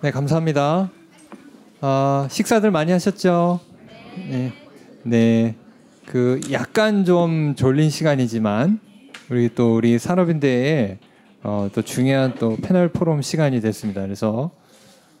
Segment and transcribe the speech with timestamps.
[0.00, 0.92] 네, 감사합니다.
[1.80, 3.58] 아, 식사들 많이 하셨죠?
[4.30, 4.52] 네.
[5.02, 5.56] 네.
[6.06, 8.78] 그 약간 좀 졸린 시간이지만
[9.28, 10.98] 우리 또 우리 산업인대에
[11.42, 14.02] 어, 또 중요한 또 패널 포럼 시간이 됐습니다.
[14.02, 14.52] 그래서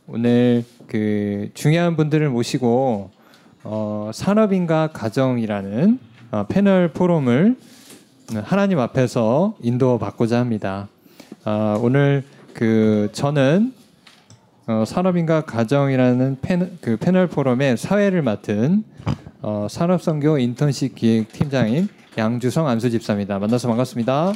[0.06, 3.10] 오늘 그 중요한 분들을 모시고
[3.64, 5.98] 어, 산업인과 가정이라는
[6.30, 7.56] 어, 패널 포럼을
[8.44, 10.86] 하나님 앞에서 인도 받고자 합니다.
[11.44, 12.22] 어, 오늘
[12.54, 13.77] 그 저는
[14.68, 18.84] 어, 산업인과 가정이라는 패널, 그 패널 포럼의 사회를 맡은
[19.40, 23.38] 어, 산업선교 인턴십 기획 팀장인 양주성 안수 집사입니다.
[23.38, 24.34] 만나서 반갑습니다.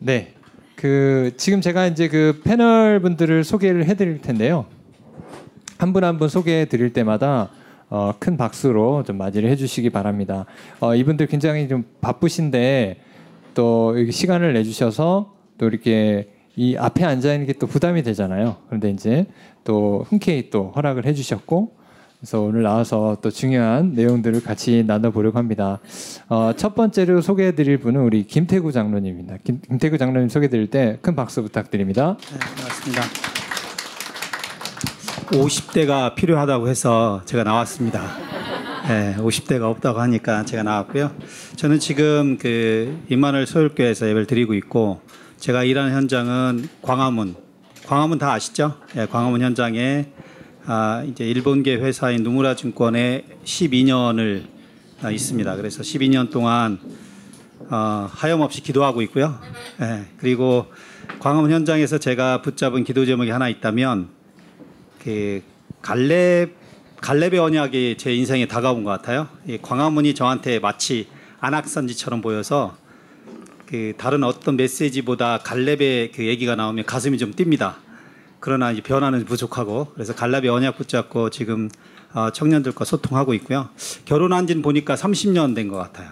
[0.00, 0.34] 네.
[0.74, 4.66] 그 지금 제가 이제 그 패널 분들을 소개를 해드릴 텐데요.
[5.78, 7.48] 한 분 한 분 소개해 드릴 때마다
[7.90, 10.46] 어, 큰 박수로 좀 맞이를 해주시기 바랍니다.
[10.80, 13.02] 어, 이분들 굉장히 좀 바쁘신데
[13.54, 18.56] 또 시간을 내주셔서 또 이렇게 이 앞에 앉아 있는 게 또 부담이 되잖아요.
[18.66, 19.26] 그런데 이제
[19.64, 21.76] 또 흔쾌히 또 허락을 해주셨고
[22.18, 25.78] 그래서 오늘 나와서 또 중요한 내용들을 같이 나눠보려고 합니다.
[26.28, 29.36] 어, 첫 번째로 소개해드릴 분은 우리 김태구 장로님입니다.
[29.44, 32.16] 김, 김태구 장로님 소개드릴 때 큰 박수 부탁드립니다.
[32.32, 33.02] 네, 반갑습니다.
[35.30, 38.02] 50대가 필요하다고 해서 제가 나왔습니다.
[38.88, 41.10] 네, 50대가 없다고 하니까 제가 나왔고요.
[41.56, 45.00] 저는 지금 그 임마누엘 서울교회에서 예배를 드리고 있고
[45.38, 47.36] 제가 일하는 현장은 광화문,
[47.86, 48.80] 광화문 다 아시죠?
[48.94, 50.10] 네, 광화문 현장에
[50.64, 54.46] 아, 이제 일본계 회사인 누무라 증권에 12년을
[55.02, 55.56] 아, 있습니다.
[55.56, 56.80] 그래서 12년 동안
[57.70, 59.38] 어, 하염없이 기도하고 있고요.
[59.78, 60.66] 네, 그리고
[61.20, 64.08] 광화문 현장에서 제가 붙잡은 기도 제목이 하나 있다면
[65.02, 65.42] 그
[65.82, 66.50] 갈렙
[67.02, 69.28] 갈렙의 언약이 제 인생에 다가온 것 같아요.
[69.46, 71.08] 이 광화문이 저한테 마치
[71.40, 72.76] 안악산지처럼 보여서
[73.66, 77.74] 그 다른 어떤 메시지보다 갈렙의 그 얘기가 나오면 가슴이 좀 뜁니다.
[78.38, 81.68] 그러나 이제 변화는 부족하고 그래서 갈렙의 언약 붙잡고 지금
[82.14, 83.68] 어, 청년들과 소통하고 있고요.
[84.04, 86.10] 결혼한 지는 보니까 30년 된 것 같아요.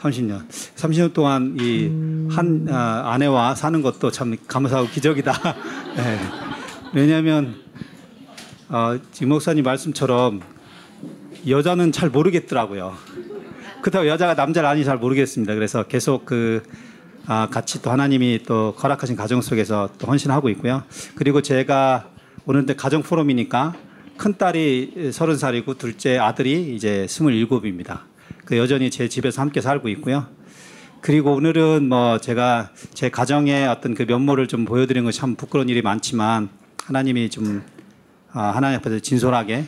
[0.00, 0.48] 30년.
[0.48, 5.32] 30년 동안 이한 아, 아내와 사는 것도 참 감사하고 기적이다.
[5.96, 6.18] 네.
[6.94, 7.56] 왜냐하면
[8.68, 10.40] 어, 임 목사님 말씀처럼
[11.48, 12.96] 여자는 잘 모르겠더라고요.
[13.80, 15.54] 그렇다고 여자가 남자를 아니 잘 모르겠습니다.
[15.54, 16.62] 그래서 계속 그
[17.26, 20.82] 아, 같이 또 하나님이 또 허락하신 가정 속에서 또 헌신하고 있고요.
[21.14, 22.10] 그리고 제가
[22.46, 23.74] 오늘때 가정 포럼이니까
[24.16, 28.06] 큰 딸이 서른 살이고 둘째 아들이 이제 스물일곱입니다.
[28.44, 30.26] 그 여전히 제 집에서 함께 살고 있고요.
[31.00, 35.82] 그리고 오늘은 뭐 제가 제 가정의 어떤 그 면모를 좀 보여드리는 것이 참 부끄러운 일이
[35.82, 36.48] 많지만
[36.84, 37.62] 하나님이 좀
[38.32, 39.66] 아, 하나님 앞에서 진솔하게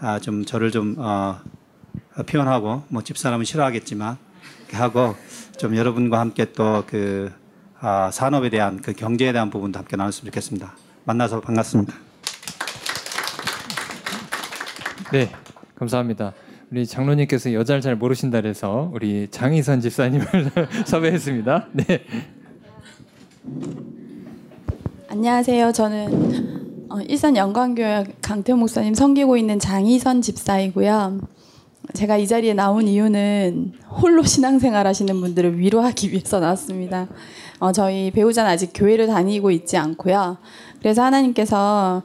[0.00, 1.40] 아, 좀 저를 좀 어,
[2.26, 4.16] 표현하고 뭐 집사람은 싫어하겠지만
[4.72, 5.14] 하고
[5.58, 7.32] 좀 여러분과 함께 또그
[7.80, 10.74] 아, 산업에 대한 그 경제에 대한 부분도 함께 나눴으면 좋겠습니다.
[11.04, 11.94] 만나서 반갑습니다.
[15.12, 15.30] 네,
[15.76, 16.34] 감사합니다.
[16.70, 20.26] 우리 장로님께서 여자를 잘 모르신다 그래서 우리 장희선 집사님을
[20.86, 21.66] 섭외했습니다.
[21.72, 22.04] 네.
[25.08, 25.72] 안녕하세요.
[25.72, 31.20] 저는 어, 일산 영광교회 강태 목사님 섬기고 있는 장희선 집사이고요.
[31.94, 37.08] 제가 이 자리에 나온 이유는 홀로 신앙생활 하시는 분들을 위로하기 위해서 나왔습니다.
[37.58, 40.38] 어, 저희 배우자는 아직 교회를 다니고 있지 않고요.
[40.78, 42.02] 그래서 하나님께서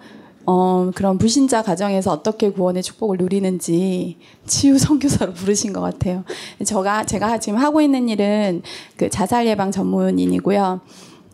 [0.48, 6.24] 어, 그런 불신자 가정에서 어떻게 구원의 축복을 누리는지 치유 선교사로 부르신 것 같아요.
[6.64, 8.62] 제가 제가 지금 하고 있는 일은
[8.96, 10.82] 그 자살 예방 전문인이고요.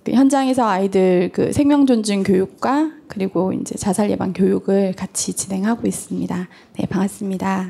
[0.04, 6.48] 그 현장에서 아이들 그 생명 존중 교육과 그리고 이제 자살 예방 교육을 같이 진행하고 있습니다.
[6.78, 7.70] 네, 반갑습니다.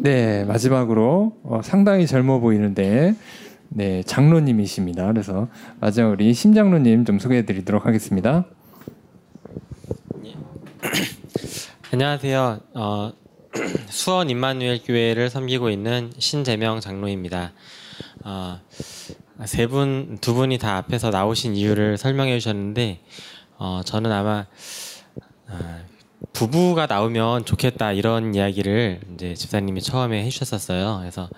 [0.00, 3.16] 네, 마지막으로 어, 상당히 젊어 보이는데
[3.68, 5.08] 네, 장로님이십니다.
[5.08, 5.48] 그래서
[5.80, 8.44] 마지막 우리 심장로님 좀 소개해 드리도록 하겠습니다.
[11.92, 12.60] 안녕하세요.
[12.74, 13.12] 어,
[13.90, 17.52] 수원 임마누엘 교회를 섬기고 있는 신재명 장로입니다.
[18.24, 18.60] 어,
[19.46, 23.00] 세 분, 두 분이 다 앞에서 나오신 이유를 설명해 주셨는데,
[23.56, 24.46] 어, 저는 아마,
[25.48, 25.80] 어,
[26.32, 30.98] 부부가 나오면 좋겠다 이런 이야기를 이제 집사님이 처음에 해주셨었어요.
[31.00, 31.28] 그래서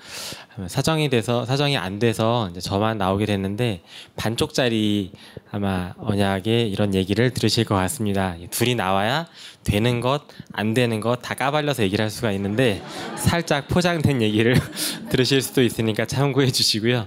[0.69, 3.83] 사정이 돼서 사정이 안 돼서 이제 저만 나오게 됐는데
[4.17, 5.13] 반쪽짜리
[5.51, 8.37] 아마 언약에 이런 얘기를 들으실 것 같습니다.
[8.51, 9.27] 둘이 나와야
[9.65, 10.23] 되는 것,
[10.53, 12.83] 안 되는 것 다 까발려서 얘기를 할 수가 있는데
[13.17, 14.57] 살짝 포장된 얘기를
[15.11, 17.07] 들으실 수도 있으니까 참고해 주시고요.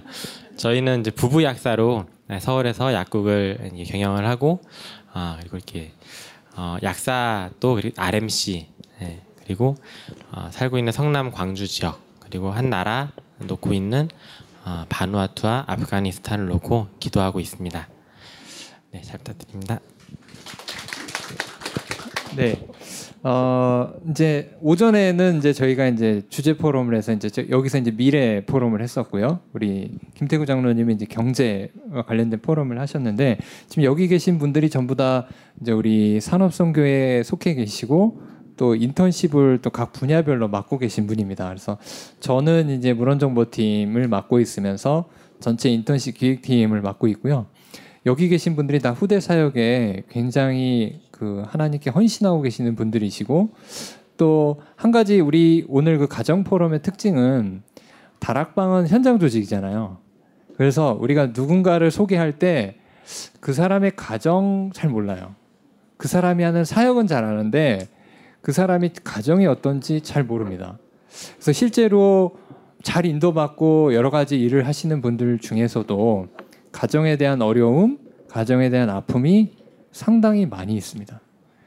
[0.56, 2.06] 저희는 이제 부부 약사로
[2.40, 4.60] 서울에서 약국을 경영을 하고
[5.12, 5.92] 아 그리고 이렇게
[6.56, 8.68] 어, 약사 또 RMC
[9.00, 9.76] 네, 그리고
[10.32, 14.08] 어, 살고 있는 성남 광주 지역 그리고 한 나라 놓고 있는
[14.64, 17.88] 어, 바누아투와 아프가니스탄을 놓고 기도하고 있습니다.
[18.92, 19.80] 네, 잘 부탁드립니다.
[22.36, 22.66] 네.
[23.26, 28.82] 어, 이제 오전에는 이제 저희가 이제 주제 포럼을 해서 이제 저- 여기서 이제 미래 포럼을
[28.82, 29.40] 했었고요.
[29.54, 33.38] 우리 김태구 장로님이 이제 경제와 관련된 포럼을 하셨는데
[33.68, 35.26] 지금 여기 계신 분들이 전부 다
[35.62, 38.20] 이제 우리 산업선교에 속해 계시고
[38.58, 41.48] 또 인턴십을 또 각 분야별로 맡고 계신 분입니다.
[41.48, 41.78] 그래서
[42.20, 45.08] 저는 이제 물원정보팀을 맡고 있으면서
[45.40, 47.46] 전체 인턴십 기획팀을 맡고 있고요.
[48.04, 53.50] 여기 계신 분들이 다 후대 사역에 굉장히 그 하나님께 헌신하고 계시는 분들이시고
[54.16, 57.62] 또 한 가지 우리 오늘 그 가정 포럼의 특징은
[58.18, 59.98] 다락방은 현장 조직이잖아요.
[60.56, 62.76] 그래서 우리가 누군가를 소개할 때
[63.40, 65.34] 그 사람의 가정 잘 몰라요.
[65.96, 67.88] 그 사람이 하는 사역은 잘 아는데
[68.40, 70.78] 그 사람이 가정이 어떤지 잘 모릅니다.
[71.34, 72.36] 그래서 실제로
[72.82, 76.28] 잘 인도받고 여러 가지 일을 하시는 분들 중에서도
[76.72, 77.98] 가정에 대한 어려움,
[78.28, 79.52] 가정에 대한 아픔이
[79.94, 81.20] 상당히 많이 있습니다.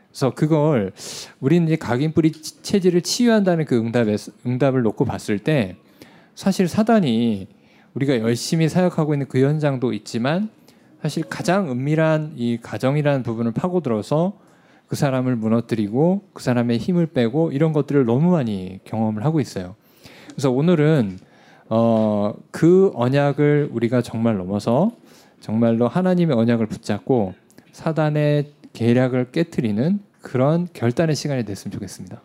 [0.10, 0.92] 그래서 그걸
[1.40, 5.78] 우리는 이제 각인뿌리 치- 체질을 치유한다는 그 응답에 응답을 놓고 봤을 때
[6.36, 7.48] 사실 사단이
[7.94, 10.50] 우리가 열심히 사역하고 있는 그 현장도 있지만
[11.02, 14.38] 사실 가장 은밀한 이 가정이라는 부분을 파고들어서
[14.88, 19.76] 그 사람을 무너뜨리고 그 사람의 힘을 빼고 이런 것들을 너무 많이 경험을 하고 있어요.
[20.32, 21.20] 그래서 오늘은
[21.70, 24.92] 어, 그 언약을 우리가 정말 넘어서
[25.40, 27.34] 정말로 하나님의 언약을 붙잡고
[27.78, 32.22] 사단의 계략을 깨뜨리는 그런 결단의 시간이 됐으면 좋겠습니다.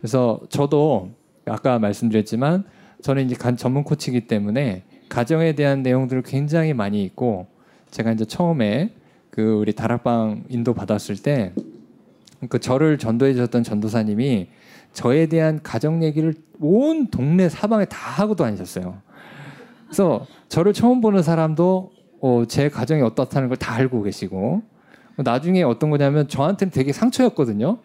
[0.00, 1.10] 그래서 저도
[1.46, 2.64] 아까 말씀드렸지만
[3.02, 7.46] 저는 이제 간 전문 코치이기 때문에 가정에 대한 내용들을 굉장히 많이 있고
[7.90, 8.92] 제가 이제 처음에
[9.30, 11.52] 그 우리 다락방 인도 받았을 때
[12.48, 14.48] 그 저를 전도해 주셨던 전도사님이
[14.92, 19.00] 저에 대한 가정 얘기를 온 동네 사방에 다 하고 다니셨어요.
[19.86, 21.90] 그래서 저를 처음 보는 사람도
[22.20, 24.62] 어, 제 가정이 어떻다는 걸 다 알고 계시고
[25.16, 27.78] 나중에 어떤 거냐면 저한테는 되게 상처였거든요.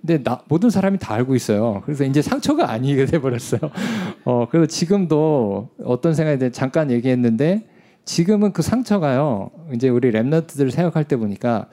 [0.00, 1.82] 근데 나, 모든 사람이 다 알고 있어요.
[1.84, 3.60] 그래서 이제 상처가 아니게 돼 버렸어요.
[4.24, 7.66] 어, 그래서 지금도 어떤 생각에 대해 잠깐 얘기했는데
[8.06, 9.50] 지금은 그 상처가요.
[9.74, 11.68] 이제 우리 랩너트들 생각할 때 보니까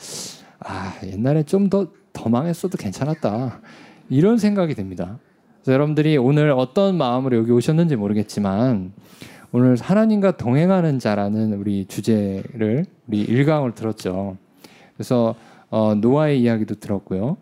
[0.59, 1.87] 아 옛날에 좀 더
[2.17, 3.61] 더 망했어도 괜찮았다
[4.09, 5.19] 이런 생각이 듭니다.
[5.61, 8.91] 그래서 여러분들이 오늘 어떤 마음으로 여기 오셨는지 모르겠지만
[9.51, 14.37] 오늘 하나님과 동행하는 자라는 우리 주제를 우리 일강을 들었죠.
[14.95, 15.35] 그래서
[15.69, 17.37] 어, 노아의 이야기도 들었고요.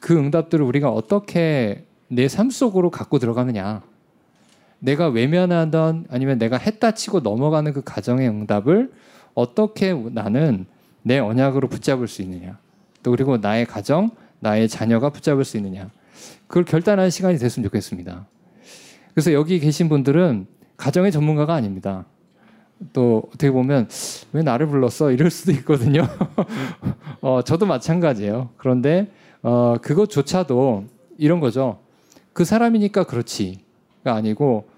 [0.00, 3.82] 그 응답들을 우리가 어떻게 내 삶 속으로 갖고 들어가느냐.
[4.78, 8.90] 내가 외면하던 아니면 내가 했다 치고 넘어가는 그 가정의 응답을
[9.34, 10.66] 어떻게 나는
[11.02, 12.58] 내 언약으로 붙잡을 수 있느냐.
[13.02, 14.10] 또 그리고 나의 가정,
[14.40, 15.90] 나의 자녀가 붙잡을 수 있느냐.
[16.46, 18.26] 그걸 결단하는 시간이 됐으면 좋겠습니다.
[19.14, 20.46] 그래서 여기 계신 분들은
[20.80, 22.06] 가정의 전문가가 아닙니다.
[22.94, 23.88] 또 어떻게 보면
[24.32, 26.08] 왜 나를 불렀어 이럴 수도 있거든요.
[27.20, 28.48] 어, 저도 마찬가지예요.
[28.56, 29.12] 그런데
[29.42, 30.86] 어, 그것조차도
[31.18, 31.80] 이런 거죠.
[32.32, 33.60] 그 사람이니까 그렇지가
[34.04, 34.68] 아니고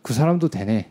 [0.00, 0.88] 그 사람도 되네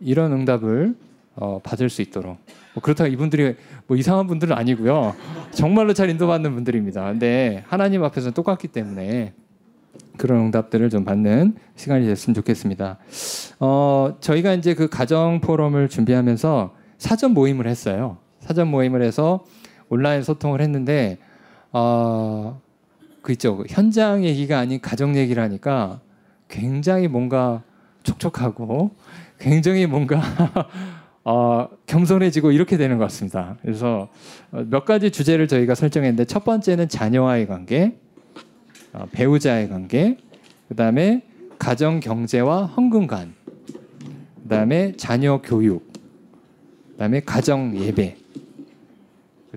[0.00, 0.94] 이런 응답을
[1.36, 2.36] 어, 받을 수 있도록
[2.74, 3.56] 뭐 그렇다고 이분들이
[3.86, 5.14] 뭐 이상한 분들은 아니고요.
[5.52, 7.04] 정말로 잘 인도받는 분들입니다.
[7.04, 9.32] 근데 하나님 앞에서는 똑같기 때문에
[10.16, 12.98] 그런 응답들을 좀 받는 시간이 됐으면 좋겠습니다.
[13.60, 18.18] 어, 저희가 이제 그 가정 포럼을 준비하면서 사전 모임을 했어요.
[18.40, 19.44] 사전 모임을 해서
[19.88, 21.18] 온라인 소통을 했는데
[21.72, 22.60] 어,
[23.22, 23.64] 그 있죠.
[23.68, 26.00] 현장 얘기가 아닌 가정 얘기를 하니까
[26.48, 27.62] 굉장히 뭔가
[28.02, 28.90] 촉촉하고
[29.38, 30.20] 굉장히 뭔가
[31.24, 33.56] 어, 겸손해지고 이렇게 되는 것 같습니다.
[33.60, 34.08] 그래서
[34.50, 38.07] 어, 몇 가지 주제를 저희가 설정했는데 첫 번째는 자녀와의 관계, 어,
[39.12, 40.16] 배우자의 관계,
[40.68, 41.22] 그 다음에
[41.58, 43.34] 가정 경제와 헌금관,
[44.42, 48.16] 그 다음에 자녀 교육, 그 다음에 가정 예배,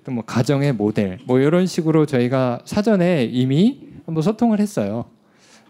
[0.04, 5.06] 또 뭐 가정의 모델, 뭐 이런 식으로 저희가 사전에 이미 한번 소통을 했어요.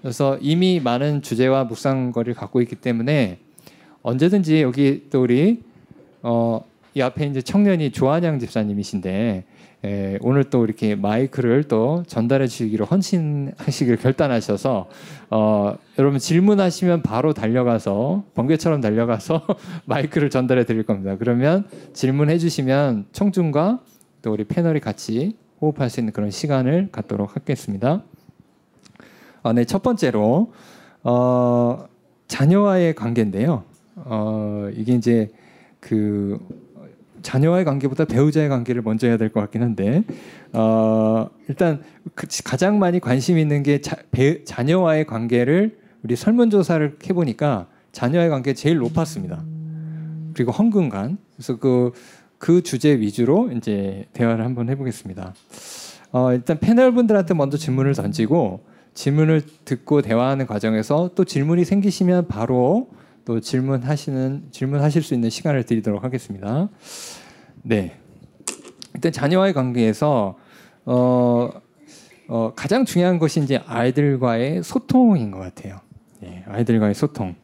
[0.01, 3.39] 그래서 이미 많은 주제와 묵상거리를 갖고 있기 때문에
[4.01, 5.61] 언제든지 여기 또 우리
[6.23, 6.63] 어,
[6.93, 9.43] 이 앞에 이제 청년이 조한양 집사님이신데
[9.83, 14.89] 에, 오늘 또 이렇게 마이크를 또 전달해 주시기로 헌신하시기를 결단하셔서
[15.31, 19.45] 어, 여러분 질문하시면 바로 달려가서 번개처럼 달려가서
[19.85, 21.15] 마이크를 전달해 드릴 겁니다.
[21.17, 23.79] 그러면 질문해 주시면 청중과
[24.21, 28.03] 또 우리 패널이 같이 호흡할 수 있는 그런 시간을 갖도록 하겠습니다.
[29.43, 30.53] 아, 네, 첫 번째로
[31.03, 31.85] 어,
[32.27, 33.63] 자녀와의 관계인데요.
[33.95, 35.31] 어, 이게 이제
[35.79, 36.39] 그
[37.21, 40.03] 자녀와의 관계보다 배우자의 관계를 먼저 해야 될 것 같긴 한데
[40.53, 41.81] 어, 일단
[42.15, 48.53] 그 가장 많이 관심 있는 게 자, 배, 자녀와의 관계를 우리 설문조사를 해보니까 자녀와의 관계
[48.53, 49.43] 제일 높았습니다.
[50.33, 51.17] 그리고 헌금관.
[51.35, 51.91] 그래서 그,
[52.37, 55.33] 그 주제 위주로 이제 대화를 한번 해보겠습니다.
[56.11, 58.61] 어, 일단 패널 분들한테 먼저 질문을 던지고
[58.93, 62.89] 질문을 듣고 대화하는 과정에서 또 질문이 생기시면 바로
[63.31, 66.67] 또 질문하시는 질문하실 수 있는 시간을 드리도록 하겠습니다.
[67.61, 67.95] 네.
[68.93, 70.37] 일단 자녀와의 관계에서
[70.83, 71.49] 어,
[72.27, 75.79] 어, 가장 중요한 것이 이제 아이들과의 소통인 것 같아요.
[76.23, 77.35] 예, 아이들과의 소통.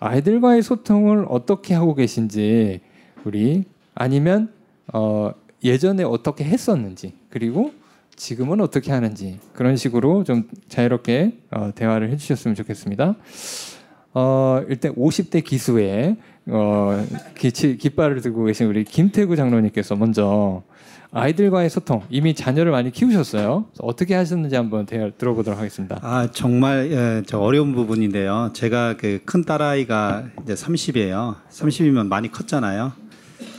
[0.00, 2.80] 아이들과의 소통을 어떻게 하고 계신지
[3.22, 3.62] 우리
[3.94, 4.52] 아니면
[4.92, 5.30] 어,
[5.62, 7.72] 예전에 어떻게 했었는지 그리고
[8.16, 13.14] 지금은 어떻게 하는지 그런 식으로 좀 자유롭게 어, 대화를 해주셨으면 좋겠습니다.
[14.18, 17.06] 어, 일단 50대 기수에 어,
[17.36, 20.62] 기, 깃발을 들고 계신 우리 김태구 장로님께서 먼저
[21.10, 23.66] 아이들과의 소통 이미 자녀를 많이 키우셨어요.
[23.78, 25.98] 어떻게 하셨는지 한번 대화 들어보도록 하겠습니다.
[26.00, 28.52] 아 정말 예, 저 어려운 부분인데요.
[28.54, 31.34] 제가 그 큰 딸아이가 이제 30이에요.
[31.50, 32.92] 30이면 많이 컸잖아요.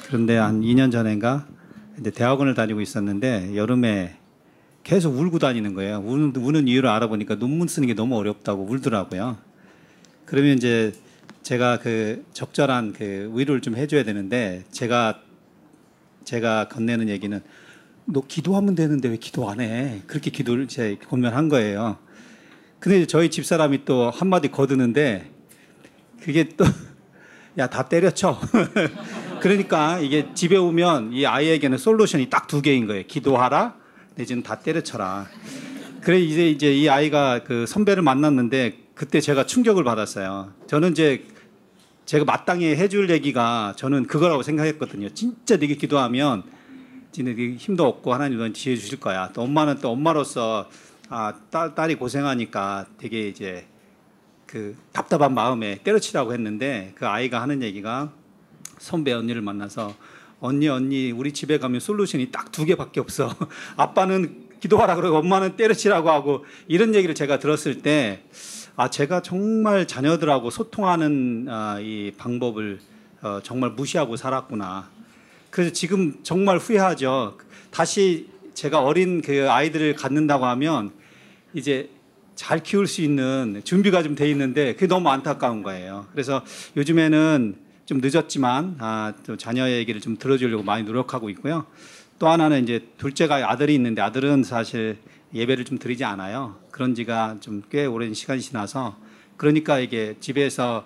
[0.08, 1.46] 그런데 한 2년 전인가
[2.00, 4.16] 이제 대학원을 다니고 있었는데 여름에
[4.84, 6.02] 계속 울고 다니는 거예요.
[6.04, 9.38] 우는, 우는 이유를 알아보니까 논문 쓰는 게 너무 어렵다고 울더라고요.
[10.28, 10.92] 그러면 이제
[11.42, 15.22] 제가 그 적절한 그 위로를 좀 해줘야 되는데 제가
[16.26, 17.42] 제가 건네는 얘기는
[18.04, 20.02] 너 기도하면 되는데 왜 기도 안 해?
[20.06, 21.98] 그렇게 기도를 제 권면한 거예요.
[22.80, 25.32] 근데 저희 집사람이 또 한마디 거드는데
[26.22, 26.66] 그게 또
[27.58, 28.40] 야 다 때려쳐.
[29.42, 33.04] 그러니까 이게 집에 오면 이 아이에게는 솔루션이 딱 두 개인 거예요.
[33.08, 33.76] 기도하라
[34.16, 35.28] 내지는 다 때려쳐라.
[36.02, 40.52] 그래 이제 이제 이 아이가 그 선배를 만났는데 그때 제가 충격을 받았어요.
[40.66, 41.24] 저는 이제
[42.06, 45.10] 제가 마땅히 해줄 얘기가 저는 그거라고 생각했거든요.
[45.14, 46.44] 진짜 네게 기도하면
[47.12, 49.30] 진짜 네게 힘도 없고 하나님 너한테 지혜 주실 거야.
[49.34, 50.68] 또 엄마는 또 엄마로서
[51.10, 53.68] 아, 딸, 딸이 고생하니까 되게 이제
[54.48, 58.12] 그 답답한 마음에 때려치라고 했는데 그 아이가 하는 얘기가
[58.80, 59.94] 선배 언니를 만나서
[60.40, 63.36] 언니 언니 우리 집에 가면 솔루션이 딱 두 개밖에 없어.
[63.78, 68.24] 아빠는 기도하라 그러고 엄마는 때려치라고 하고 이런 얘기를 제가 들었을 때
[68.80, 72.80] 아 제가 정말 자녀들하고 소통하는 아, 이 방법을
[73.24, 74.88] 어, 정말 무시하고 살았구나.
[75.50, 77.40] 그래서 지금 정말 후회하죠.
[77.72, 80.92] 다시 제가 어린 그 아이들을 갖는다고 하면
[81.56, 81.90] 이제
[82.36, 86.06] 잘 키울 수 있는 준비가 좀 돼 있는데 그게 너무 안타까운 거예요.
[86.12, 86.44] 그래서
[86.76, 87.56] 요즘에는
[87.88, 91.66] 좀 늦었지만 아, 또 자녀 얘기를 좀 들어주려고 많이 노력하고 있고요.
[92.20, 95.00] 또 하나는 이제 둘째가 아들이 있는데 아들은 사실
[95.34, 96.58] 예배를 좀 드리지 않아요.
[96.78, 98.96] 그런 지가 좀 꽤 오랜 시간이 지나서
[99.36, 100.86] 그러니까 이게 집에서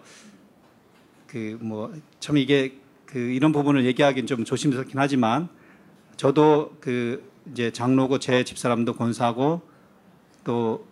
[1.28, 5.50] 그 뭐 참 이게 그 이런 부분을 얘기하기는 좀 조심스럽긴 하지만
[6.16, 9.62] 저도 그 이제 장로고 제 집사람도 권사고
[10.46, 10.88] 또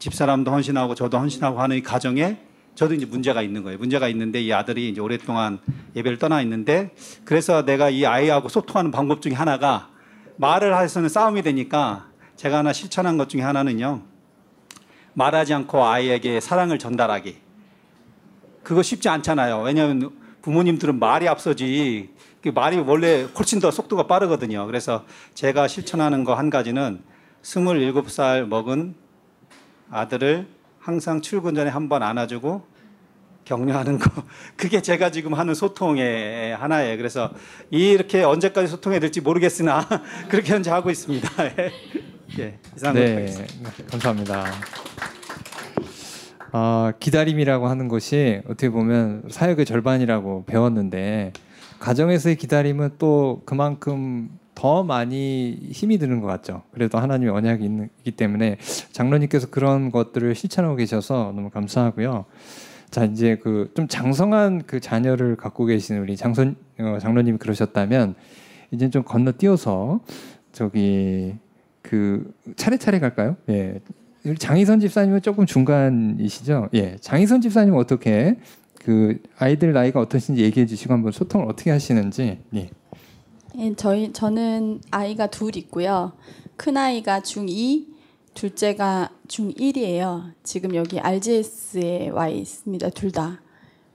[0.00, 2.38] 집사람도 헌신하고 저도 헌신하고 하는 이 가정에
[2.74, 3.78] 저도 이제 문제가 있는 거예요.
[3.78, 5.60] 문제가 있는데 이 아들이 이제 오랫동안
[5.94, 6.92] 예배를 떠나 있는데
[7.24, 9.90] 그래서 내가 이 아이하고 소통하는 방법 중에 하나가
[10.38, 12.10] 말을 해서는 싸움이 되니까
[12.42, 14.02] 제가 하나 실천한 것 중에 하나는요.
[15.14, 17.36] 말하지 않고 아이에게 사랑을 전달하기.
[18.64, 19.60] 그거 쉽지 않잖아요.
[19.62, 20.10] 왜냐하면
[20.42, 22.10] 부모님들은 말이 앞서지
[22.42, 24.66] 그 말이 원래 훨씬 더 속도가 빠르거든요.
[24.66, 27.00] 그래서 제가 실천하는 거 한 가지는
[27.44, 28.96] 27살 먹은
[29.92, 30.48] 아들을
[30.80, 32.66] 항상 출근 전에 한 번 안아주고
[33.44, 34.10] 격려하는 거
[34.56, 36.96] 그게 제가 지금 하는 소통의 하나예요.
[36.96, 37.30] 그래서
[37.70, 39.86] 이렇게 언제까지 소통해야 될지 모르겠으나
[40.28, 41.28] 그렇게 현재 하고 있습니다.
[42.38, 43.46] 예, 이상으로 네.
[43.90, 44.44] 감사합니다.
[46.52, 51.32] 아, 기다림이라고 하는 것이 어떻게 보면 사역의 절반이라고 배웠는데
[51.78, 56.62] 가정에서의 기다림은 또 그만큼 더 많이 힘이 드는 것 같죠.
[56.72, 58.58] 그래도 하나님의 언약이 있기 때문에
[58.92, 62.26] 장로님께서 그런 것들을 실천하고 계셔서 너무 감사하고요.
[62.90, 68.14] 자 이제 그 좀 장성한 그 자녀를 갖고 계신 우리 장선 어, 장로님이 그러셨다면
[68.70, 70.00] 이제 좀 건너뛰어서
[70.52, 71.34] 저기
[71.82, 73.36] 그 차례차례 갈까요?
[73.48, 73.80] 예.
[74.38, 76.68] 장희선 집사님은 조금 중간이시죠?
[76.74, 76.96] 예.
[77.00, 78.36] 장희선 집사님 은 어떻게
[78.84, 82.38] 그 아이들 나이가 어떠신지 얘기해 주시고 한번 소통을 어떻게 하시는지.
[82.54, 82.70] 예.
[83.58, 86.12] 예, 저희 저는 아이가 둘 있고요.
[86.56, 87.86] 큰 아이가 중2,
[88.34, 90.32] 둘째가 중1이에요.
[90.42, 92.90] 지금 여기 RGS에 와 있습니다.
[92.90, 93.40] 둘 다.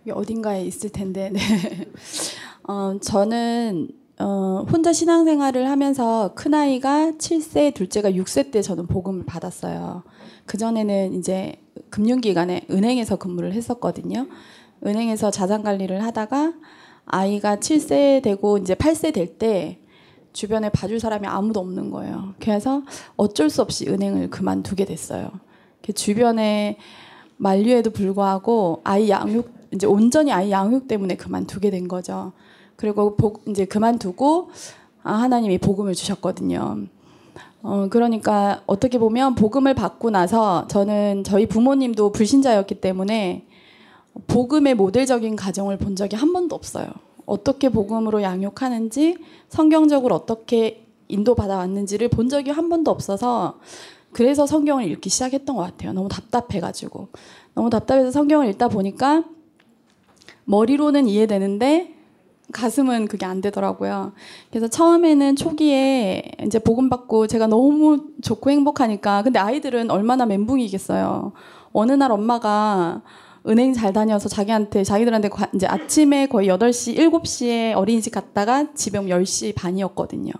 [0.10, 1.30] 어딘가에 있을 텐데.
[1.34, 1.40] 네.
[2.64, 10.04] 어, 저는 어, 혼자 신앙생활을 하면서 큰 아이가 7세, 둘째가 6세 때 저는 복음을 받았어요.
[10.46, 11.56] 그 전에는 이제
[11.90, 14.28] 금융기관에 은행에서 근무를 했었거든요.
[14.86, 16.54] 은행에서 자산 관리를 하다가
[17.06, 19.80] 아이가 7세 되고 이제 8세 될 때
[20.34, 22.36] 주변에 봐줄 사람이 아무도 없는 거예요.
[22.40, 22.84] 그래서
[23.16, 25.32] 어쩔 수 없이 은행을 그만두게 됐어요.
[25.96, 26.78] 주변에
[27.38, 32.34] 만류에도 불구하고 아이 양육 이제 온전히 아이 양육 때문에 그만두게 된 거죠.
[32.78, 34.52] 그리고 복, 이제 그만두고
[35.04, 36.86] 아, 하나님이 복음을 주셨거든요.
[37.64, 43.46] 어, 그러니까 어떻게 보면 복음을 받고 나서 저는 저희 부모님도 불신자였기 때문에
[44.28, 46.88] 복음의 모델적인 가정을 본 적이 한 번도 없어요.
[47.26, 49.18] 어떻게 복음으로 양육하는지
[49.50, 53.60] 성경적으로 어떻게 인도받아 왔는지를 본 적이 한 번도 없어서
[54.12, 55.94] 그래서 성경을 읽기 시작했던 것 같아요.
[55.94, 57.10] 너무 답답해가지고.
[57.54, 59.24] 너무 답답해서 성경을 읽다 보니까
[60.46, 61.97] 머리로는 이해되는데
[62.54, 64.14] 가슴은 그게 안 되더라고요.
[64.50, 71.34] 그래서 처음에는 초기에 이제 복음 받고 제가 너무 좋고 행복하니까 근데 아이들은 얼마나 멘붕이겠어요.
[71.74, 73.02] 어느 날 엄마가
[73.48, 79.10] 은행 잘 다녀서 자기한테 자기들한테 과- 이제 아침에 거의 8시, 7시에 어린이집 갔다가 집에 오면
[79.22, 80.32] 10시 반이었거든요.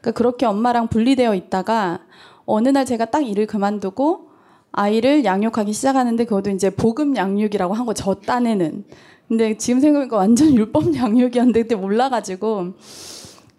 [0.00, 2.00] 그러니까 그렇게 엄마랑 분리되어 있다가
[2.44, 4.30] 어느 날 제가 딱 일을 그만두고
[4.72, 8.84] 아이를 양육하기 시작하는데 그것도 이제 복음 양육이라고 한 거 저 딴에는
[9.32, 12.74] 근데 지금 생각해보니까 완전 율법 양육이었는데 그때 몰라가지고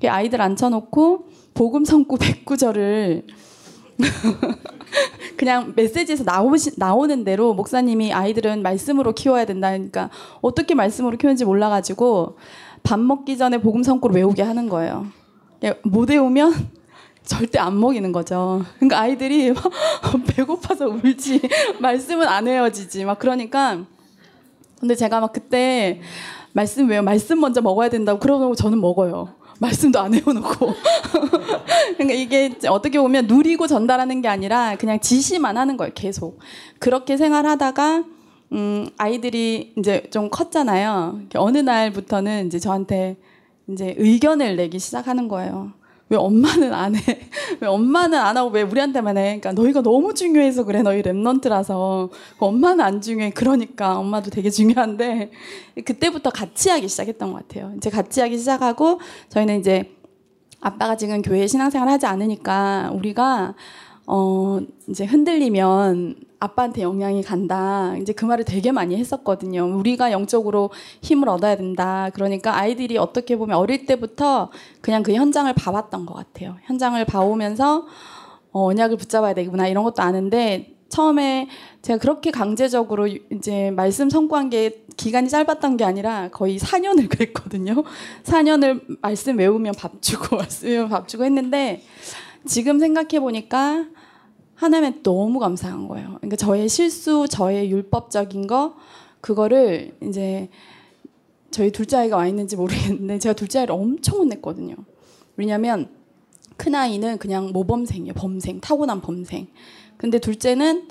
[0.08, 1.26] 아이들 앉혀놓고
[1.56, 3.24] 복음 성구 109절을
[5.36, 10.12] 그냥 메시지에서 나오시, 나오는 대로 목사님이 아이들은 말씀으로 키워야 된다니까
[10.42, 12.38] 어떻게 말씀으로 키우는지 몰라가지고
[12.84, 15.08] 밥 먹기 전에 복음 성구를 외우게 하는 거예요.
[15.64, 16.54] 예, 못 외우면
[17.26, 18.64] 절대 안 먹이는 거죠.
[18.76, 19.64] 그러니까 아이들이 막
[20.28, 21.42] 배고파서 울지
[21.80, 23.88] 말씀은 안 외워지지 막 그러니까
[24.84, 26.02] 근데 제가 막 그때
[26.52, 27.02] 말씀 왜요?
[27.04, 29.30] 말씀 먼저 먹어야 된다고 그러고 저는 먹어요.
[29.60, 30.74] 말씀도 안 외워놓고.
[31.96, 35.94] 그러니까 이게 어떻게 보면 누리고 전달하는 게 아니라 그냥 지시만 하는 거예요.
[35.96, 36.38] 계속.
[36.80, 38.04] 그렇게 생활하다가
[38.52, 41.22] 음, 아이들이 이제 좀 컸잖아요.
[41.36, 43.16] 어느 날부터는 이제 저한테
[43.70, 45.72] 이제 의견을 내기 시작하는 거예요.
[46.14, 47.02] 왜 엄마는 안 해?
[47.60, 49.40] 왜 엄마는 안 하고 왜 우리한테만 해?
[49.40, 50.84] 그러니까 너희가 너무 중요해서 그래.
[50.84, 52.12] 너희 랩넌트라서.
[52.38, 53.32] 엄마는 안 중요해.
[53.32, 55.32] 그러니까 엄마도 되게 중요한데
[55.84, 57.74] 그때부터 같이 하기 시작했던 것 같아요.
[57.78, 59.90] 이제 같이 하기 시작하고 저희는 이제
[60.62, 63.56] 아빠가 지금 교회 신앙생활 하지 않으니까 우리가
[64.06, 67.96] 어 이제 흔들리면 아빠한테 영향이 간다.
[68.02, 69.66] 이제 그 말을 되게 많이 했었거든요.
[69.78, 72.10] 우리가 영적으로 힘을 얻어야 된다.
[72.14, 74.52] 그러니까 아이들이 어떻게 보면 어릴 때부터
[74.82, 76.58] 그냥 그 현장을 봐왔던 것 같아요.
[76.64, 77.86] 현장을 봐오면서
[78.52, 81.48] 어, 언약을 붙잡아야 되구나 이런 것도 아는데 처음에
[81.82, 87.84] 제가 그렇게 강제적으로 이제 말씀 선고한 게 기간이 짧았던 게 아니라 거의 4년을 그랬거든요.
[88.24, 91.82] 4년을 말씀 외우면 밥 주고 외우면 밥 주고 했는데
[92.46, 93.86] 지금 생각해 보니까
[94.56, 96.18] 하나님께 너무 감사한 거예요.
[96.18, 98.76] 그러니까 저의 실수, 저의 율법적인 거
[99.22, 100.50] 그거를 이제
[101.52, 104.76] 저희 둘째 아이가 와 있는지 모르겠는데 제가 둘째 아이를 엄청 혼냈거든요.
[105.36, 105.90] 왜냐하면
[106.58, 108.14] 큰 아이는 그냥 모범생이에요.
[108.14, 109.48] 범생, 타고난 범생.
[109.98, 110.88] 근데 둘째는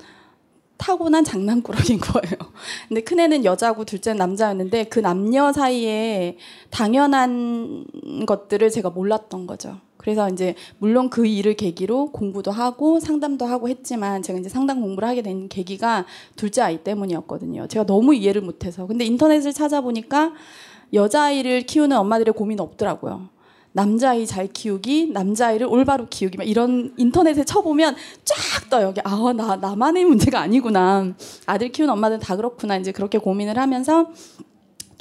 [0.77, 2.35] 타고난 장난꾸러기인 거예요.
[2.89, 6.37] 근데 큰 애는 여자고 둘째는 남자였는데 그 남녀 사이에
[6.69, 7.85] 당연한
[8.25, 9.79] 것들을 제가 몰랐던 거죠.
[10.03, 15.07] 그래서 이제 물론 그 일을 계기로 공부도 하고 상담도 하고 했지만 제가 이제 상담 공부를
[15.07, 17.67] 하게 된 계기가 둘째 아이 때문이었거든요.
[17.67, 18.85] 제가 너무 이해를 못해서.
[18.85, 20.33] 근데 인터넷을 찾아보니까
[20.91, 23.29] 여자아이를 키우는 엄마들의 고민 없더라고요.
[23.71, 28.93] 남자아이 잘 키우기, 남자아이를 올바로 키우기, 막 이런 인터넷에 쳐보면 쫙 떠요.
[29.05, 31.13] 아, 나, 나만의 문제가 아니구나.
[31.45, 32.75] 아들 키우는 엄마들은 다 그렇구나.
[32.75, 34.11] 이제 그렇게 고민을 하면서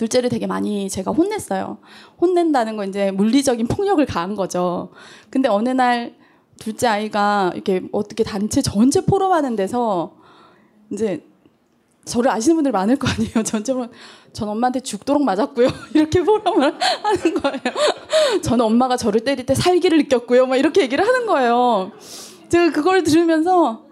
[0.02, 1.78] 둘째를 되게 많이 제가 혼냈어요.
[2.20, 4.90] 혼낸다는 건 이제 물리적인 폭력을 가한 거죠.
[5.30, 6.16] 근데 어느 날
[6.58, 10.16] 둘째 아이가 이렇게 어떻게 단체 전체 포럼하는 데서
[10.90, 11.24] 이제
[12.04, 13.42] 저를 아시는 분들 많을 거 아니에요.
[13.46, 13.86] 전체로
[14.32, 15.68] 전 엄마한테 죽도록 맞았고요.
[15.94, 18.40] 이렇게 포럼을 하는 거예요.
[18.42, 20.46] 저는 엄마가 저를 때릴 때 살기를 느꼈고요.
[20.46, 21.92] 막 이렇게 얘기를 하는 거예요.
[22.48, 23.84] 제가 그걸 들으면서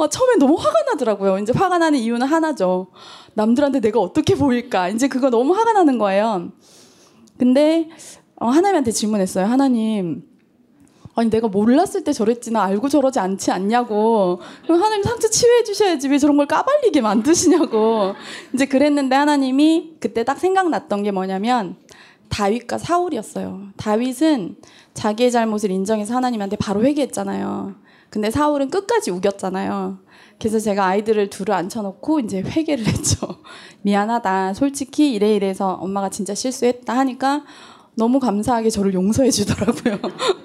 [0.00, 1.38] 어, 처음에 너무 화가 나더라고요.
[1.38, 2.86] 이제 화가 나는 이유는 하나죠.
[3.34, 4.88] 남들한테 내가 어떻게 보일까.
[4.88, 6.52] 이제 그거 너무 화가 나는 거예요.
[7.38, 7.90] 근데
[8.36, 9.44] 어, 하나님한테 질문했어요.
[9.44, 10.22] 하나님,
[11.14, 14.40] 아니 내가 몰랐을 때 저랬지 나 알고 저러지 않지 않냐고.
[14.62, 18.14] 그럼 하나님 상처 치유해 주셔야지 왜 저런 걸 까발리게 만드시냐고.
[18.54, 21.76] 이제 그랬는데 하나님이 그때 딱 생각났던 게 뭐냐면
[22.30, 23.64] 다윗과 사울이었어요.
[23.76, 24.56] 다윗은
[24.94, 27.89] 자기의 잘못을 인정해서 하나님한테 바로 회개했잖아요.
[28.10, 29.98] 근데 사울은 끝까지 우겼잖아요.
[30.38, 33.36] 그래서 제가 아이들을 둘을 앉혀놓고 이제 회개를 했죠.
[33.82, 34.54] 미안하다.
[34.54, 37.44] 솔직히 이래 이래서 엄마가 진짜 실수했다 하니까
[37.94, 39.98] 너무 감사하게 저를 용서해 주더라고요.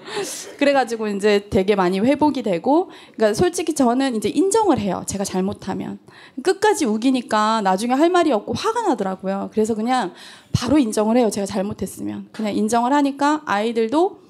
[0.58, 5.04] 그래가지고 이제 되게 많이 회복이 되고, 그러니까 솔직히 저는 이제 인정을 해요.
[5.06, 5.99] 제가 잘못하면.
[6.43, 9.49] 끝까지 우기니까 나중에 할 말이 없고 화가 나더라고요.
[9.54, 10.13] 그래서 그냥
[10.51, 11.30] 바로 인정을 해요.
[11.30, 12.28] 제가 잘못했으면.
[12.32, 14.25] 그냥 인정을 하니까 아이들도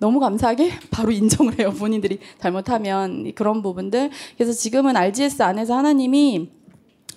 [0.00, 1.72] 너무 감사하게 바로 인정을 해요.
[1.78, 4.10] 본인들이 잘못하면 그런 부분들.
[4.36, 6.50] 그래서 지금은 RGS 안에서 하나님이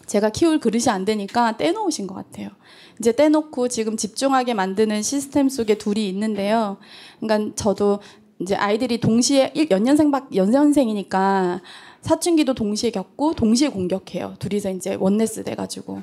[0.06, 2.50] 제가 키울 그릇이 안 되니까 떼놓으신 것 같아요.
[3.00, 6.78] 이제 떼놓고 지금 집중하게 만드는 시스템 속에 둘이 있는데요.
[7.20, 8.00] 그러니까 저도
[8.40, 11.62] 이제 아이들이 동시에 일- 연년생 밖 연년생이니까
[12.04, 14.36] 사춘기도 동시에 겪고 동시에 공격해요.
[14.38, 16.02] 둘이서 이제 원네스 돼가지고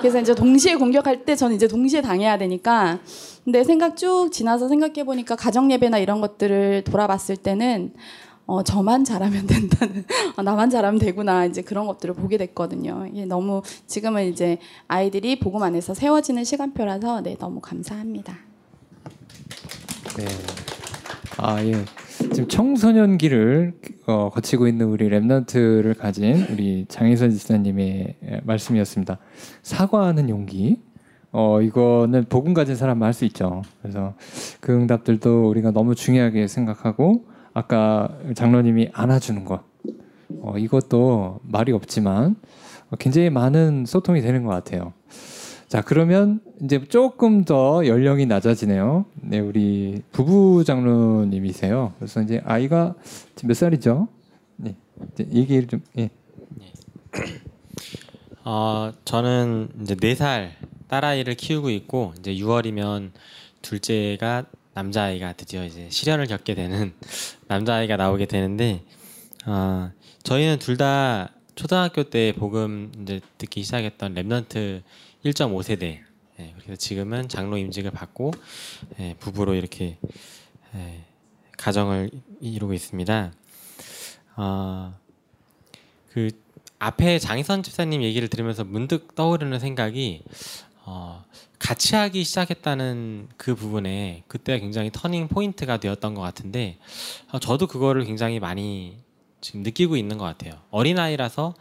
[0.00, 2.98] 그래서 이제 동시에 공격할 때 저는 이제 동시에 당해야 되니까
[3.44, 7.92] 근데 생각 쭉 지나서 생각해 보니까 가정 예배나 이런 것들을 돌아봤을 때는
[8.46, 10.04] 어, 저만 잘하면 된다는,
[10.36, 13.06] 어, 나만 잘하면 되구나, 이제 그런 것들을 보게 됐거든요.
[13.10, 18.36] 이게 너무, 지금은 이제 아이들이 복음 안에서 세워지는 시간표라서, 네, 너무 감사합니다.
[20.18, 20.26] 네.
[21.38, 21.84] 아 예.
[22.32, 23.74] 지금 청소년기를
[24.06, 29.18] 어, 거치고 있는 우리 랩런트를 가진 우리 장희선 지사님의 예, 말씀이었습니다.
[29.62, 30.80] 사과하는 용기.
[31.36, 33.62] 어 이거는 복음 가진 사람만 할 수 있죠.
[33.82, 34.14] 그래서
[34.60, 39.62] 그 응답들도 우리가 너무 중요하게 생각하고 아까 장로님이 안아주는 것.
[40.40, 42.36] 어 이것도 말이 없지만
[42.90, 44.92] 어, 굉장히 많은 소통이 되는 것 같아요.
[45.68, 49.06] 자 그러면 이제 조금 더 연령이 낮아지네요.
[49.16, 51.94] 네 우리 부부 장로님이세요.
[51.98, 52.94] 그래서 이제 아이가
[53.34, 54.08] 지금 몇 살이죠?
[54.56, 54.76] 네
[55.12, 56.10] 이제 얘기를 좀 예.
[58.44, 60.56] 어, 저는 이제 네 살
[60.88, 63.10] 딸아이를 키우고 있고 이제 6월이면
[63.62, 66.92] 둘째가 남자아이가 드디어 이제 시련을 겪게 되는
[67.48, 68.82] 남자아이가 나오게 되는데
[69.46, 69.90] 어,
[70.22, 74.82] 저희는 둘 다 초등학교 때 복음 이제 듣기 시작했던 remnant
[75.24, 76.00] 1.5세대
[76.40, 78.32] 예, 그래서 지금은 장로 임직을 받고
[79.00, 79.98] 예, 부부로 이렇게
[80.74, 81.04] 예,
[81.56, 82.10] 가정을
[82.40, 83.32] 이루고 있습니다.
[84.36, 84.94] 어,
[86.10, 86.30] 그
[86.78, 90.22] 앞에 장희선 집사님 얘기를 들으면서 문득 떠오르는 생각이
[90.84, 91.24] 어,
[91.58, 96.78] 같이 하기 시작했다는 그 부분에 그때 굉장히 터닝 포인트가 되었던 것 같은데
[97.32, 98.98] 어, 저도 그거를 굉장히 많이
[99.40, 100.60] 지금 느끼고 있는 것 같아요.
[100.70, 101.54] 어린아이라서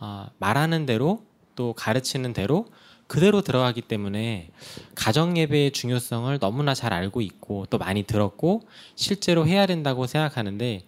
[0.00, 1.24] 어, 말하는 대로
[1.56, 2.66] 또 가르치는 대로
[3.08, 4.50] 그대로 들어가기 때문에
[4.94, 8.62] 가정 예배의 중요성을 너무나 잘 알고 있고 또 많이 들었고
[8.94, 10.82] 실제로 해야 된다고 생각하는데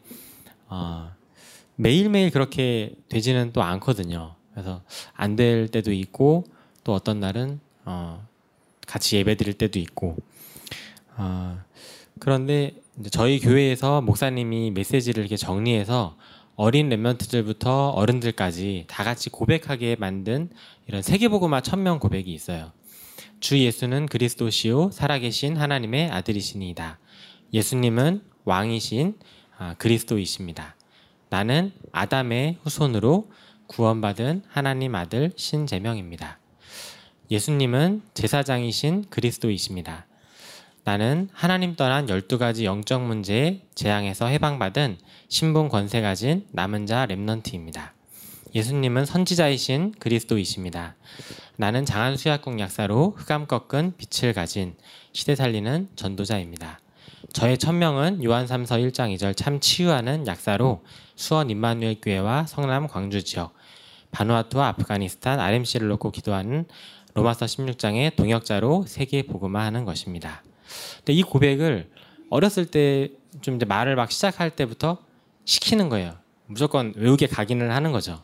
[0.69, 1.11] 어,
[1.77, 4.35] 매일매일 그렇게 되지는 또 않거든요.
[4.53, 4.83] 그래서
[5.15, 6.45] 안 될 때도 있고
[6.85, 8.27] 또 어떤 날은 어,
[8.87, 10.17] 같이 예배 드릴 때도 있고
[11.17, 11.59] 어,
[12.19, 16.17] 그런데 이제 저희 교회에서 목사님이 메시지를 이렇게 정리해서
[16.57, 20.51] 어린 랩런트들부터 어른들까지 다 같이 고백하게 만든
[20.91, 22.73] 이런 세계복음화 천명 고백이 있어요.
[23.39, 26.99] 주 예수는 그리스도시요 살아계신 하나님의 아들이시니이다.
[27.55, 29.15] 예수님은 왕이신
[29.57, 30.75] 아, 그리스도이십니다.
[31.29, 33.31] 나는 아담의 후손으로
[33.69, 36.41] 구원받은 하나님 아들 신재명입니다.
[37.31, 40.09] 예수님은 제사장이신 그리스도이십니다.
[40.83, 44.99] 나는 하나님 떠난 12가지 영적 문제의 재앙에서 해방받은
[45.29, 48.00] 신분 권세 가진 남은 자 랩넌트입니다.
[48.55, 50.97] 예수님은 선지자이신 그리스도이십니다.
[51.57, 54.75] 나는 장안 수약국 약사로 흑암 꺾은 빛을 가진
[55.13, 56.81] 시대 살리는 전도자입니다.
[57.33, 60.83] 저의 천명은 요한 3서 1장 2절 참 치유하는 약사로
[61.15, 63.55] 수원 임마누엘 교회와 성남 광주 지역
[64.11, 66.67] 바누아투와 아프가니스탄 RMC를 놓고 기도하는
[67.15, 70.43] 로마서 16장의 동역자로 세계 복음화하는 것입니다.
[70.99, 71.91] 근데 이 고백을
[72.31, 74.99] 어렸을 때 좀 이제 말을 막 시작할 때부터
[75.45, 76.15] 시키는 거예요.
[76.47, 78.23] 무조건 외우게 각인을 하는 거죠.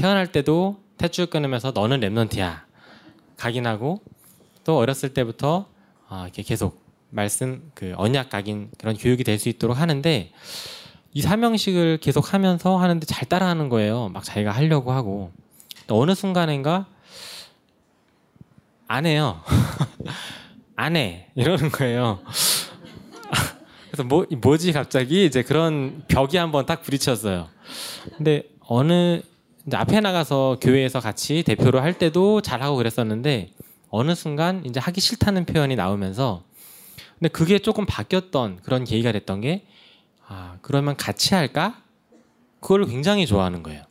[0.00, 2.60] 태어날 때도 탯줄 끊으면서 너는 랩넌트야
[3.36, 4.00] 각인하고
[4.64, 5.66] 또 어렸을 때부터
[6.08, 10.32] 아, 이렇게 계속 말씀 그 언약 각인 그런 교육이 될 수 있도록 하는데
[11.12, 14.08] 이 사명식을 계속 하면서 하는데 잘 따라하는 거예요.
[14.10, 15.32] 막 자기가 하려고 하고
[15.86, 16.86] 또 어느 순간인가
[18.86, 19.40] 안 해요.
[20.76, 21.28] 안 해.
[21.34, 22.20] 이러는 거예요.
[23.90, 27.48] 그래서 뭐, 뭐지 갑자기 이제 그런 벽이 한번 딱 부딪혔어요.
[28.16, 29.22] 근데 어느,
[29.66, 33.50] 이제 앞에 나가서 교회에서 같이 대표로 할 때도 잘하고 그랬었는데
[33.90, 36.44] 어느 순간 이제 하기 싫다는 표현이 나오면서
[37.18, 39.66] 근데 그게 조금 바뀌었던 그런 계기가 됐던 게
[40.28, 41.80] 아, 그러면 같이 할까?
[42.60, 43.82] 그걸 굉장히 좋아하는 거예요.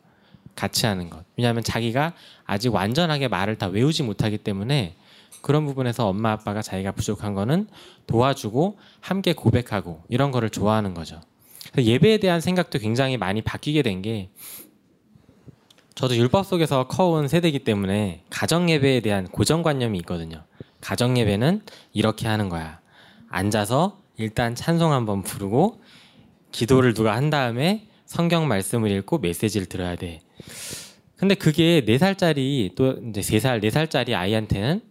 [0.55, 1.25] 같이 하는 것.
[1.37, 2.13] 왜냐하면 자기가
[2.45, 4.95] 아직 완전하게 말을 다 외우지 못하기 때문에
[5.41, 7.67] 그런 부분에서 엄마 아빠가 자기가 부족한 거는
[8.07, 11.19] 도와주고 함께 고백하고 이런 거를 좋아하는 거죠.
[11.71, 14.29] 그래서 예배에 대한 생각도 굉장히 많이 바뀌게 된 게
[15.95, 20.43] 저도 율법 속에서 커온 세대이기 때문에 가정 예배에 대한 고정관념이 있거든요.
[20.81, 21.61] 가정 예배는
[21.93, 22.81] 이렇게 하는 거야.
[23.29, 25.81] 앉아서 일단 찬송 한번 부르고
[26.51, 30.19] 기도를 누가 한 다음에 성경 말씀을 읽고 메시지를 들어야 돼.
[31.15, 34.81] 근데 그게 네 살짜리 또 이제 세 살, 네 살짜리 아이한테는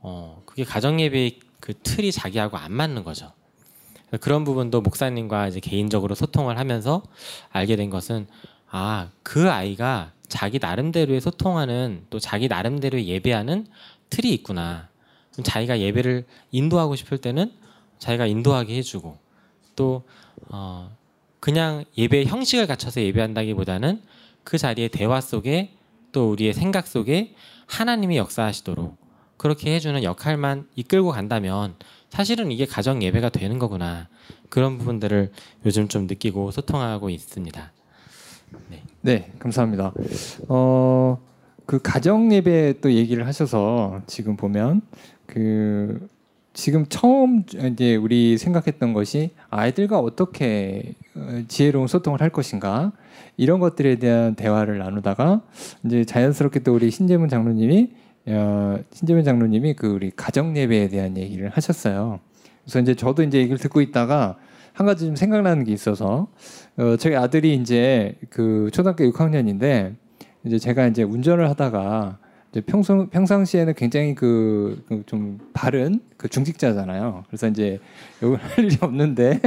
[0.00, 3.32] 어 그게 가정 예배의 그 틀이 자기하고 안 맞는 거죠.
[4.20, 7.04] 그런 부분도 목사님과 이제 개인적으로 소통을 하면서
[7.50, 8.26] 알게 된 것은
[8.70, 13.66] 아, 그 아이가 자기 나름대로의 소통하는 또 자기 나름대로의 예배하는
[14.10, 14.88] 틀이 있구나.
[15.32, 17.52] 그럼 자기가 예배를 인도하고 싶을 때는
[17.98, 19.18] 자기가 인도하게 해주고
[19.76, 20.02] 또
[20.48, 20.94] 어,
[21.40, 24.02] 그냥 예배 형식을 갖춰서 예배한다기보다는
[24.44, 25.74] 그 자리의 대화 속에
[26.12, 27.34] 또 우리의 생각 속에
[27.66, 28.96] 하나님이 역사하시도록
[29.36, 31.76] 그렇게 해주는 역할만 이끌고 간다면
[32.10, 34.08] 사실은 이게 가정 예배가 되는 거구나
[34.48, 35.30] 그런 부분들을
[35.64, 37.72] 요즘 좀 느끼고 소통하고 있습니다.
[38.68, 38.82] 네,
[39.38, 39.92] 감사합니다.
[40.48, 41.18] 어,
[41.66, 44.80] 그 가정 예배 또 얘기를 하셔서 지금 보면
[45.26, 46.08] 그
[46.54, 52.92] 지금 처음 이제 우리 생각했던 것이 아이들과 어떻게 어, 지혜로운 소통을 할 것인가
[53.36, 55.42] 이런 것들에 대한 대화를 나누다가
[55.84, 57.92] 이제 자연스럽게 또 우리 신재문 장로님이
[58.26, 62.18] 어, 신재문 장로님이 그 우리 가정 예배에 대한 얘기를 하셨어요.
[62.64, 64.36] 그래서 이제 저도 이제 얘기를 듣고 있다가
[64.78, 66.28] 한 가지 좀 생각나는 게 있어서
[66.76, 69.96] 어, 저희 아들이 이제 그 초등학교 6학년인데
[70.44, 72.18] 이제 제가 이제 운전을 하다가
[72.52, 77.24] 이제 평소 평상시에는 굉장히 그 좀 바른 그 중직자잖아요.
[77.26, 77.80] 그래서 이제
[78.22, 79.40] 여기 할 일이 없는데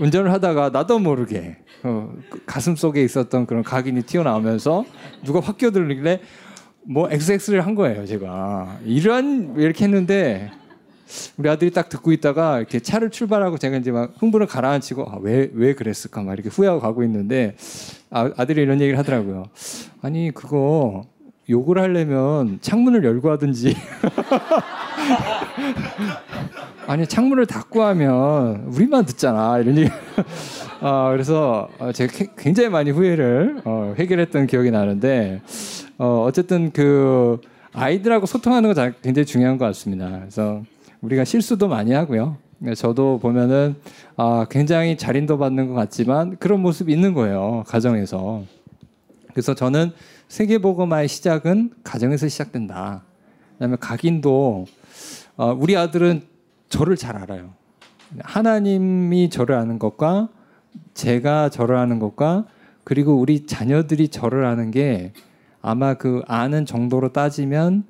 [0.00, 4.84] 운전을 하다가 나도 모르게 어, 그 가슴 속에 있었던 그런 각인이 튀어나오면서
[5.24, 6.20] 누가 확 끼어들길래
[6.82, 8.80] 뭐 XX를 한 거예요, 제가.
[8.84, 10.50] 이런 이렇게 했는데
[11.36, 15.50] 우리 아들이 딱 듣고 있다가 이렇게 차를 출발하고 제가 이제 막 흥분을 가라앉히고 아, 왜,
[15.54, 17.56] 왜 그랬을까 막 이렇게 후회하고 가고 있는데
[18.10, 19.44] 아, 아들이 이런 얘기를 하더라고요.
[20.02, 21.04] 아니, 그거
[21.48, 23.76] 욕을 하려면 창문을 열고 하든지
[26.86, 29.90] 아니 창문을 닫고 하면 우리만 듣잖아 이런 얘기.
[30.80, 35.42] 아 그래서 어, 제가 굉장히 많이 후회를 어, 해결했던 기억이 나는데
[35.98, 37.40] 어, 어쨌든 그
[37.72, 40.10] 아이들하고 소통하는 거 굉장히 중요한 것 같습니다.
[40.20, 40.62] 그래서
[41.04, 42.38] 우리가 실수도 많이 하고요.
[42.76, 43.76] 저도 보면은
[44.16, 48.42] 아, 굉장히 잘 인도 받는 것 같지만 그런 모습이 있는 거예요 가정에서.
[49.28, 49.92] 그래서 저는
[50.28, 53.02] 세계보고마의 시작은 가정에서 시작된다.
[53.54, 54.64] 그다음에 각인도
[55.36, 56.22] 어, 우리 아들은
[56.70, 57.52] 저를 잘 알아요.
[58.20, 60.28] 하나님이 저를 아는 것과
[60.94, 62.46] 제가 저를 아는 것과
[62.82, 65.12] 그리고 우리 자녀들이 저를 아는 게
[65.60, 67.84] 아마 그 아는 정도로 따지면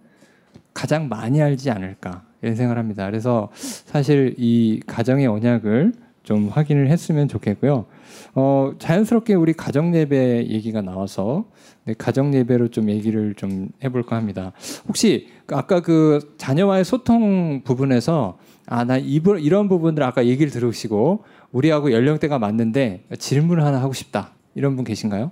[0.73, 3.07] 가장 많이 알지 않을까 이런 생각을 합니다.
[3.07, 7.87] 그래서 사실 이 가정의 언약을 좀 확인을 했으면 좋겠고요.
[8.35, 11.47] 어, 자연스럽게 우리 가정 예배 얘기가 나와서
[11.85, 14.53] 네, 가정 예배로 좀 얘기를 좀 해볼까 합니다.
[14.89, 22.39] 혹시 아까 그 자녀와의 소통 부분에서 아 나 이런 부분들 아까 얘기를 들으시고 우리하고 연령대가
[22.39, 25.31] 맞는데 질문을 하나 하고 싶다 이런 분 계신가요?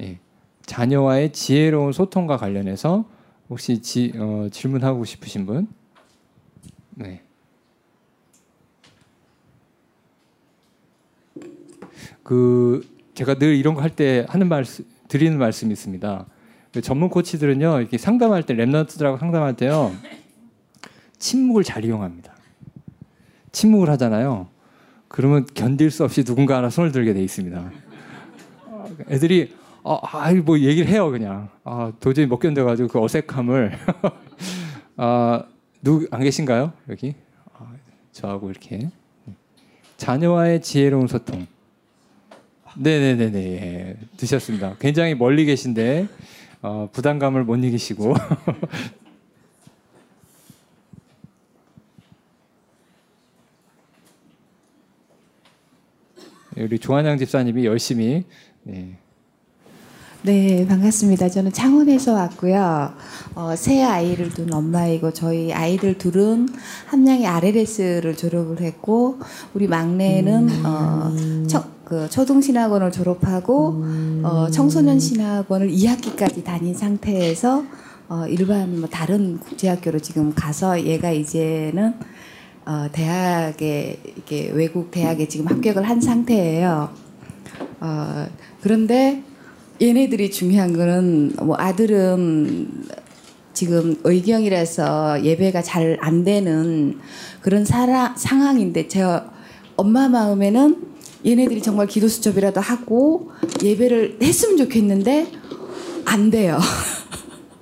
[0.00, 0.18] 예.
[0.66, 3.06] 자녀와의 지혜로운 소통과 관련해서
[3.48, 5.68] 혹시 지, 어, 질문하고 싶으신 분?
[6.98, 7.22] 네.
[12.22, 14.64] 그 제가 늘 이런 거 할 때 하는 말
[15.08, 16.26] 드리는 말씀이 있습니다.
[16.72, 19.92] 그 전문 코치들은요 이렇게 상담할 때 랩런트들하고 상담할 때요
[21.18, 22.34] 침묵을 잘 이용합니다.
[23.52, 24.48] 침묵을 하잖아요.
[25.08, 27.70] 그러면 견딜 수 없이 누군가 하나 손을 들게 돼 있습니다.
[29.10, 33.78] 애들이 아, 아 뭐 얘기를 해요 그냥 아 도저히 못 견뎌가지고 그 어색함을
[34.98, 35.44] 아
[35.82, 36.72] 누구 안 계신가요?
[36.88, 37.14] 여기?
[37.54, 37.72] 아,
[38.12, 38.90] 저하고 이렇게.
[39.96, 41.46] 자녀와의 지혜로운 소통.
[42.76, 43.38] 네네네네.
[43.38, 44.76] 예, 드셨습니다.
[44.78, 46.08] 굉장히 멀리 계신데
[46.62, 48.14] 어, 부담감을 못 이기시고.
[56.56, 58.24] 우리 조한양 집사님이 열심히
[58.64, 58.98] 네.
[60.22, 61.28] 네, 반갑습니다.
[61.28, 62.92] 저는 창원에서 왔고요.
[63.36, 66.48] 어, 새 아이를 둔 엄마이고 저희 아이들 둘은
[66.86, 69.20] 한 명이 RLS를 졸업을 했고
[69.54, 70.62] 우리 막내는 음.
[70.66, 74.22] 어, 청, 그 초등신학원을 졸업하고 음.
[74.24, 77.62] 어, 청소년 신학원을 2학기까지 다닌 상태에서
[78.08, 81.94] 어, 일반 뭐 다른 국제학교로 지금 가서 얘가 이제는
[82.66, 86.90] 어, 대학에 이게 외국 대학에 지금 합격을 한 상태예요.
[87.80, 88.26] 어,
[88.60, 89.22] 그런데
[89.80, 92.84] 얘네들이 중요한 거는 뭐 아들은
[93.52, 96.98] 지금 의경이라서 예배가 잘 안 되는
[97.40, 99.02] 그런 사라, 상황인데 제
[99.76, 100.76] 엄마 마음에는
[101.24, 103.30] 얘네들이 정말 기도 수첩이라도 하고
[103.62, 105.32] 예배를 했으면 좋겠는데
[106.04, 106.58] 안 돼요.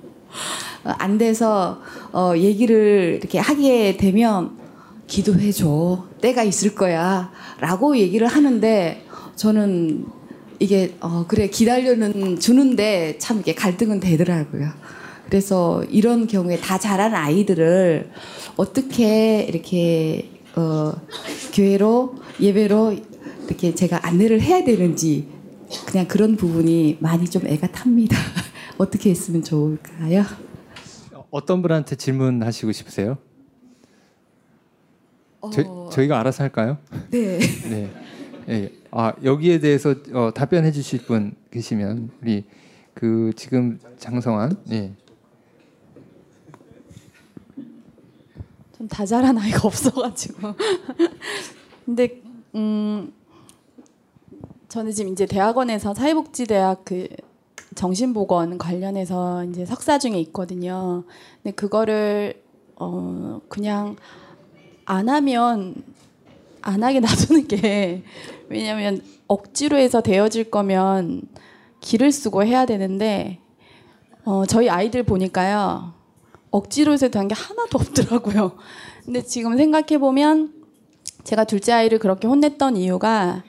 [0.83, 1.81] 안 돼서
[2.13, 4.57] 어, 얘기를 이렇게 하게 되면
[5.07, 6.07] 기도해 줘.
[6.21, 10.05] 때가 있을 거야라고 얘기를 하는데 저는
[10.59, 14.69] 이게 어 그래 기다려는 주는데 참 이게 갈등은 되더라고요.
[15.25, 18.09] 그래서 이런 경우에 다 자란 아이들을
[18.55, 20.93] 어떻게 이렇게 어
[21.53, 22.95] 교회로 예배로
[23.47, 25.27] 이렇게 제가 안내를 해야 되는지
[25.85, 28.17] 그냥 그런 부분이 많이 좀 애가 탑니다.
[28.77, 30.23] 어떻게 했으면 좋을까요?
[31.29, 33.17] 어떤 분한테 질문하시고 싶으세요?
[35.51, 36.77] 저, 저희가 알아서 할까요?
[37.11, 37.39] 네.
[37.69, 37.91] 네.
[38.49, 38.71] 예.
[38.91, 42.45] 아 여기에 대해서 어, 답변해 주실 분 계시면 우리
[42.93, 44.93] 그 지금 장성환 예.
[48.77, 50.53] 좀 다잘한 아이가 없어가지고.
[51.85, 52.21] 근데
[52.55, 53.11] 음
[54.69, 57.07] 저는 지금 이제 대학원에서 사회복지대학 그
[57.75, 61.03] 정신보건 관련해서 이제 석사 중에 있거든요.
[61.41, 62.41] 근데 그거를
[62.75, 63.95] 어 그냥
[64.85, 65.75] 안 하면
[66.61, 68.03] 안 하게 놔두는 게
[68.49, 71.23] 왜냐면 억지로 해서 되어질 거면
[71.81, 73.39] 기를 쓰고 해야 되는데
[74.25, 75.93] 어 저희 아이들 보니까요.
[76.51, 78.53] 억지로 해서 된 게 하나도 없더라고요.
[79.05, 80.53] 근데 지금 생각해 보면
[81.23, 83.43] 제가 둘째 아이를 그렇게 혼냈던 이유가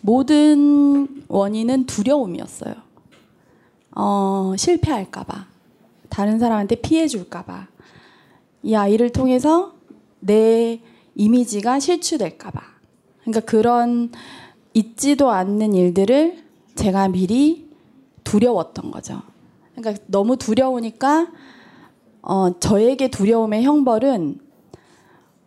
[0.00, 2.74] 모든 원인은 두려움이었어요.
[3.96, 5.46] 어, 실패할까봐.
[6.08, 7.66] 다른 사람한테 피해줄까봐.
[8.64, 9.74] 이 아이를 통해서
[10.20, 10.80] 내
[11.14, 12.60] 이미지가 실추될까봐.
[13.22, 14.10] 그러니까 그런
[14.74, 17.70] 있지도 않는 일들을 제가 미리
[18.24, 19.22] 두려웠던 거죠.
[19.74, 21.28] 그러니까 너무 두려우니까
[22.22, 24.38] 어, 저에게 두려움의 형벌은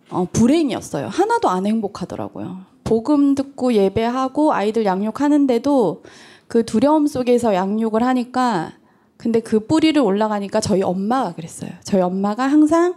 [0.10, 1.08] 어, 불행이었어요.
[1.08, 2.62] 하나도 안 행복하더라고요.
[2.84, 6.04] 복음 듣고 예배하고 아이들 양육하는데도
[6.48, 8.72] 그 두려움 속에서 양육을 하니까
[9.18, 11.72] 근데 그 뿌리를 올라가니까 저희 엄마가 그랬어요.
[11.84, 12.96] 저희 엄마가 항상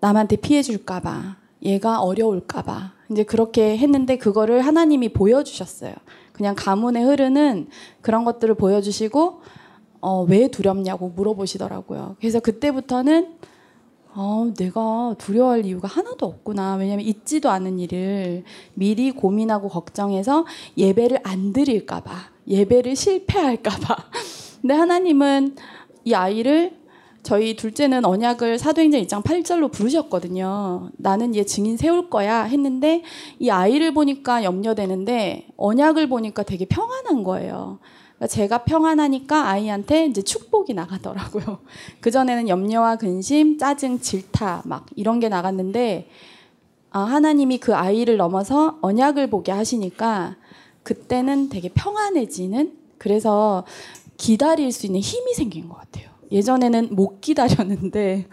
[0.00, 5.94] 남한테 피해 줄까봐 얘가 어려울까봐 이제 그렇게 했는데 그거를 하나님이 보여주셨어요.
[6.32, 7.68] 그냥 가문에 흐르는
[8.00, 9.40] 그런 것들을 보여주시고
[10.00, 12.16] 어, 왜 두렵냐고 물어보시더라고요.
[12.20, 13.36] 그래서 그때부터는
[14.14, 16.76] 어, 내가 두려워할 이유가 하나도 없구나.
[16.76, 20.46] 왜냐하면 있지도 않은 일을 미리 고민하고 걱정해서
[20.78, 22.12] 예배를 안 드릴까봐,
[22.48, 23.96] 예배를 실패할까봐.
[24.62, 25.56] 근데 하나님은
[26.04, 26.78] 이 아이를
[27.26, 30.90] 저희 둘째는 언약을 사도행전 2장 8절로 부르셨거든요.
[30.96, 33.02] 나는 얘 증인 세울 거야 했는데
[33.40, 37.80] 이 아이를 보니까 염려되는데 언약을 보니까 되게 평안한 거예요.
[38.14, 41.58] 그러니까 제가 평안하니까 아이한테 이제 축복이 나가더라고요.
[41.98, 46.08] 그 전에는 염려와 근심, 짜증, 질타 막 이런 게 나갔는데
[46.90, 50.36] 아, 하나님이 그 아이를 넘어서 언약을 보게 하시니까
[50.84, 53.64] 그때는 되게 평안해지는 그래서
[54.16, 56.15] 기다릴 수 있는 힘이 생긴 것 같아요.
[56.30, 58.26] 예전에는 못 기다렸는데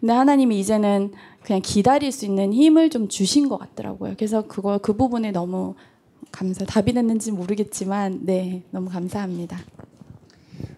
[0.00, 4.14] 근데 하나님이 이제는 그냥 기다릴 수 있는 힘을 좀 주신 것 같더라고요.
[4.16, 5.74] 그래서 그거 그 부분에 너무
[6.32, 6.64] 감사.
[6.64, 9.58] 답이 됐는지 모르겠지만 네 너무 감사합니다.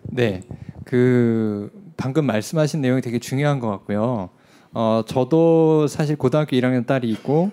[0.03, 0.43] 네.
[0.85, 4.31] 그 방금 말씀하신 내용이 되게 중요한 것 같고요.
[4.73, 7.51] 어, 저도 사실 고등학교 1학년 딸이 있고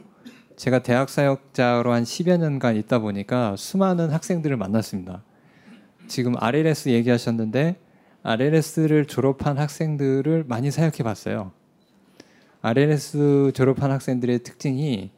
[0.58, 5.24] 제가 대학 사역자로 한 10여 년간 있다 보니까 수많은 학생들을 만났습니다.
[6.08, 7.78] 지금 RLS 얘기하셨는데
[8.23, 11.51] RLS를 졸업한 학생들을 많이 사역해 봤어요.
[12.62, 15.10] RLS 졸업한 학생들의 특징이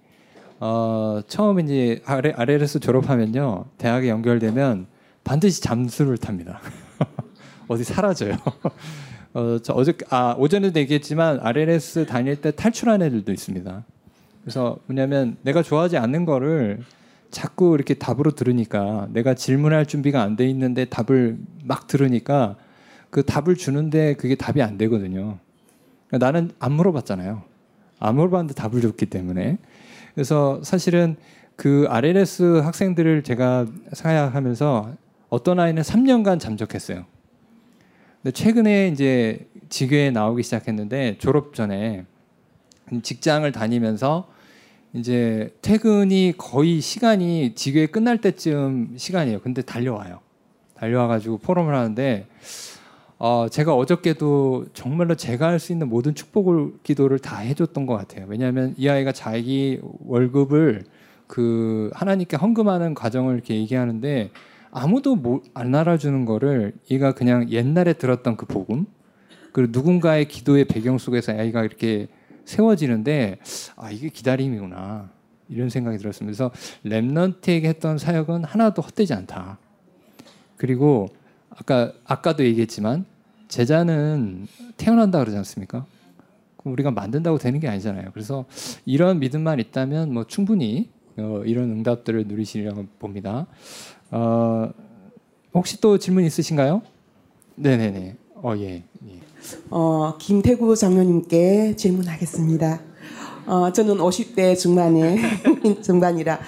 [0.59, 3.65] 어, 처음 이제 RLS 졸업하면요.
[3.77, 4.87] 대학에 연결되면
[5.25, 6.61] 반드시 잠수를 탑니다.
[7.67, 8.37] 어디 사라져요.
[9.33, 13.83] 어, 저 어제 아 오전에도 얘기했지만 RLS 다닐 때 탈출한 애들도 있습니다.
[14.41, 16.79] 그래서 뭐냐면 내가 좋아하지 않는 거를
[17.31, 22.55] 자꾸 이렇게 답으로 들으니까 내가 질문할 준비가 안 돼 있는데 답을 막 들으니까
[23.13, 25.37] 그 답을 주는데 그게 답이 안 되거든요.
[26.07, 27.43] 그러니까 나는 안 물어봤잖아요.
[27.99, 29.59] 안 물어봤는데 답을 줬기 때문에
[30.15, 31.15] 그래서 사실은
[31.55, 34.95] 그 RLS 학생들을 제가 사야하면서
[35.29, 37.05] 어떤 아이는 3년간 잠적했어요.
[38.23, 42.05] 근데 최근에 이제 지교에 나오기 시작했는데 졸업 전에
[43.03, 44.27] 직장을 다니면서
[44.93, 49.39] 이제 퇴근이 거의 시간이 지교에 끝날 때쯤 시간이에요.
[49.41, 50.19] 근데 달려와요.
[50.77, 52.25] 달려와가지고 포럼을 하는데
[53.25, 58.25] 어, 제가 어저께도 정말로 제가 할 수 있는 모든 축복을 기도를 다 해줬던 것 같아요.
[58.27, 60.83] 왜냐하면 이 아이가 자기 월급을
[61.25, 64.29] 그 하나님께 헌금하는 과정을 이렇게 얘기하는데
[64.71, 68.87] 아무도 뭐, 안 알아주는 거를 얘가 그냥 옛날에 들었던 그 복음
[69.53, 72.09] 그리고 누군가의 기도의 배경 속에서 아이가 이렇게
[72.43, 73.39] 세워지는데
[73.77, 75.09] 아 이게 기다림이구나
[75.47, 76.25] 이런 생각이 들었습니다.
[76.25, 76.51] 그래서
[76.83, 79.59] 랩넌트에게 했던 사역은 하나도 헛되지 않다.
[80.57, 81.07] 그리고
[81.49, 83.12] 아까 아까도 얘기했지만
[83.53, 84.47] 제자는
[84.77, 85.85] 태어난다 그러지 않습니까?
[86.63, 88.09] 우리가 만든다고 되는 게 아니잖아요.
[88.11, 88.45] 그래서
[88.83, 93.45] 이런 믿음만 있다면 뭐 충분히 어, 이런 응답들을 누리시리라고 봅니다.
[94.09, 94.71] 어,
[95.53, 96.81] 혹시 또 질문 있으신가요?
[97.55, 98.15] 네네네.
[98.41, 98.83] 어 예.
[99.07, 99.19] 예.
[99.69, 102.81] 어, 김태구 장로님께 질문하겠습니다.
[103.45, 105.19] 어, 저는 50대 중반에
[105.83, 106.39] 중반이라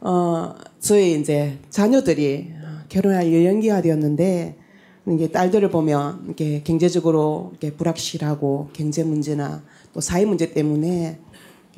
[0.00, 2.54] 어, 저희 이제 자녀들이
[2.88, 4.65] 결혼할 연기가 되었는데
[5.08, 11.20] 이게 딸들을 보면 이렇게 경제적으로 이렇게 불확실하고 경제 문제나 또 사회 문제 때문에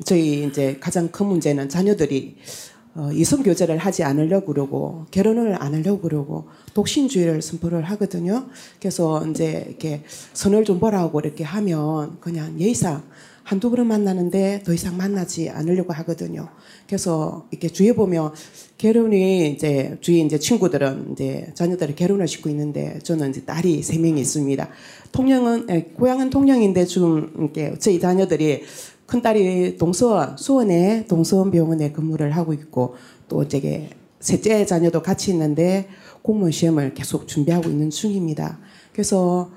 [0.03, 2.37] 저희 이제 가장 큰 문제는 자녀들이
[2.95, 8.47] 어, 이성 교제를 하지 않으려고 그러고 결혼을 안 하려고 그러고 독신주의를 선포를 하거든요.
[8.79, 10.03] 그래서 이제 이렇게
[10.33, 13.03] 선을 좀 보라고 이렇게 하면 그냥 예의상
[13.49, 16.49] 한두 번은 만나는데 더 이상 만나지 않으려고 하거든요.
[16.85, 18.31] 그래서 이렇게 주위에 보면
[18.77, 24.21] 결혼이 이제 주위 이제 친구들은 이제 자녀들이 결혼을 시키고 있는데 저는 이제 딸이 세 명이
[24.21, 24.69] 있습니다.
[25.11, 28.65] 통영은 에, 고향은 통영인데 지금 이렇게 저희 자녀들이
[29.07, 32.97] 큰 딸이 동서원 수원에 동서원 병원에 근무를 하고 있고
[33.27, 33.89] 또 저게
[34.19, 35.87] 셋째 자녀도 같이 있는데
[36.21, 38.59] 공무원 시험을 계속 준비하고 있는 중입니다.
[38.93, 39.49] 그래서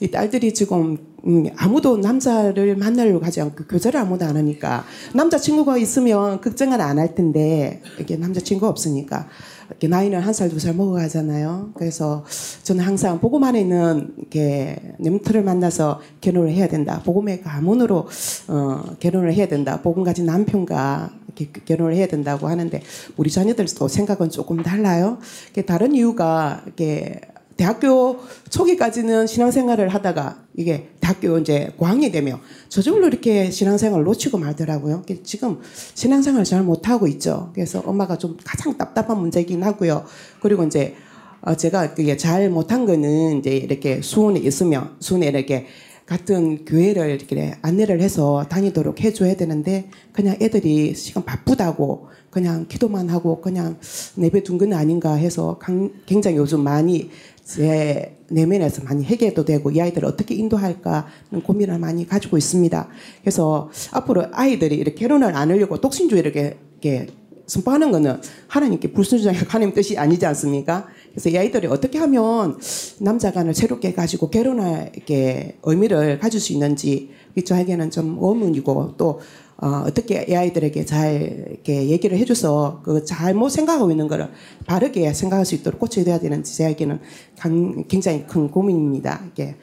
[0.00, 5.76] 이 딸들이 지금 음, 아무도 남자를 만나려고 하지 않고 교제를 아무도 안 하니까 남자 친구가
[5.78, 9.26] 있으면 걱정은 안할 텐데 이게 남자 친구가 없으니까
[9.68, 11.72] 이렇게 나이는 한 살 두 살 먹어가잖아요.
[11.74, 12.24] 그래서
[12.62, 17.02] 저는 항상 보고만 있는 이렇게 nem틀을 만나서 결혼을 해야 된다.
[17.04, 18.06] 보고의 가문으로
[18.48, 19.82] 어, 결혼을 해야 된다.
[19.82, 22.80] 복음 가진 남편과 이렇게 결혼을 해야 된다고 하는데
[23.16, 25.18] 우리 자녀들도 생각은 조금 달라요.
[25.66, 27.20] 다른 이유가 이게
[27.58, 32.38] 대학교 초기까지는 신앙생활을 하다가 이게 대학교 이제 고학년이 되면
[32.68, 35.02] 저절로 이렇게 신앙생활을 놓치고 말더라고요.
[35.24, 35.58] 지금
[35.94, 37.50] 신앙생활을 잘 못하고 있죠.
[37.52, 40.04] 그래서 엄마가 좀 가장 답답한 문제이긴 하고요.
[40.40, 40.94] 그리고 이제
[41.42, 45.66] 어 제가 그게 잘 못한 거는 이제 이렇게 수원에 있으면 수원에 이렇게
[46.06, 53.40] 같은 교회를 이렇게 안내를 해서 다니도록 해줘야 되는데 그냥 애들이 시간 바쁘다고 그냥 기도만 하고
[53.40, 53.78] 그냥
[54.14, 57.10] 내버둔 건 아닌가 해서 강- 굉장히 요즘 많이
[57.48, 62.88] 제 내면에서 많이 해결도 되고 이 아이들을 어떻게 인도할까 하는 고민을 많이 가지고 있습니다.
[63.22, 67.06] 그래서 앞으로 아이들이 이렇게 결혼을 안 하려고 독신주의를 이렇게, 이렇게
[67.46, 70.88] 선포하는 거는 하나님께 불순종의 하나님 뜻이 아니지 않습니까?
[71.10, 72.60] 그래서 이 아이들이 어떻게 하면
[73.00, 77.10] 남자 간을 새롭게 가지고 결혼할 이렇게 의미를 가질 수 있는지
[77.42, 79.20] 저에게는 좀 의문이고 또
[79.60, 84.28] 어, 어떻게 이 아이들에게 잘 이렇게 얘기를 해줘서 그 잘못 생각하고 있는 거를
[84.66, 87.00] 바르게 생각할 수 있도록 고쳐야 되는지 저에게는
[87.38, 89.20] 강- 굉장히 큰 고민입니다.
[89.32, 89.56] 이게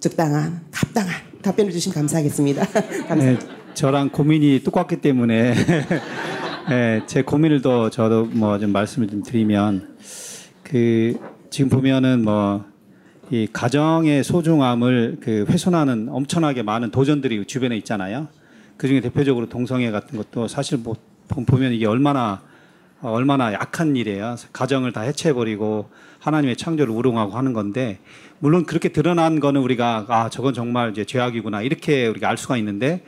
[0.00, 2.64] 적당한, 합당한 답변을 주시면 감사하겠습니다.
[3.08, 3.14] 감사합니다.
[3.14, 3.38] 네,
[3.74, 5.54] 저랑 고민이 똑같기 때문에
[6.68, 9.96] 네, 제 고민을 더 저도 뭐 좀 말씀을 좀 드리면
[10.64, 11.16] 그
[11.50, 12.64] 지금 보면은 뭐
[13.30, 18.28] 이 가정의 소중함을 그 훼손하는 엄청나게 많은 도전들이 주변에 있잖아요.
[18.78, 20.94] 그 중에 대표적으로 동성애 같은 것도 사실 뭐
[21.26, 22.40] 보- 보면 이게 얼마나
[23.00, 24.36] 어, 얼마나 약한 일이에요.
[24.52, 27.98] 가정을 다 해체해버리고 하나님의 창조를 우롱하고 하는 건데
[28.38, 33.04] 물론 그렇게 드러난 거는 우리가 아 저건 정말 이제 죄악이구나 이렇게 우리가 알 수가 있는데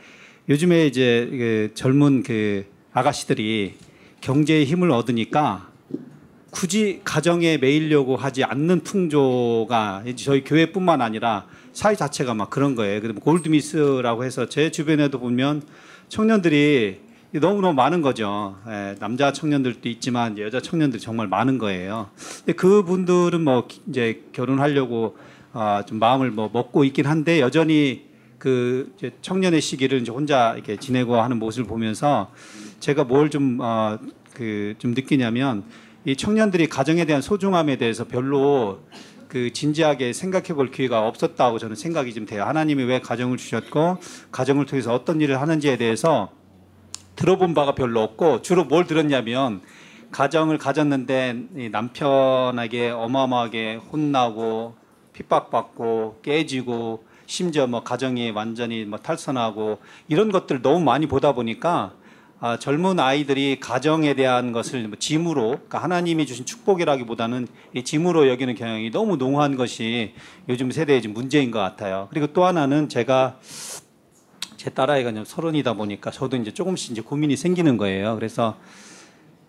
[0.49, 3.75] 요즘에 이제 그 젊은 그 아가씨들이
[4.21, 5.69] 경제의 힘을 얻으니까
[6.51, 13.01] 굳이 가정에 매이려고 하지 않는 풍조가 저희 교회뿐만 아니라 사회 자체가 막 그런 거예요.
[13.01, 15.61] 그래서 골드미스라고 해서 제 주변에도 보면
[16.09, 16.99] 청년들이
[17.33, 18.57] 너무너무 많은 거죠.
[18.67, 22.09] 예, 남자 청년들도 있지만 여자 청년들이 정말 많은 거예요.
[22.39, 25.15] 근데 그분들은 뭐 기- 이제 결혼하려고
[25.53, 28.05] 아, 좀 마음을 뭐 먹고 있긴 한데 여전히
[28.37, 28.91] 그
[29.21, 32.31] 청년의 시기를 이제 혼자 이렇게 지내고 하는 모습을 보면서
[32.81, 33.97] 제가 뭘 좀 어,
[34.33, 35.63] 그좀 느끼냐면
[36.03, 38.79] 이 청년들이 가정에 대한 소중함에 대해서 별로
[39.31, 42.43] 그 진지하게 생각해 볼 기회가 없었다고 저는 생각이 좀 돼요.
[42.43, 43.97] 하나님이 왜 가정을 주셨고
[44.29, 46.31] 가정을 통해서 어떤 일을 하는지에 대해서
[47.15, 49.61] 들어본 바가 별로 없고 주로 뭘 들었냐면
[50.11, 54.75] 가정을 가졌는데 이 남편에게 어마어마하게 혼나고
[55.13, 59.79] 핍박받고 깨지고 심지어 뭐 가정이 완전히 뭐 탈선하고
[60.09, 61.93] 이런 것들 너무 많이 보다 보니까
[62.43, 68.55] 아, 젊은 아이들이 가정에 대한 것을 뭐 짐으로 그러니까 하나님이 주신 축복이라기보다는 이 짐으로 여기는
[68.55, 70.15] 경향이 너무 농후한 것이
[70.49, 72.07] 요즘 세대의 문제인 것 같아요.
[72.09, 73.37] 그리고 또 하나는 제가
[74.57, 78.15] 제 딸아이가 이제 서른이다 보니까 저도 이제 조금씩 이제 고민이 생기는 거예요.
[78.15, 78.57] 그래서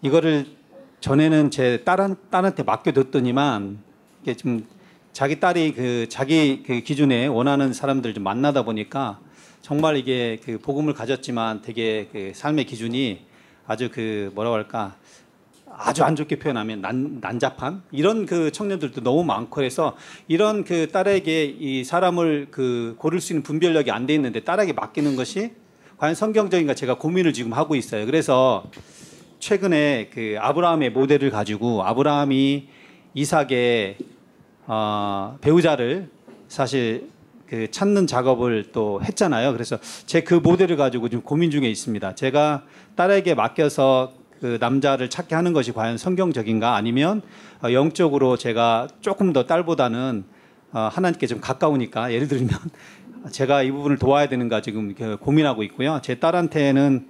[0.02, 0.44] 이거를
[1.00, 3.78] 전에는 제 딸한, 딸한테 맡겨뒀더니만
[4.20, 4.66] 이게 좀
[5.14, 9.18] 자기 딸이 그 자기 그 기준에 원하는 사람들 좀 만나다 보니까
[9.62, 13.20] 정말 이게 그 복음을 가졌지만 되게 그 삶의 기준이
[13.64, 14.96] 아주 그 뭐라고 할까
[15.70, 19.96] 아주 안 좋게 표현하면 난, 난잡한 이런 그 청년들도 너무 많고 그래서
[20.26, 25.14] 이런 그 딸에게 이 사람을 그 고를 수 있는 분별력이 안 돼 있는데 딸에게 맡기는
[25.14, 25.52] 것이
[25.96, 28.04] 과연 성경적인가 제가 고민을 지금 하고 있어요.
[28.04, 28.64] 그래서
[29.38, 32.68] 최근에 그 아브라함의 모델을 가지고 아브라함이
[33.14, 33.96] 이삭의
[34.66, 36.10] 어, 배우자를
[36.48, 37.11] 사실
[37.52, 39.52] 그 찾는 작업을 또 했잖아요.
[39.52, 39.76] 그래서
[40.06, 42.14] 제 그 모델을 가지고 지금 고민 중에 있습니다.
[42.14, 42.62] 제가
[42.94, 47.20] 딸에게 맡겨서 그 남자를 찾게 하는 것이 과연 성경적인가 아니면
[47.62, 50.24] 어, 영적으로 제가 조금 더 딸보다는
[50.72, 52.58] 어, 하나님께 좀 가까우니까 예를 들면
[53.30, 56.00] 제가 이 부분을 도와야 되는가 지금 고민하고 있고요.
[56.02, 57.06] 제 딸한테는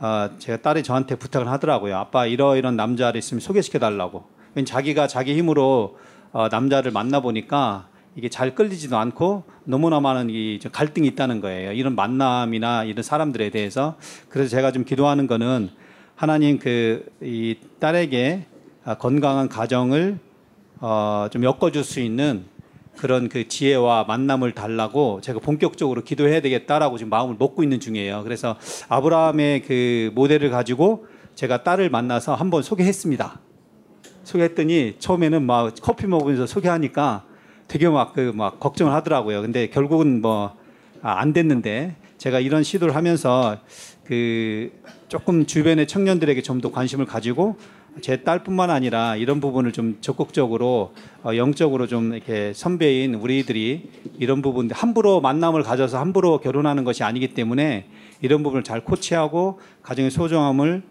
[0.00, 1.96] 어, 제가 딸이 저한테 부탁을 하더라고요.
[1.96, 4.26] 아빠 이러이런 남자를 있으면 소개시켜 달라고.
[4.66, 5.96] 자기가 자기 힘으로
[6.32, 7.87] 어, 남자를 만나 보니까
[8.18, 11.70] 이게 잘 끌리지도 않고 너무나 많은 이 갈등이 있다는 거예요.
[11.70, 13.96] 이런 만남이나 이런 사람들에 대해서
[14.28, 15.70] 그래서 제가 좀 기도하는 거는
[16.16, 18.46] 하나님 그 이 딸에게
[18.84, 20.18] 아, 건강한 가정을
[20.80, 22.46] 어, 좀 엮어줄 수 있는
[22.96, 28.24] 그런 그 지혜와 만남을 달라고 제가 본격적으로 기도해야 되겠다라고 지금 마음을 먹고 있는 중이에요.
[28.24, 28.56] 그래서
[28.88, 31.06] 아브라함의 그 모델을 가지고
[31.36, 33.38] 제가 딸을 만나서 한번 소개했습니다.
[34.24, 37.27] 소개했더니 처음에는 막 커피 먹으면서 소개하니까
[37.68, 39.42] 되게 막 그 막 걱정을 하더라고요.
[39.42, 43.58] 근데 결국은 뭐안 됐는데 제가 이런 시도를 하면서
[44.04, 44.72] 그
[45.08, 47.56] 조금 주변의 청년들에게 좀 더 관심을 가지고
[48.00, 50.92] 제 딸뿐만 아니라 이런 부분을 좀 적극적으로
[51.24, 57.34] 어, 영적으로 좀 이렇게 선배인 우리들이 이런 부분 함부로 만남을 가져서 함부로 결혼하는 것이 아니기
[57.34, 57.86] 때문에
[58.20, 60.82] 이런 부분을 잘 코치하고 가정의 소중함을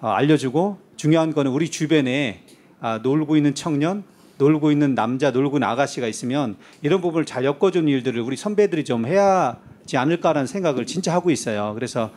[0.00, 2.42] 어, 알려주고 중요한 거는 우리 주변에
[2.80, 4.04] 아, 놀고 있는 청년,
[4.38, 9.06] 놀고 있는 남자, 놀고 있는 아가씨가 있으면 이런 부분을 잘 엮어주는 일들을 우리 선배들이 좀
[9.06, 11.72] 해야 지 않을까라는 생각을 진짜 하고 있어요.
[11.74, 12.10] 그래서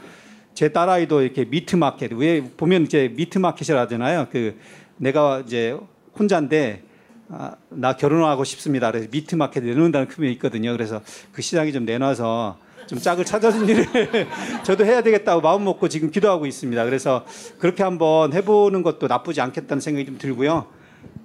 [0.53, 4.27] 제 딸아이도 이렇게 meat market 왜 보면 이제 meat market이라 하잖아요.
[4.31, 4.57] 그
[4.97, 5.77] 내가 이제
[6.17, 6.83] 혼자인데
[7.29, 8.91] 아, 나 결혼하고 싶습니다.
[8.91, 10.73] 그래서 meat market 내놓는다는 개념이 있거든요.
[10.73, 11.01] 그래서
[11.31, 12.57] 그 시장에 좀 내놔서
[12.87, 13.87] 좀 짝을 찾아주는 일을
[14.63, 16.83] 저도 해야 되겠다고 마음 먹고 지금 기도하고 있습니다.
[16.83, 17.25] 그래서
[17.57, 20.80] 그렇게 한번 해보는 것도 나쁘지 않겠다는 생각이 좀 들고요.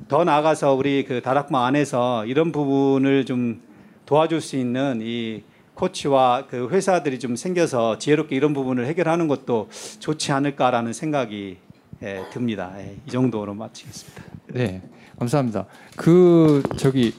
[0.09, 3.61] 더 나아가서 우리 그 다락방 안에서 이런 부분을 좀
[4.07, 5.43] 도와줄 수 있는 이
[5.75, 9.69] 코치와 그 회사들이 좀 생겨서 지혜롭게 이런 부분을 해결하는 것도
[9.99, 11.59] 좋지 않을까라는 생각이
[12.03, 12.73] 예, 듭니다.
[12.79, 14.23] 예, 이 정도로 마치겠습니다.
[14.49, 14.83] 네,
[15.19, 15.67] 감사합니다.
[15.97, 17.15] 그 저기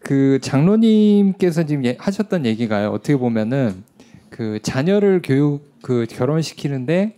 [0.00, 2.90] 그 장로님께서 지금 예- 하셨던 얘기가요.
[2.90, 3.84] 어떻게 보면은
[4.30, 7.16] 그 자녀를 교육 그 결혼시키는데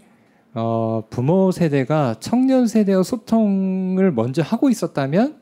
[0.61, 5.37] 어, 부모 세대가 청년 세대와 소통을 먼저 하고 있었다면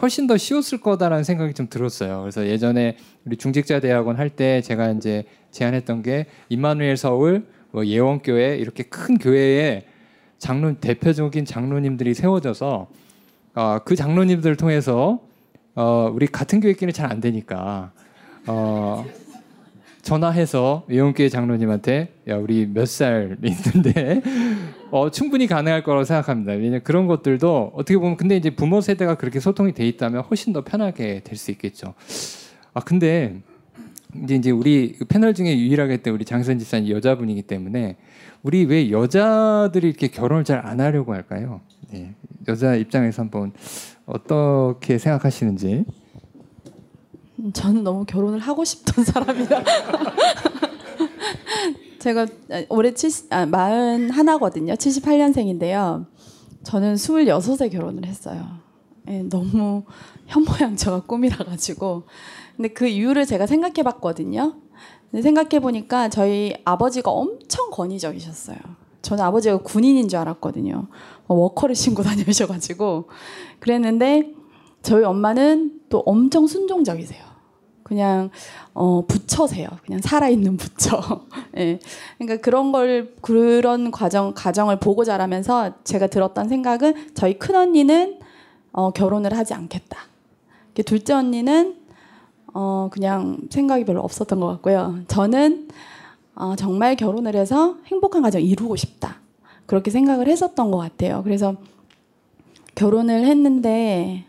[0.00, 2.20] 훨씬 더 쉬웠을 거다라는 생각이 좀 들었어요.
[2.20, 8.56] 그래서 예전에 우리 중직자 대학원 할 때 제가 이제 제안했던 게 임마누엘 서울 뭐 예원교회
[8.58, 9.84] 이렇게 큰 교회에
[10.38, 12.88] 장로 대표적인 장로님들이 세워져서
[13.54, 15.20] 어, 그 장로님들을 통해서
[15.74, 17.90] 어, 우리 같은 교회끼리 잘 안 되니까
[18.46, 19.04] 어,
[20.06, 24.22] 전화해서 예원교회 장로님한테 야 우리 몇 살 있는데
[24.92, 26.52] 어, 충분히 가능할 거라고 생각합니다.
[26.52, 30.62] 왜냐 그런 것들도 어떻게 보면 근데 이제 부모 세대가 그렇게 소통이 돼 있다면 훨씬 더
[30.62, 31.94] 편하게 될 수 있겠죠.
[32.72, 33.40] 아 근데
[34.22, 37.96] 이제 이제 우리 그 패널 중에 유일하게 했던 우리 장선 집사님 여자분이기 때문에
[38.44, 41.60] 우리 왜 여자들이 이렇게 결혼을 잘 안 하려고 할까요?
[41.90, 42.14] 네,
[42.46, 43.52] 여자 입장에서 한번
[44.06, 45.84] 어떻게 생각하시는지.
[47.38, 49.64] 음, 저는 너무 결혼을 하고 싶던 사람이라.
[51.98, 52.26] 제가
[52.68, 54.74] 올해 70, 아, 41거든요.
[54.74, 56.06] 78년생인데요.
[56.62, 58.46] 저는 26에 결혼을 했어요.
[59.08, 59.84] 예, 너무
[60.26, 62.04] 현모양처가 꿈이라 가지고.
[62.56, 64.56] 근데 그 이유를 제가 생각해 봤거든요.
[65.12, 68.58] 생각해 보니까 저희 아버지가 엄청 권위적이셨어요.
[69.02, 70.88] 저는 아버지가 군인인 줄 알았거든요.
[71.26, 73.08] 뭐 워커를 신고 다니셔 가지고
[73.60, 74.32] 그랬는데
[74.82, 77.25] 저희 엄마는 또 엄청 순종적이세요.
[77.86, 78.30] 그냥
[78.74, 79.68] 어 부처세요.
[79.84, 81.24] 그냥 살아있는 부처.
[81.56, 81.78] 예.
[82.18, 88.18] 그러니까 그런 걸 그런 과정 가정을 보고 자라면서 제가 들었던 생각은 저희 큰 언니는
[88.72, 90.00] 어 결혼을 하지 않겠다.
[90.84, 91.76] 둘째 언니는
[92.52, 94.98] 어 그냥 생각이 별로 없었던 것 같고요.
[95.06, 95.68] 저는
[96.34, 99.20] 어 정말 결혼을 해서 행복한 가정 이루고 싶다.
[99.66, 101.22] 그렇게 생각을 했었던 것 같아요.
[101.22, 101.54] 그래서
[102.74, 104.24] 결혼을 했는데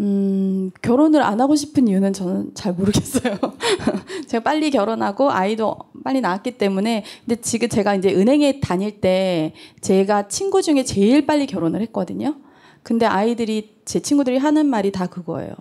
[0.00, 3.36] 음, 결혼을 안 하고 싶은 이유는 저는 잘 모르겠어요.
[4.26, 10.28] 제가 빨리 결혼하고 아이도 빨리 낳았기 때문에 근데 지금 제가 이제 은행에 다닐 때 제가
[10.28, 12.36] 친구 중에 제일 빨리 결혼을 했거든요.
[12.82, 15.52] 근데 아이들이 제 친구들이 하는 말이 다 그거예요.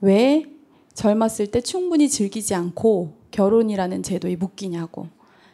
[0.00, 0.44] 왜
[0.94, 5.06] 젊었을 때 충분히 즐기지 않고 결혼이라는 제도에 묶이냐고.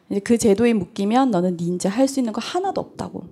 [0.09, 3.25] 이제 그 제도에 묶이면 너는 네 이제 할 수 있는 거 하나도 없다고.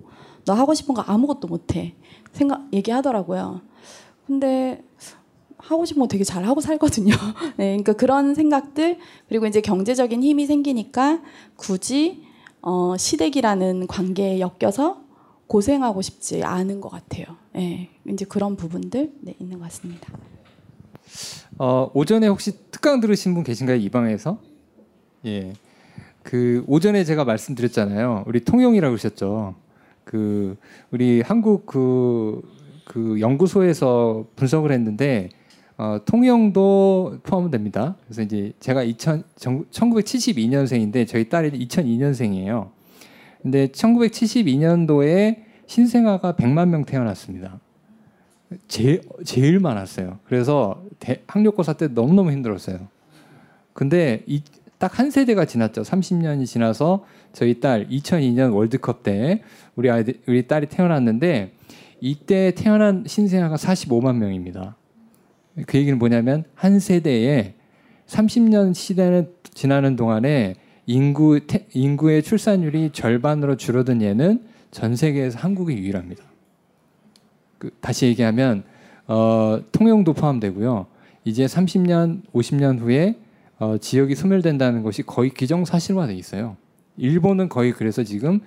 [0.45, 1.95] 너 하고 싶은 거 아무것도 못 해.
[2.31, 3.61] 생각 얘기하더라고요.
[4.27, 4.83] 근데
[5.57, 7.13] 하고 싶은 거 되게 잘 하고 살거든요.
[7.57, 8.97] 네, 그러니까 그런 생각들
[9.29, 11.21] 그리고 이제 경제적인 힘이 생기니까
[11.55, 12.23] 굳이
[12.61, 15.01] 어, 시댁이라는 관계에 엮여서
[15.47, 17.25] 고생하고 싶지 않은 것 같아요.
[17.53, 20.11] 네, 이제 그런 부분들 네, 있는 것 같습니다.
[21.59, 23.77] 어, 오전에 혹시 특강 들으신 분 계신가요?
[23.77, 24.39] 이 방에서?
[25.25, 25.53] 예.
[26.23, 28.23] 그 오전에 제가 말씀드렸잖아요.
[28.25, 29.55] 우리 통용이라고 그러셨죠.
[30.03, 30.57] 그
[30.91, 32.41] 우리 한국 그,
[32.85, 35.29] 그 연구소에서 분석을 했는데
[35.77, 37.95] 어, 통영도 포함됩니다.
[38.05, 42.69] 그래서 이제 제가 2000, 1972년생인데 저희 딸이 2002년생이에요.
[43.41, 47.59] 근데 1972년도에 신생아가 100만 명 태어났습니다.
[48.67, 50.19] 제, 제일 많았어요.
[50.25, 52.87] 그래서 대, 학력고사 때 너무너무 힘들었어요.
[53.73, 54.23] 근데
[54.83, 55.81] 딱 한 세대가 지났죠.
[55.83, 59.41] 30년이 지나서 저희 딸 2002년 월드컵 때
[59.75, 61.53] 우리 아이들 우리 딸이 태어났는데
[62.05, 64.75] 이때 태어난 신생아가 45만 명입니다.
[65.65, 67.53] 그 얘기는 뭐냐면 한 세대에
[68.07, 76.25] 30년 시대는 지나는 동안에 인구 태, 인구의 출산율이 절반으로 줄어든 예는 전 세계에서 한국이 유일합니다.
[77.57, 78.65] 그, 다시 얘기하면
[79.07, 80.87] 어, 통영도 포함되고요.
[81.23, 83.15] 이제 30년, 50년 후에
[83.59, 86.57] 어, 지역이 소멸된다는 것이 거의 기정사실화돼 있어요.
[86.97, 88.41] 일본은 거의 그래서 지금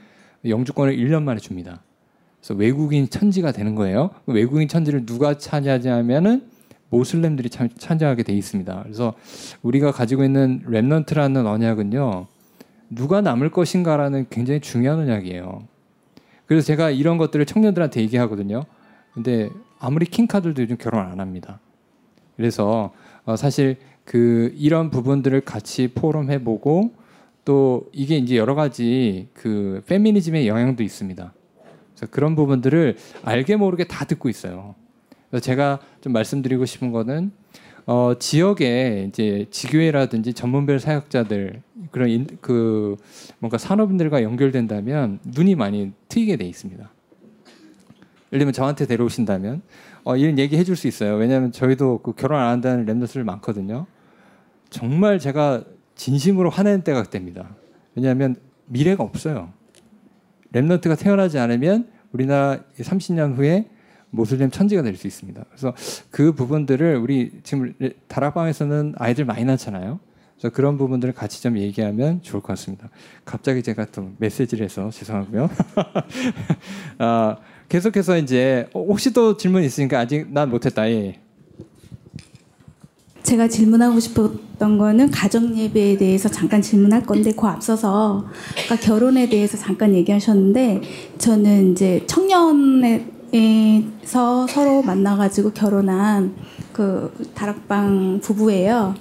[0.44, 1.80] 영주권을 1년 만에 줍니다.
[2.46, 4.10] 그래서 외국인 천지가 되는 거예요.
[4.24, 6.48] 그 외국인 천지를 누가 차지하냐면은
[6.90, 8.82] 모슬렘들이 참, 차지하게 돼 있습니다.
[8.84, 9.14] 그래서
[9.62, 12.26] 우리가 가지고 있는 렘넌트라는 언약은요.
[12.90, 15.66] 누가 남을 것인가라는 굉장히 중요한 언약이에요.
[16.46, 18.62] 그래서 제가 이런 것들을 청년들한테 얘기하거든요.
[19.12, 21.58] 근데 아무리 킹카들도 요즘 결혼 안 합니다.
[22.36, 22.92] 그래서
[23.24, 26.92] 어, 사실 그 이런 부분들을 같이 포럼해 보고
[27.44, 31.32] 또 이게 이제 여러 가지 그 페미니즘의 영향도 있습니다.
[31.96, 34.74] 그래서 그런 부분들을 알게 모르게 다 듣고 있어요.
[35.30, 37.32] 그래서 제가 좀 말씀드리고 싶은 거는
[37.86, 42.96] 어, 지역에 이제 지교회라든지 전문별 사역자들 그런 인, 그
[43.38, 46.90] 뭔가 산업인들과 연결된다면 눈이 많이 트이게 돼 있습니다.
[48.32, 49.62] 예를 들면 저한테 데려오신다면
[50.04, 51.14] 어, 이런 얘기 해줄 수 있어요.
[51.14, 53.86] 왜냐하면 저희도 그 결혼 안 한다는 랩너스를 많거든요.
[54.68, 57.48] 정말 제가 진심으로 화내는 때가 됩니다.
[57.94, 58.36] 왜냐하면
[58.66, 59.52] 미래가 없어요.
[60.56, 63.66] 랩런트가 태어나지 않으면 우리나라 30년 후에
[64.10, 65.44] 모슬렘 천지가 될 수 있습니다.
[65.48, 65.74] 그래서
[66.10, 67.74] 그 부분들을 우리 지금
[68.08, 70.00] 다락방에서는 아이들 많이 낳잖아요.
[70.38, 72.88] 그래서 그런 부분들을 같이 좀 얘기하면 좋을 것 같습니다.
[73.24, 75.48] 갑자기 제가 또 메시지를 해서 죄송하고요.
[76.98, 77.36] 아,
[77.68, 80.88] 계속해서 이제 어, 혹시 또 질문 있으니까 아직 난 못했다.
[80.90, 81.20] 예.
[83.26, 88.26] 제가 질문하고 싶었던 거는 가정 예배에 대해서 잠깐 질문할 건데 그 앞서서
[88.64, 90.80] 아까 결혼에 대해서 잠깐 얘기하셨는데
[91.18, 93.02] 저는 이제 청년에서
[94.48, 96.34] 서로 만나가지고 결혼한
[96.72, 98.94] 그 다락방 부부예요.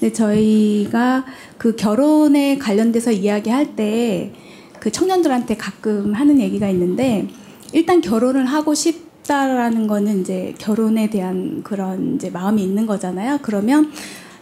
[0.00, 1.24] 근데 저희가
[1.56, 4.32] 그 결혼에 관련돼서 이야기할 때
[4.80, 7.28] 그 청년들한테 가끔 하는 얘기가 있는데
[7.72, 13.38] 일단 결혼을 하고 싶 싶다라는 거는 이제 결혼에 대한 그런 이제 마음이 있는 거잖아요.
[13.42, 13.92] 그러면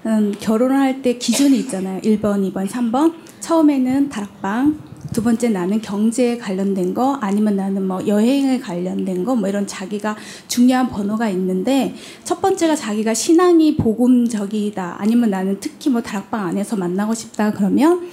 [0.07, 2.01] 음, 결혼을 할 때 기준이 있잖아요.
[2.01, 3.13] 1번, 2번, 3번.
[3.41, 4.79] 처음에는 다락방,
[5.13, 10.17] 두 번째 나는 경제에 관련된 거, 아니면 나는 뭐 여행에 관련된 거, 뭐 이런 자기가
[10.49, 17.15] 중요한 번호가 있는데, 첫 번째가 자기가 신앙이 복음적이다, 아니면 나는 특히 뭐 다락방 안에서 만나고
[17.15, 18.09] 싶다, 그러면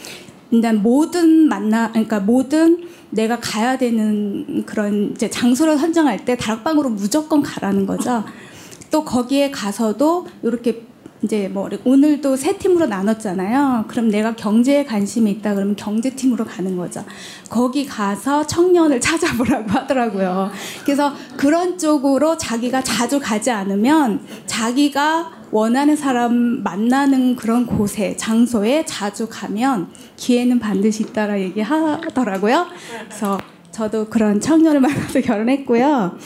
[0.54, 7.42] 일단 모든 만나, 그러니까 모든 내가 가야 되는 그런 이제 장소를 선정할 때 다락방으로 무조건
[7.42, 8.24] 가라는 거죠.
[8.92, 10.84] 또 거기에 가서도 이렇게
[11.24, 13.86] 이제 뭐 오늘도 세 팀으로 나눴잖아요.
[13.88, 17.04] 그럼 내가 경제에 관심이 있다 그러면 경제 팀으로 가는 거죠.
[17.50, 20.52] 거기 가서 청년을 찾아보라고 하더라고요.
[20.84, 29.28] 그래서 그런 쪽으로 자기가 자주 가지 않으면 자기가 원하는 사람 만나는 그런 곳에 장소에 자주
[29.30, 32.66] 가면 기회는 반드시 있다라 얘기하더라고요.
[33.08, 33.38] 그래서
[33.70, 36.18] 저도 그런 청년을 만나서 결혼했고요.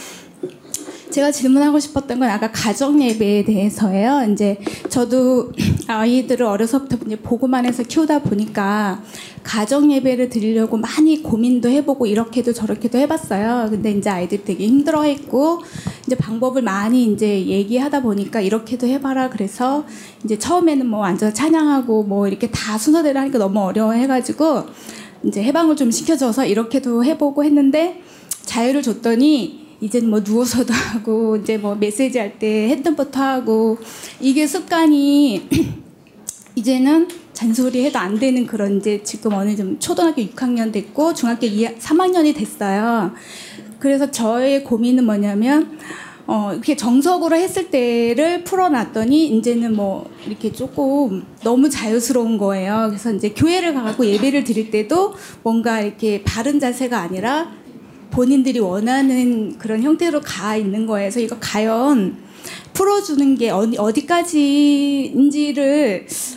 [1.09, 4.27] 제가 질문하고 싶었던 건 아까 가정 예배에 대해서예요.
[4.31, 5.51] 이제 저도
[5.87, 9.01] 아이들을 어려서부터 이제 보고만 해서 키우다 보니까
[9.43, 13.69] 가정 예배를 드리려고 많이 고민도 해보고 이렇게도 저렇게도 해봤어요.
[13.69, 15.61] 근데 이제 아이들이 되게 힘들어했고
[16.05, 19.29] 이제 방법을 많이 이제 얘기하다 보니까 이렇게도 해봐라.
[19.29, 19.85] 그래서
[20.25, 24.65] 이제 처음에는 뭐 완전 찬양하고 뭐 이렇게 다 순서대로 하니까 너무 어려워해가지고
[25.23, 28.01] 이제 해방을 좀 시켜줘서 이렇게도 해보고 했는데
[28.43, 33.77] 자유를 줬더니 이제는 뭐 누워서도 하고 이제 뭐 메시지 할 때 핸드부터 하고
[34.19, 35.47] 이게 습관이
[36.55, 41.77] 이제는 잔소리 해도 안 되는 그런 이제 지금 어느 좀 초등학교 6학년 됐고 중학교 2,
[41.77, 43.13] 3학년이 됐어요.
[43.79, 45.77] 그래서 저의 고민은 뭐냐면
[46.25, 52.87] 어, 이렇게 정석으로 했을 때를 풀어놨더니 이제는 뭐 이렇게 조금 너무 자유스러운 거예요.
[52.89, 55.13] 그래서 이제 교회를 가고 예배를 드릴 때도
[55.43, 57.51] 뭔가 이렇게 바른 자세가 아니라
[58.11, 60.87] 본인들이 원하는 그런 형태로 가 있는.
[60.87, 62.27] 그래서 이거 과연
[62.73, 65.57] 풀어주는 게 어디, 어디 까지인지를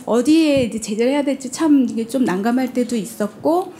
[0.05, 3.73] 어디에 이제 제재를 해야 될지 참 이게 좀 난감할 때도 있었고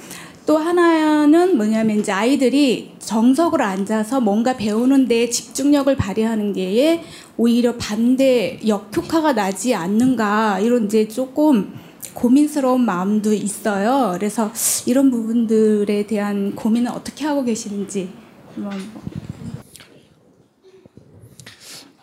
[0.45, 7.03] 또 하나는 뭐냐면 이제 아이들이 정석으로 앉아서 뭔가 배우는 데 집중력을 발휘하는 게
[7.37, 11.73] 오히려 반대 역효과가 나지 않는가 이런 이제 조금
[12.14, 14.12] 고민스러운 마음도 있어요.
[14.18, 14.51] 그래서
[14.86, 18.12] 이런 부분들에 대한 고민은 어떻게 하고 계시는지
[18.55, 18.80] 한번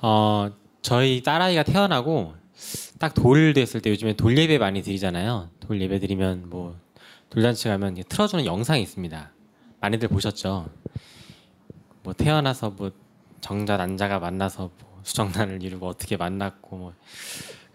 [0.00, 0.50] 어,
[0.82, 2.34] 저희 딸아이가 태어나고
[2.98, 5.50] 딱 돌 됐을 때 요즘에 돌 예배 많이 드리잖아요.
[5.60, 6.76] 돌 예배 드리면 뭐
[7.30, 9.30] 돌잔치 가면 틀어주는 영상이 있습니다.
[9.80, 10.68] 많이들 보셨죠?
[12.02, 12.90] 뭐 태어나서 뭐
[13.40, 16.92] 정자 난자가 만나서 뭐 수정란을 이루고 어떻게 만났고 뭐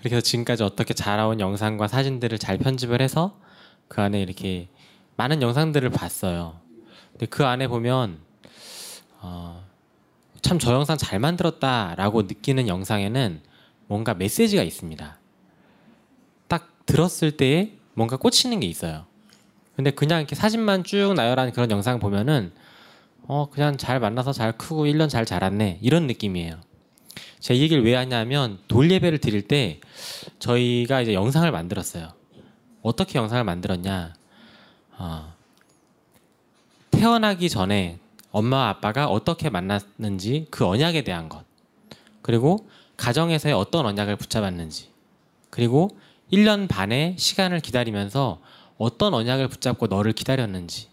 [0.03, 3.39] 그렇게 해서 지금까지 어떻게 자라온 영상과 사진들을 잘 편집을 해서
[3.87, 4.67] 그 안에 이렇게
[5.15, 6.59] 많은 영상들을 봤어요.
[7.13, 8.19] 근데 그 안에 보면
[9.21, 9.65] 어,
[10.41, 13.39] 참 저 영상 잘 만들었다라고 느끼는 영상에는
[13.87, 15.19] 뭔가 메시지가 있습니다.
[16.49, 19.05] 딱 들었을 때에 뭔가 꽂히는 게 있어요.
[19.77, 22.51] 근데 그냥 이렇게 사진만 쭉 나열한 그런 영상 보면은
[23.21, 26.59] 어 그냥 잘 만나서 잘 크고 1년 잘 자랐네 이런 느낌이에요.
[27.43, 29.81] 제가 이 얘기를 왜 하냐면 돌 예배를 드릴 때
[30.39, 32.13] 저희가 이제 영상을 만들었어요.
[32.81, 34.13] 어떻게 영상을 만들었냐?
[34.97, 35.33] 어,
[36.91, 37.99] 태어나기 전에
[38.31, 41.43] 엄마와 아빠가 어떻게 만났는지 그 언약에 대한 것
[42.21, 42.65] 그리고
[42.95, 44.87] 가정에서의 어떤 언약을 붙잡았는지
[45.49, 45.89] 그리고
[46.31, 48.39] 1년 반의 시간을 기다리면서
[48.77, 50.87] 어떤 언약을 붙잡고 너를 기다렸는지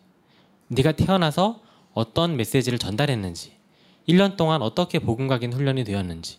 [0.66, 1.60] 네가 태어나서
[1.94, 3.59] 어떤 메시지를 전달했는지
[4.08, 6.38] 1년 동안 어떻게 복음 각인 훈련이 되었는지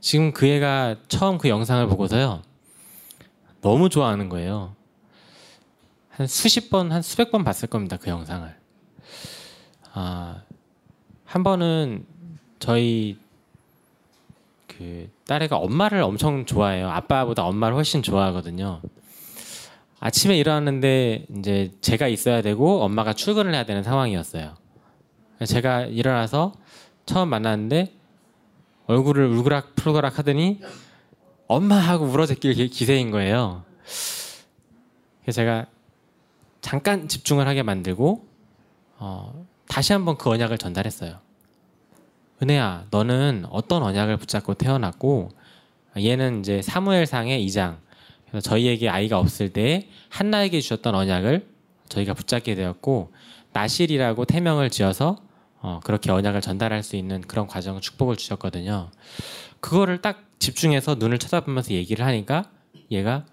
[0.00, 2.42] 지금 그 애가 처음 그 영상을 보고서요
[3.60, 4.74] 너무 좋아하는 거예요
[6.10, 8.62] 한 수십 번 한 수백 번 봤을 겁니다 그 영상을
[9.94, 10.42] 아,
[11.24, 12.06] 한 번은
[12.58, 13.18] 저희
[14.66, 16.88] 그 딸애가 엄마를 엄청 좋아해요.
[16.88, 18.80] 아빠보다 엄마를 훨씬 좋아하거든요.
[20.00, 24.54] 아침에 일어났는데 이제 제가 있어야 되고 엄마가 출근을 해야 되는 상황이었어요.
[25.46, 26.52] 제가 일어나서
[27.06, 27.92] 처음 만났는데
[28.86, 30.60] 얼굴을 울그락 풀그락 하더니
[31.46, 32.06] 엄마 하고
[32.54, 33.64] 기- 기세인 거예요.
[35.22, 35.66] 그래서 제가
[36.60, 38.26] 잠깐 집중을 하게 만들고
[38.98, 41.18] 어, 다시 한번 그 언약을 전달했어요.
[42.42, 45.30] 은혜야, 너는 어떤 언약을 붙잡고 태어났고
[45.96, 47.78] 얘는 이제 사무엘상의 2장.
[48.28, 51.46] 그래서 저희에게 아이가 없을 때 한나에게 주셨던 언약을
[51.88, 53.12] 저희가 붙잡게 되었고
[53.52, 55.18] 나실이라고 태명을 지어서
[55.62, 58.90] 어, 그렇게 언약을 전달할 수 있는 그런 과정 축복을 주셨거든요.
[59.60, 62.50] 그거를 딱 집중해서 눈을 쳐다보면서 얘기를 하니까
[62.90, 63.24] 얘가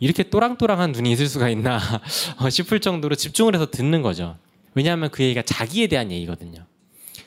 [0.00, 1.78] 이렇게 또랑또랑한 눈이 있을 수가 있나
[2.40, 4.36] 어, 싶을 정도로 집중을 해서 듣는 거죠.
[4.74, 6.64] 왜냐하면 그 얘기가 자기에 대한 얘기거든요.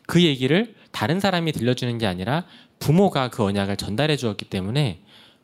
[0.07, 2.45] 그 얘기를 다른 사람이 들려주는 게 아니라
[2.79, 5.01] 부모가 그 언약을 전달해 주었기 때문에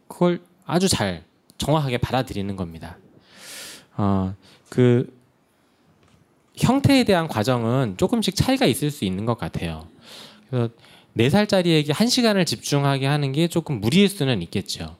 [0.07, 1.23] 그걸 아주 잘
[1.59, 2.97] 정확하게 받아들이는 겁니다.
[3.97, 4.33] 어,
[4.69, 5.15] 그
[6.57, 9.87] 형태에 대한 과정은 조금씩 차이가 있을 수 있는 것 같아요.
[10.49, 10.69] 그래서
[11.13, 14.95] 네 살짜리에게 한 시간을 집중하게 하는 게 조금 무리일 수는 있겠죠.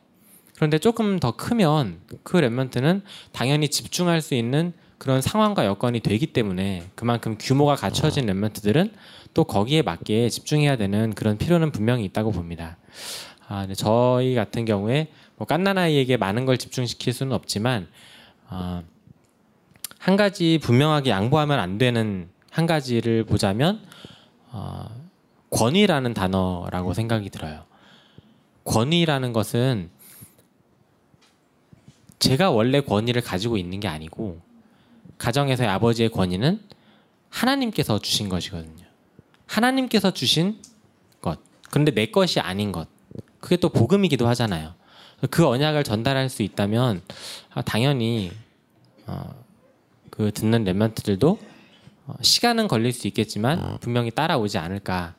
[0.56, 3.02] 그런데 조금 더 크면 그 랩먼트는
[3.32, 8.92] 당연히 집중할 수 있는 그런 상황과 여건이 되기 때문에 그만큼 규모가 갖춰진 랩먼트들은
[9.36, 12.78] 또 거기에 맞게 집중해야 되는 그런 필요는 분명히 있다고 봅니다.
[13.48, 17.88] 아, 저희 같은 경우에 뭐 깐난아이에게 많은 걸 집중시킬 수는 없지만
[18.50, 18.84] 어,
[20.00, 23.82] 한 가지 분명하게 양보하면 안 되는 한 가지를 보자면
[24.52, 24.90] 어,
[25.50, 27.66] 권위라는 단어라고 생각이 들어요.
[28.64, 29.90] 권위라는 것은
[32.20, 34.42] 제가 원래 권위를 가지고 있는 게 아니고
[35.18, 36.62] 가정에서의 아버지의 권위는
[37.30, 38.86] 하나님께서 주신 것이거든요.
[39.46, 40.62] 하나님께서 주신
[41.22, 41.40] 것.
[41.70, 42.88] 그런데 내 것이 아닌 것.
[43.40, 44.74] 그게 또 복음이기도 하잖아요.
[45.30, 47.02] 그 언약을 전달할 수 있다면
[47.54, 48.32] 아, 당연히
[49.06, 49.47] 어,
[50.18, 51.38] 그 듣는 랩런트들도
[52.08, 55.14] 어, 시간은 걸릴 수 있겠지만 분명히 따라오지 않을까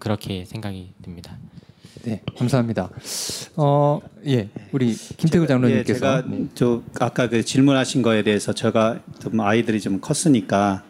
[0.00, 1.38] 그렇게 생각이 듭니다.
[2.02, 2.90] 네, 감사합니다.
[3.56, 6.24] 어, 예, 우리 김태구 장로님께서 예, 제가
[6.54, 10.82] 저 아까 그 질문하신 거에 대해서 제가 좀 아이들이 좀 컸으니까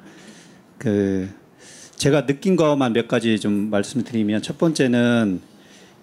[0.79, 1.29] 그
[1.97, 5.43] 제가 느낀 것만 몇 가지 좀 말씀을 드리면 첫 번째는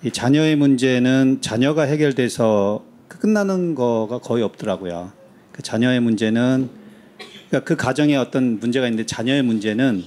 [0.04, 5.12] 이 자녀의 문제는 자녀가 해결돼서 끝나는 거가 거의 없더라고요.
[5.54, 6.87] 그 자녀의 문제는
[7.50, 10.04] 그러니까 그 가정에 어떤 문제가 있는데 자녀의 문제는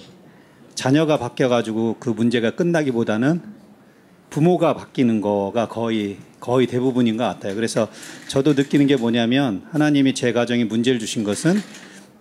[0.74, 3.40] 자녀가 바뀌어 가지고 그 문제가 끝나기보다는
[4.30, 7.54] 부모가 바뀌는 거가 거의 거의 대부분인 것 같아요.
[7.54, 7.88] 그래서
[8.28, 11.60] 저도 느끼는 게 뭐냐면 하나님이 제 가정에 문제를 주신 것은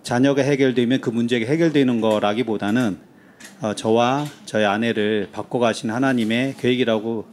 [0.02, 2.98] 자녀가 해결되면 그 문제가 해결되는 거라기보다는
[3.62, 7.26] 어, 저와 저의 아내를 바꿔가신 하나님의 계획이라고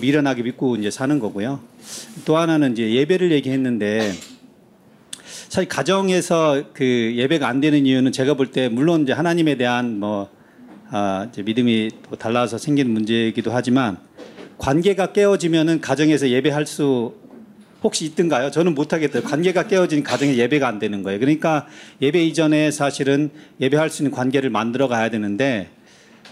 [0.00, 1.60] 미련하게 믿고 이제 사는 거고요.
[2.24, 4.12] 또 하나는 이제 예배를 얘기했는데
[5.48, 10.28] 사실 가정에서 그 예배가 안 되는 이유는 제가 볼 때 물론 이제 하나님에 대한 뭐
[10.90, 13.98] 아, 이제 믿음이 또 달라서 생긴 문제이기도 하지만
[14.58, 17.14] 관계가 깨어지면은 가정에서 예배할 수
[17.82, 18.50] 혹시 있던가요?
[18.50, 19.22] 저는 못하겠어요.
[19.22, 21.20] 관계가 깨어진 가정에 예배가 안 되는 거예요.
[21.20, 21.66] 그러니까
[22.02, 23.30] 예배 이전에 사실은
[23.60, 25.70] 예배할 수 있는 관계를 만들어 가야 되는데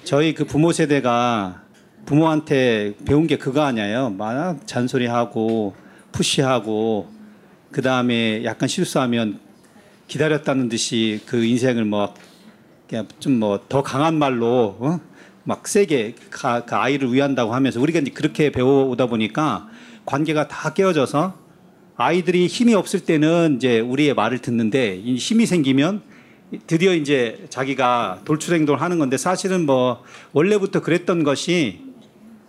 [0.04, 1.62] 저희 그 부모 세대가
[2.04, 4.10] 부모한테 배운 게 그거 아니에요.
[4.10, 5.74] 막 잔소리하고
[6.12, 7.15] 푸시하고
[7.76, 9.38] 그 다음에 약간 실수하면
[10.08, 14.98] 기다렸다는 듯이 그 인생을 뭐좀뭐 더 강한 말로 어?
[15.44, 19.68] 막 세게 가, 그 아이를 위한다고 하면서 우리가 이제 그렇게 배워오다 보니까
[20.06, 21.36] 관계가 다 깨어져서
[21.96, 26.00] 아이들이 힘이 없을 때는 이제 우리의 말을 듣는데 이 힘이 생기면
[26.66, 30.02] 드디어 이제 자기가 돌출 행동을 하는 건데 사실은 뭐
[30.32, 31.85] 원래부터 그랬던 것이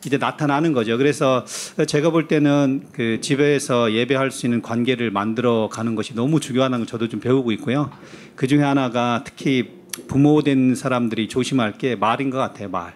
[0.05, 0.97] 이제 나타나는 거죠.
[0.97, 1.43] 그래서
[1.87, 6.87] 제가 볼 때는 그 집에서 예배할 수 있는 관계를 만들어 가는 것이 너무 중요하다는 걸
[6.87, 7.89] 저도 좀 배우고 있고요.
[8.35, 9.71] 그 중에 하나가 특히
[10.07, 12.69] 부모 된 사람들이 조심할 게 말인 것 같아요.
[12.69, 12.93] 말.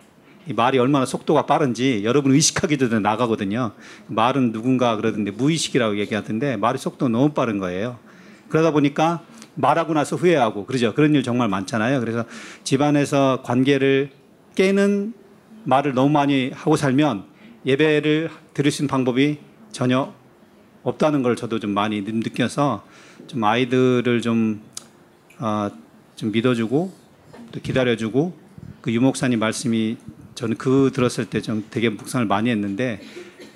[0.47, 3.73] 이 말이 얼마나 속도가 빠른지 여러분 의식하기 전에 나가거든요.
[4.07, 7.97] 말은 누군가 그러던데 무의식이라고 얘기하던데 말이 속도가 너무 빠른 거예요.
[8.49, 9.21] 그러다 보니까
[9.55, 10.93] 말하고 나서 후회하고 그러죠.
[10.93, 11.99] 그런 일 정말 많잖아요.
[11.99, 12.25] 그래서
[12.63, 14.11] 집안에서 관계를
[14.55, 15.13] 깨는
[15.64, 17.26] 말을 너무 많이 하고 살면
[17.66, 19.38] 예배를 드릴 수 있는 방법이
[19.72, 20.14] 전혀
[20.84, 22.84] 없다는 걸 저도 좀 많이 느껴서
[23.28, 24.62] 좀 아이들을 좀,
[25.39, 25.70] 어,
[26.16, 26.91] 좀 믿어주고
[27.51, 28.38] 또 기다려주고
[28.82, 29.97] 그 유목사님 말씀이
[30.36, 33.01] 저는 그 들었을 때 좀 되게 묵상을 많이 했는데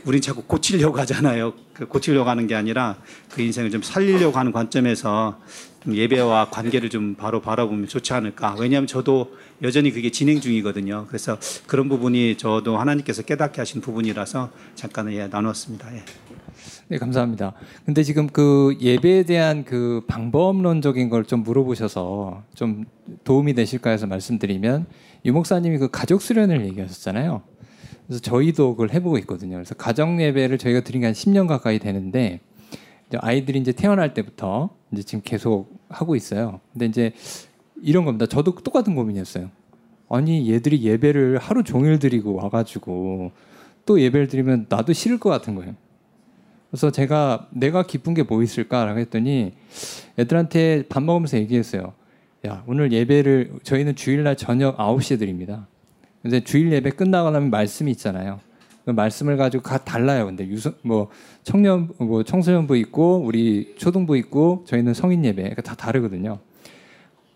[0.06, 1.54] 우린 자꾸 고치려고 하잖아요.
[1.74, 2.98] 그 고치려고 하는 게 아니라
[3.32, 5.40] 그 인생을 좀 살리려고 하는 관점에서
[5.84, 8.56] 좀 예배와 관계를 좀 바로 바라보면 좋지 않을까.
[8.60, 11.06] 왜냐하면 저도 여전히 그게 진행 중이거든요.
[11.08, 11.38] 그래서
[11.68, 15.94] 그런 부분이 저도 하나님께서 깨닫게 하신 부분이라서 잠깐 예, 나눴습니다.
[15.96, 16.04] 예.
[16.88, 17.54] 네, 감사합니다.
[17.86, 22.86] 근데 지금 그 예배에 대한 그 방법론적인 걸 좀 물어보셔서 좀
[23.24, 24.86] 도움이 되실까 해서 말씀드리면
[25.26, 27.42] 유 목사님이 그 가족 수련을 얘기하셨잖아요.
[28.08, 29.56] 그래서 저희도 그걸 해보고 있거든요.
[29.56, 32.40] 그래서 가정 예배를 저희가 드린 게 한 10년 가까이 되는데
[33.10, 36.60] 이제 아이들이 이제 태어날 때부터 이제 지금 계속 하고 있어요.
[36.74, 37.14] 근데 이제
[37.82, 38.26] 이런 겁니다.
[38.26, 39.50] 저도 똑같은 고민이었어요.
[40.10, 43.32] 아니 얘들이 예배를 하루 종일 드리고 와가지고
[43.86, 45.76] 또 예배를 드리면 나도 싫을 것 같은 거예요.
[46.70, 49.54] 그래서 제가 내가 기쁜 게 뭐 있을까라고 했더니
[50.20, 51.94] 애들한테 밥 먹으면서 얘기했어요.
[52.46, 55.68] 야 오늘 예배를 저희는 주일날 저녁 9시에 드립니다.
[56.26, 58.40] 근데 주일 예배 끝나고 나면 말씀이 있잖아요.
[58.84, 60.26] 그 말씀을 가지고 다 달라요.
[60.26, 61.10] 근데 유성 뭐
[61.44, 66.40] 청년 뭐 청소년부 있고 우리 초등부 있고 저희는 성인 예배 그러니까 다 다르거든요.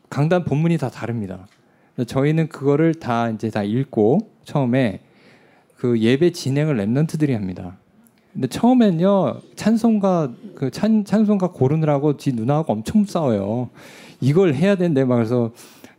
[0.09, 1.45] 강단 본문이 다 다릅니다.
[2.07, 5.01] 저희는 그거를 다 이제 다 읽고 처음에
[5.75, 7.77] 그 예배 진행을 랩런트들이 합니다.
[8.33, 13.69] 근데 처음엔요 찬송가 그 찬, 찬송가 고르느라고 지 누나하고 엄청 싸워요.
[14.19, 15.51] 이걸 해야 된대 막 그래서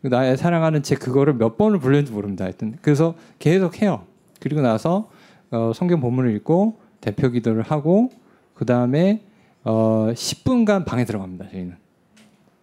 [0.02, 2.44] 나의 사랑하는 제 그거를 몇 번을 불렀는지 모릅니다.
[2.44, 4.04] 하여튼 그래서 계속 해요.
[4.40, 5.10] 그리고 나서
[5.50, 8.10] 어, 성경 본문을 읽고 대표 기도를 하고
[8.54, 9.22] 그 다음에
[9.64, 11.50] 어, 10분간 방에 들어갑니다.
[11.50, 11.76] 저희는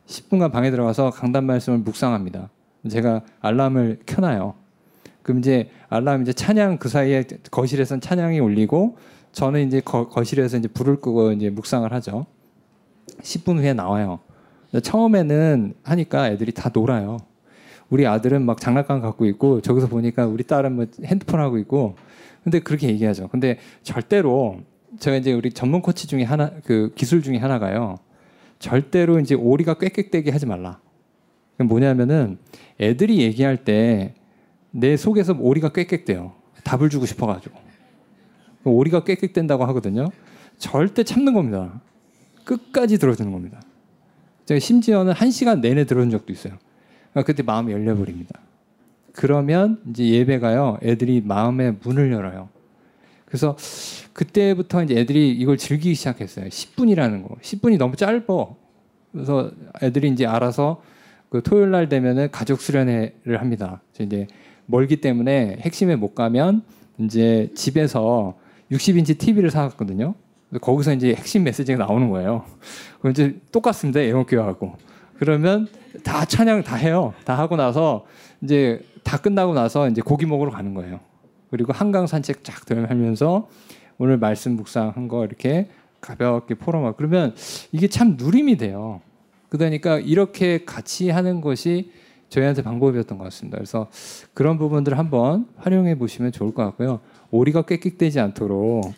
[0.08, 2.50] 10분간 방에 들어가서 강단 말씀을 묵상합니다.
[2.90, 4.56] 제가 알람을 켜놔요.
[5.22, 8.98] 그럼 이제 알람 이제 찬양 그 사이에 거실에선 찬양이 울리고
[9.34, 12.26] 저는 이제 거, 거실에서 이제 불을 끄고 이제 묵상을 하죠.
[13.22, 14.20] 10분 후에 나와요.
[14.84, 17.18] 처음에는 하니까 애들이 다 놀아요.
[17.90, 21.96] 우리 아들은 막 장난감 갖고 있고 저기서 보니까 우리 딸은 뭐 핸드폰 하고 있고
[22.44, 23.28] 근데 그렇게 얘기하죠.
[23.30, 24.62] 근데 절대로
[25.00, 27.98] 제가 이제 우리 전문 코치 중에 하나 그 기술 중에 하나가요.
[28.60, 30.80] 절대로 이제 오리가 꽥꽥대게 하지 말라.
[31.58, 32.38] 뭐냐면은
[32.80, 34.14] 애들이 얘기할 때
[34.72, 36.34] 내 속에서 오리가 꽥꽥대요.
[36.64, 37.58] 답을 주고 싶어가지고
[38.64, 40.10] 오리가 꽥꽥댄다고 하거든요.
[40.58, 41.82] 절대 참는 겁니다.
[42.44, 43.62] 끝까지 들어주는 겁니다.
[44.48, 46.54] 제가 심지어는 한 시간 내내 들어준 적도 있어요.
[47.12, 48.40] 그러니까 그때 마음이 열려버립니다.
[49.12, 52.48] 그러면 이제 예배가요, 애들이 마음의 문을 열어요.
[53.26, 53.58] 그래서
[54.14, 56.46] 그때부터 이제 애들이 이걸 즐기기 시작했어요.
[56.46, 57.36] 10분이라는 거.
[57.42, 58.56] 10분이 너무 짧어.
[59.12, 59.52] 그래서
[59.84, 60.82] 애들이 이제 알아서
[61.30, 63.82] 그 토요일 날 되면은 가족 수련회를 합니다.
[64.00, 64.28] 이제
[64.66, 66.62] 멀기 때문에 핵심에 못 가면
[67.00, 68.38] 이제 집에서
[68.72, 70.16] 60인치 TV를 사갔거든요.
[70.62, 72.46] 거기서 이제 핵심 메시지가 나오는 거예요.
[73.00, 74.00] 그럼 이제 똑같습니다.
[74.00, 74.76] 애원교회하고.
[75.20, 75.68] 그러면
[76.04, 77.14] 다 찬양 다 해요.
[77.26, 78.06] 다 하고 나서
[78.42, 81.00] 이제 다 끝나고 나서 이제 고기 먹으러 가는 거예요.
[81.50, 83.50] 그리고 한강 산책 쫙 하면서
[83.98, 85.70] 오늘 말씀 묵상한 거 이렇게
[86.02, 87.36] 가볍게 포럼하고 그러면
[87.72, 89.02] 이게 참 누림이 돼요.
[89.50, 91.92] 그러니까 이렇게 같이 하는 것이
[92.30, 93.58] 저희한테 방법이었던 것 같습니다.
[93.58, 93.88] 그래서
[94.34, 97.00] 그런 부분들을 한번 활용해 보시면 좋을 것 같고요.
[97.32, 98.94] 오리가 꽥꽥대지 않도록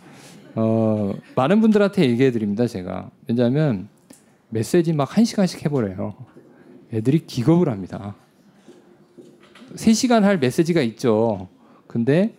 [0.55, 2.67] 어, 많은 분들한테 얘기해 드립니다.
[2.67, 3.87] 제가 왜냐하면
[4.49, 6.15] 메시지 막 한 시간씩 해보래요.
[6.93, 8.15] 애들이 기겁을 합니다.
[9.75, 11.47] 3시간 할 메시지가 있죠.
[11.87, 12.33] 근데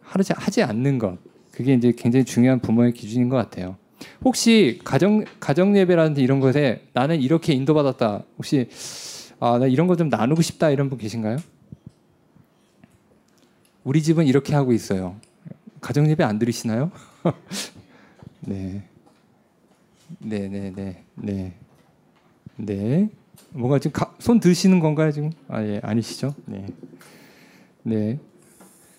[0.00, 1.18] 하지, 하지 않는 것.
[1.52, 3.76] 그게 이제 굉장히 중요한 부모의 기준인 것 같아요.
[4.24, 8.24] 혹시 가정 가정 예배라든지 이런 것에 나는 이렇게 인도받았다.
[8.36, 8.68] 혹시
[9.38, 11.36] 아, 나 이런 거 좀 나누고 싶다 이런 분 계신가요?
[13.84, 15.16] 우리 집은 이렇게 하고 있어요.
[15.80, 16.90] 가정 예배 안 들으시나요?
[18.40, 18.82] 네.
[20.18, 21.04] 네, 네, 네.
[21.14, 21.54] 네.
[22.56, 23.10] 네.
[23.50, 25.30] 뭔가 지금 가, 손 드시는 건가요, 지금?
[25.48, 26.34] 아, 예, 아니시죠?
[26.46, 26.66] 네.
[27.82, 28.18] 네.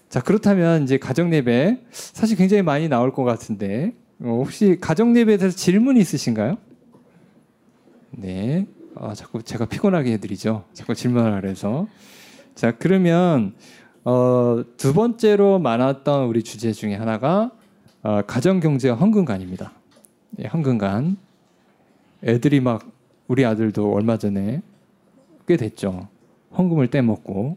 [0.09, 5.37] 자, 그렇다면 이제 가정 예배 사실 굉장히 많이 나올 것 같은데 어, 혹시 가정 예배에
[5.37, 6.57] 대해서 질문 있으신가요?
[8.11, 8.67] 네.
[8.95, 10.65] 아, 자꾸 제가 피곤하게 해드리죠.
[10.73, 11.87] 자꾸 질문을 그래서.
[12.53, 13.55] 자, 그러면
[14.03, 17.51] 어, 두 번째로 많았던 우리 주제 중에 하나가
[18.03, 19.71] 어, 가정 경제 헌금관입니다.
[20.39, 21.15] 예, 헌금관.
[22.25, 22.85] 애들이 막
[23.27, 24.61] 우리 아들도 얼마 전에
[25.47, 26.09] 꽤 됐죠.
[26.57, 27.55] 헌금을 떼먹고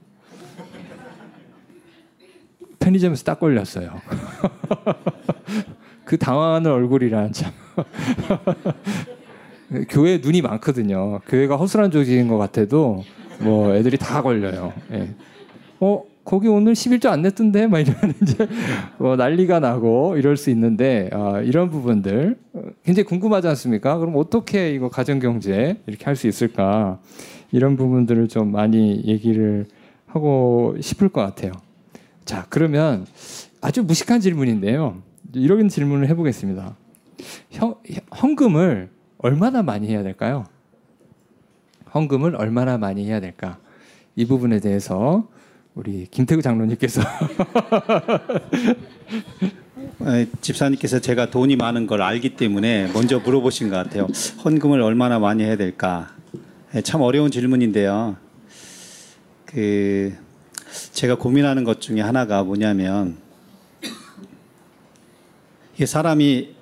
[2.79, 4.01] 편의점에서 딱 걸렸어요.
[6.05, 7.53] 그 당황하는 얼굴이란 참.
[9.91, 11.19] 교회 눈이 많거든요.
[11.27, 13.03] 교회가 허술한 조직인 것 같아도
[13.41, 14.73] 뭐 애들이 다 걸려요.
[14.93, 15.13] 예.
[15.81, 18.49] 어 거기 오늘 11조 안 냈던데 막 이러면 이제
[18.99, 23.97] 뭐 난리가 나고 이럴 수 있는데 아, 이런 부분들 어, 굉장히 궁금하지 않습니까?
[23.99, 26.99] 그럼 어떻게 이거 가정 경제 이렇게 할 수 있을까?
[27.53, 29.67] 이런 부분들을 좀 많이 얘기를
[30.07, 31.53] 하고 싶을 것 같아요.
[32.25, 33.07] 자 그러면
[33.61, 35.01] 아주 무식한 질문인데요.
[35.33, 36.75] 이런 질문을 해보겠습니다.
[37.51, 37.75] 현,
[38.21, 40.45] 헌금을 얼마나 많이 해야 될까요?
[41.95, 43.59] 헌금을 얼마나 많이 해야 될까?
[44.17, 45.29] 이 부분에 대해서
[45.77, 47.03] 우리 김태구 장로님께서
[50.07, 54.07] 에, 집사님께서 제가 돈이 많은 걸 알기 때문에 먼저 물어보신 것 같아요.
[54.43, 56.17] 헌금을 얼마나 많이 해야 될까?
[56.75, 58.17] 에, 참 어려운 질문인데요.
[59.45, 60.15] 그
[60.95, 63.19] 제가 고민하는 것 중에 하나가 뭐냐면
[65.79, 66.57] 이 사람이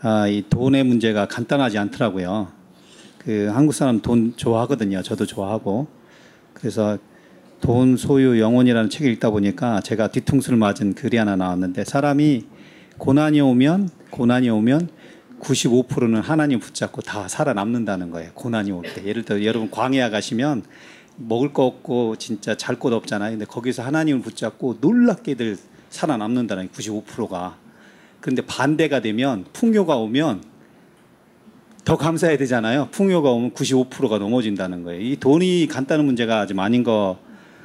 [0.00, 2.48] 아, 이 돈의 문제가 간단하지 않더라고요.
[3.18, 5.02] 그 한국 사람 돈 좋아하거든요.
[5.02, 5.86] 저도 좋아하고
[6.54, 6.98] 그래서
[7.62, 12.44] 돈 소유 영혼이라는 책을 읽다 보니까 제가 뒤통수를 맞은 글이 하나 나왔는데 사람이
[12.98, 14.88] 고난이 오면 고난이 오면
[15.40, 18.32] 95%는 하나님 붙잡고 다 살아남는다는 거예요.
[18.34, 19.04] 고난이 올 때.
[19.04, 20.64] 예를 들어 여러분 광야 가시면
[21.16, 23.30] 먹을 거 없고 진짜 잘 곳 없잖아요.
[23.30, 25.56] 근데 거기서 하나님을 붙잡고 놀랍게들
[25.88, 27.56] 살아남는다는 95%가.
[28.20, 30.42] 그런데 반대가 되면 풍요가 오면
[31.84, 32.88] 더 감사해야 되잖아요.
[32.90, 35.00] 풍요가 오면 95%가 넘어진다는 거예요.
[35.00, 37.18] 이 돈이 간단한 문제가 좀 아닌 것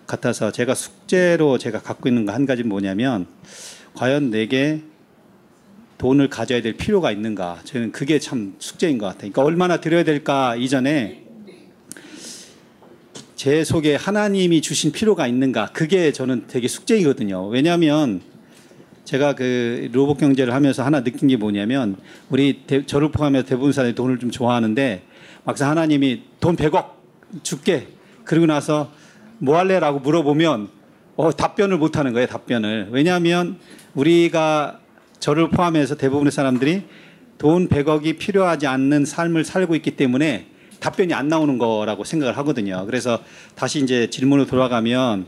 [0.07, 3.27] 같아서 제가 숙제로 제가 갖고 있는 거 한 가지 뭐냐면
[3.93, 4.81] 과연 내게
[5.97, 7.61] 돈을 가져야 될 필요가 있는가?
[7.63, 9.31] 저는 그게 참 숙제인 것 같아요.
[9.31, 11.23] 그러니까 얼마나 드려야 될까 이전에
[13.35, 15.71] 제 속에 하나님이 주신 필요가 있는가?
[15.73, 17.47] 그게 저는 되게 숙제이거든요.
[17.47, 18.21] 왜냐하면
[19.05, 21.97] 제가 그 로봇 경제를 하면서 하나 느낀 게 뭐냐면
[22.29, 25.03] 우리 대, 저를 포함해서 대부분 사람이 돈을 좀 좋아하는데
[25.43, 26.91] 막상 하나님이 돈 100억
[27.41, 27.87] 줄게
[28.25, 28.91] 그리고 나서
[29.39, 30.69] 뭐 할래 라고 물어보면
[31.15, 32.89] 어, 답변을 못 하는 거예요 답변을.
[32.91, 33.57] 왜냐하면
[33.95, 34.79] 우리가
[35.19, 36.83] 저를 포함해서 대부분의 사람들이
[37.37, 40.47] 돈 100억이 필요하지 않는 삶을 살고 있기 때문에
[40.79, 42.85] 답변이 안 나오는 거라고 생각을 하거든요.
[42.85, 43.19] 그래서
[43.55, 45.25] 다시 이제 질문으로 돌아가면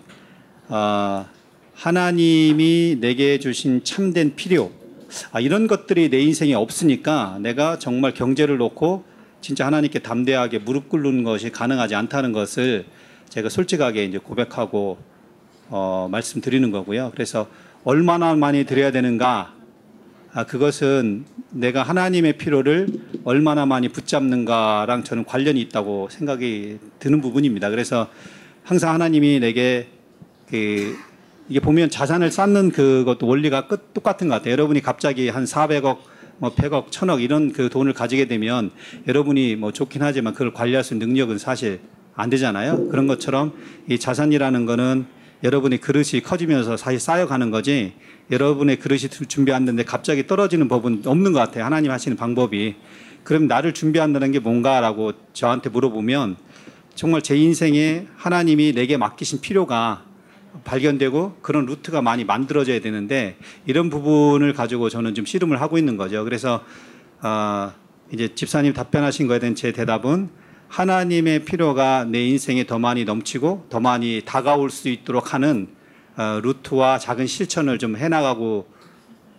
[0.67, 1.25] 어,
[1.73, 4.71] 하나님이 내게 주신 참된 필요
[5.31, 9.05] 아, 이런 것들이 내 인생에 없으니까 내가 정말 경제를 놓고
[9.41, 12.85] 진짜 하나님께 담대하게 무릎 꿇는 것이 가능하지 않다는 것을
[13.29, 14.97] 제가 솔직하게 이제 고백하고
[15.69, 17.11] 어, 말씀드리는 거고요.
[17.13, 17.47] 그래서
[17.83, 19.53] 얼마나 많이 드려야 되는가?
[20.33, 22.87] 아, 그것은 내가 하나님의 필요를
[23.23, 27.69] 얼마나 많이 붙잡는가랑 저는 관련이 있다고 생각이 드는 부분입니다.
[27.69, 28.07] 그래서
[28.63, 29.87] 항상 하나님이 내게
[30.49, 30.95] 그
[31.47, 34.51] 이게 보면 자산을 쌓는 그것도 원리가 끝 똑같은 것 같아요.
[34.51, 35.97] 여러분이 갑자기 한 400억,
[36.37, 38.71] 뭐 100억, 1000억 이런 그 돈을 가지게 되면
[39.07, 41.79] 여러분이 뭐 좋긴 하지만 그걸 관리할 수 있는 능력은 사실
[42.19, 42.89] 안 되잖아요.
[42.89, 43.53] 그런 것처럼
[43.87, 45.05] 이 자산이라는 거는
[45.41, 47.93] 여러분의 그릇이 커지면서 사실 쌓여가는 거지
[48.29, 51.63] 여러분의 그릇이 준비 안 됐는데 갑자기 떨어지는 법은 없는 것 같아요.
[51.63, 52.75] 하나님 하시는 방법이.
[53.23, 56.35] 그럼 나를 준비한다는 게 뭔가라고 저한테 물어보면
[56.93, 60.03] 정말 제 인생에 하나님이 내게 맡기신 필요가
[60.65, 66.25] 발견되고 그런 루트가 많이 만들어져야 되는데 이런 부분을 가지고 저는 좀 씨름을 하고 있는 거죠.
[66.25, 66.63] 그래서
[67.21, 67.71] 어,
[68.11, 70.29] 이제 집사님 답변하신 거에 대한 제 대답은
[70.69, 75.67] 하나님의 필요가 내 인생에 더 많이 넘치고 더 많이 다가올 수 있도록 하는
[76.15, 78.67] 어, 루트와 작은 실천을 좀 해나가고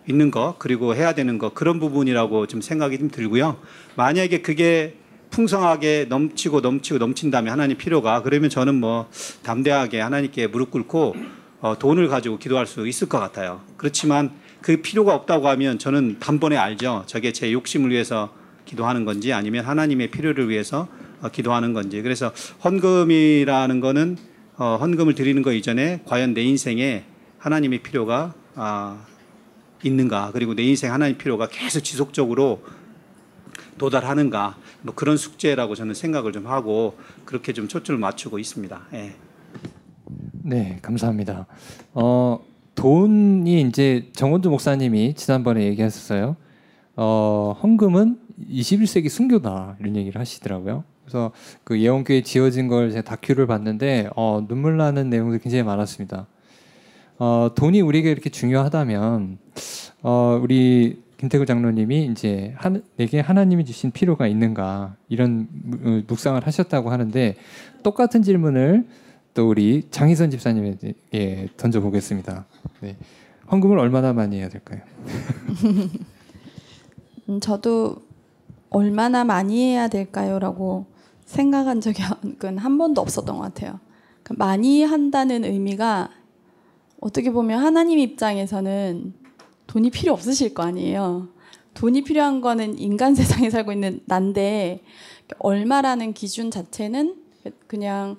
[0.09, 3.57] 있는 거 그리고 해야 되는 거 그런 부분이라고 좀 생각이 좀 들고요.
[3.95, 4.97] 만약에 그게
[5.29, 9.09] 풍성하게 넘치고 넘치고 넘친다면 하나님 필요가 그러면 저는 뭐
[9.43, 11.15] 담대하게 하나님께 무릎 꿇고
[11.61, 13.61] 어, 돈을 가지고 기도할 수 있을 것 같아요.
[13.77, 17.03] 그렇지만 그 필요가 없다고 하면 저는 단번에 알죠.
[17.05, 18.33] 저게 제 욕심을 위해서
[18.65, 22.01] 기도하는 건지 아니면 하나님의 필요를 위해서 어, 기도하는 건지.
[22.01, 22.31] 그래서
[22.63, 24.17] 헌금이라는 거는
[24.57, 27.03] 어, 헌금을 드리는 거 이전에 과연 내 인생에
[27.39, 29.05] 하나님의 필요가 아,
[29.83, 32.61] 있는가 그리고 내 인생 하나님 필요가 계속 지속적으로
[33.77, 38.81] 도달하는가 뭐 그런 숙제라고 저는 생각을 좀 하고 그렇게 좀 초점을 맞추고 있습니다.
[38.93, 39.15] 예.
[40.43, 41.47] 네, 감사합니다.
[41.93, 42.39] 어,
[42.75, 46.35] 돈이 이제 정원주 목사님이 지난번에 얘기하셨어요.
[46.95, 48.19] 어, 헌금은
[48.49, 50.83] 21세기 순교다 이런 얘기를 하시더라고요.
[51.03, 51.31] 그래서
[51.63, 56.27] 그 예원교회 지어진 걸 제가 다큐를 봤는데 어, 눈물 나는 내용들이 굉장히 많았습니다.
[57.19, 59.37] 어, 돈이 우리에게 이렇게 중요하다면
[60.03, 66.45] 어, 우리 김태구 장로님이 이제 한, 내게 하나님이 주신 필요가 있는가 이런 무- 어, 묵상을
[66.45, 67.35] 하셨다고 하는데
[67.83, 68.87] 똑같은 질문을
[69.33, 72.45] 또 우리 장희선 집사님에게 던져보겠습니다.
[72.81, 72.97] 네.
[73.51, 74.81] 헌금을 얼마나 많이 해야 될까요?
[77.29, 77.97] 음, 저도
[78.69, 80.85] 얼마나 많이 해야 될까요라고
[81.31, 82.03] 생각한 적이
[82.57, 83.79] 한 번도 없었던 것 같아요.
[84.23, 86.09] 그러니까 많이 한다는 의미가
[86.99, 89.13] 어떻게 보면 하나님 입장에서는
[89.67, 91.29] 돈이 필요 없으실 거 아니에요.
[91.73, 94.83] 돈이 필요한 거는 인간 세상에 살고 있는 난데
[95.39, 97.15] 얼마라는 기준 자체는
[97.67, 98.17] 그냥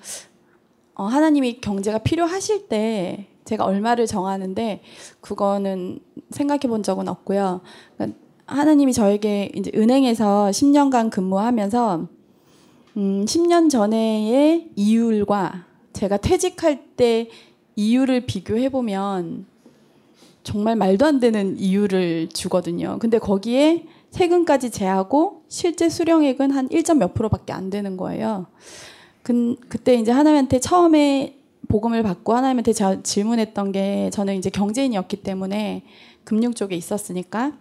[0.94, 4.82] 어, 하나님이 경제가 필요하실 때 제가 얼마를 정하는데
[5.20, 6.00] 그거는
[6.30, 7.60] 생각해 본 적은 없고요.
[7.96, 12.08] 그러니까 하나님이 저에게 이제 은행에서 10년간 근무하면서
[12.96, 17.30] 음, 10년 전에의 이율과 제가 퇴직할 때
[17.76, 19.46] 이율을 비교해 보면
[20.42, 22.98] 정말 말도 안 되는 이율을 주거든요.
[23.00, 28.46] 근데 거기에 세금까지 제하고 실제 수령액은 한 1점 몇 프로밖에 안 되는 거예요.
[29.22, 31.38] 그, 그때 이제 하나님한테 처음에
[31.68, 35.84] 복음을 받고 하나님한테 저- 질문했던 게 저는 이제 경제인이었기 때문에
[36.24, 37.52] 금융 쪽에 있었으니까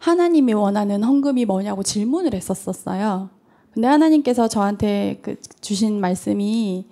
[0.00, 3.30] 하나님이 원하는 헌금이 뭐냐고 질문을 했었었어요.
[3.72, 6.86] 근데 하나님께서 저한테 그 주신 말씀이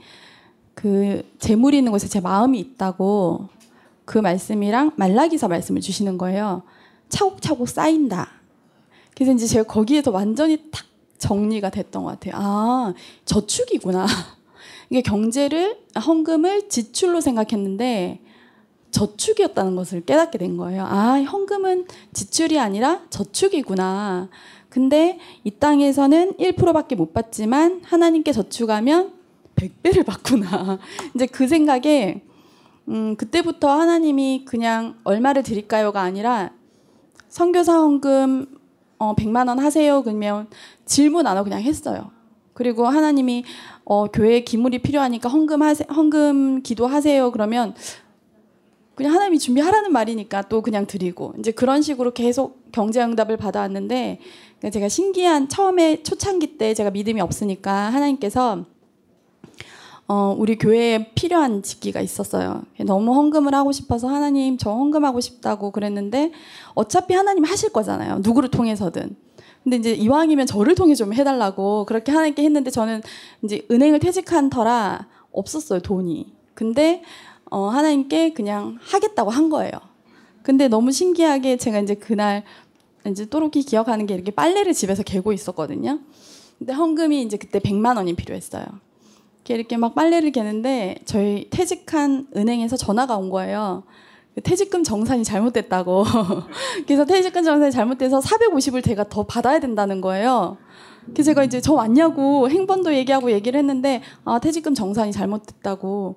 [0.74, 3.48] 그 재물이 있는 곳에 제 마음이 있다고
[4.06, 6.62] 그 말씀이랑 말라기서 말씀을 주시는 거예요.
[7.10, 8.28] 차곡차곡 쌓인다.
[9.14, 10.86] 그래서 이제 제가 거기에서 완전히 탁
[11.18, 12.34] 정리가 됐던 것 같아요.
[12.36, 12.94] 아,
[13.26, 14.06] 저축이구나.
[14.88, 18.20] 이게 경제를, 헌금을 지출로 생각했는데
[18.90, 20.84] 저축이었다는 것을 깨닫게 된 거예요.
[20.84, 24.28] 아, 헌금은 지출이 아니라 저축이구나.
[24.70, 29.12] 근데 이 땅에서는 1%밖에 못 받지만 하나님께 저축하면
[29.56, 30.78] 100배를 받구나.
[31.14, 32.22] 이제 그 생각에
[32.88, 36.52] 음, 그때부터 하나님이 그냥 얼마를 드릴까요가 아니라
[37.28, 38.46] 선교사 헌금
[38.98, 40.02] 어, 100만 원 하세요.
[40.02, 40.48] 그러면
[40.86, 42.10] 질문 안 하고 그냥 했어요.
[42.54, 43.44] 그리고 하나님이
[43.84, 47.32] 어, 교회에 기물이 필요하니까 헌금 하세, 헌금 기도하세요.
[47.32, 47.74] 그러면
[48.94, 54.20] 그냥 하나님이 준비하라는 말이니까 또 그냥 드리고 이제 그런 식으로 계속 경제 응답을 받아왔는데
[54.68, 58.64] 제가 신기한 처음에 초창기 때 제가 믿음이 없으니까 하나님께서
[60.06, 62.62] 어, 우리 교회에 필요한 직기가 있었어요.
[62.84, 66.32] 너무 헌금을 하고 싶어서 하나님 저 헌금하고 싶다고 그랬는데
[66.74, 68.18] 어차피 하나님 하실 거잖아요.
[68.18, 69.16] 누구를 통해서든.
[69.62, 73.02] 근데 이제 이왕이면 저를 통해 좀 해달라고 그렇게 하나님께 했는데 저는
[73.44, 76.32] 이제 은행을 퇴직한 터라 없었어요 돈이.
[76.54, 77.02] 근데
[77.50, 79.70] 어, 하나님께 그냥 하겠다고 한 거예요.
[80.42, 82.42] 근데 너무 신기하게 제가 이제 그날
[83.06, 86.00] 이제 또렷이 기억하는 게 이렇게 빨래를 집에서 개고 있었거든요.
[86.58, 88.64] 근데 헌금이 이제 그때 100만 원이 필요했어요.
[89.48, 93.82] 이렇게 막 빨래를 개는데 저희 퇴직한 은행에서 전화가 온 거예요.
[94.44, 96.04] 퇴직금 정산이 잘못됐다고.
[96.86, 100.56] 그래서 퇴직금 정산이 잘못돼서 450을 제가 더 받아야 된다는 거예요.
[101.06, 106.16] 그래서 제가 이제 저 왔냐고 행번도 얘기하고 얘기를 했는데 아 퇴직금 정산이 잘못됐다고.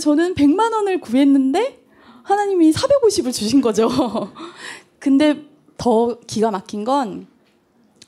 [0.00, 1.82] 저는 100만 원을 구했는데
[2.22, 3.88] 하나님이 450을 주신 거죠.
[5.00, 5.47] 근데
[5.78, 7.26] 더 기가 막힌 건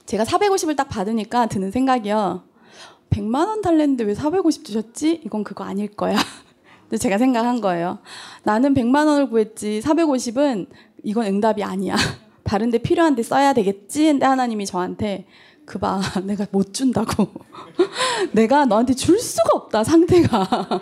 [0.05, 2.43] 제가 450을 딱 받으니까 드는 생각이요.
[3.11, 5.23] 100만 원 달랬는데 왜 450 주셨지?
[5.25, 6.17] 이건 그거 아닐 거야.
[6.99, 7.99] 제가 생각한 거예요.
[8.43, 10.67] 나는 100만 원을 구했지 450은
[11.05, 11.95] 이건 응답이 아니야.
[12.43, 14.07] 다른 데 필요한 데 써야 되겠지.
[14.07, 15.27] 근데 하나님이 저한테
[15.65, 17.29] 그봐 내가 못 준다고.
[18.33, 20.81] 내가 너한테 줄 수가 없다 상태가.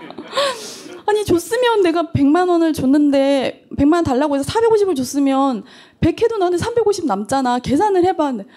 [1.04, 5.64] 아니 줬으면 내가 100만 원을 줬는데 100만 원 달라고 해서 450을 줬으면
[6.00, 7.58] 100 해도 나한테 350 남잖아.
[7.60, 8.50] 계산을 해봤는데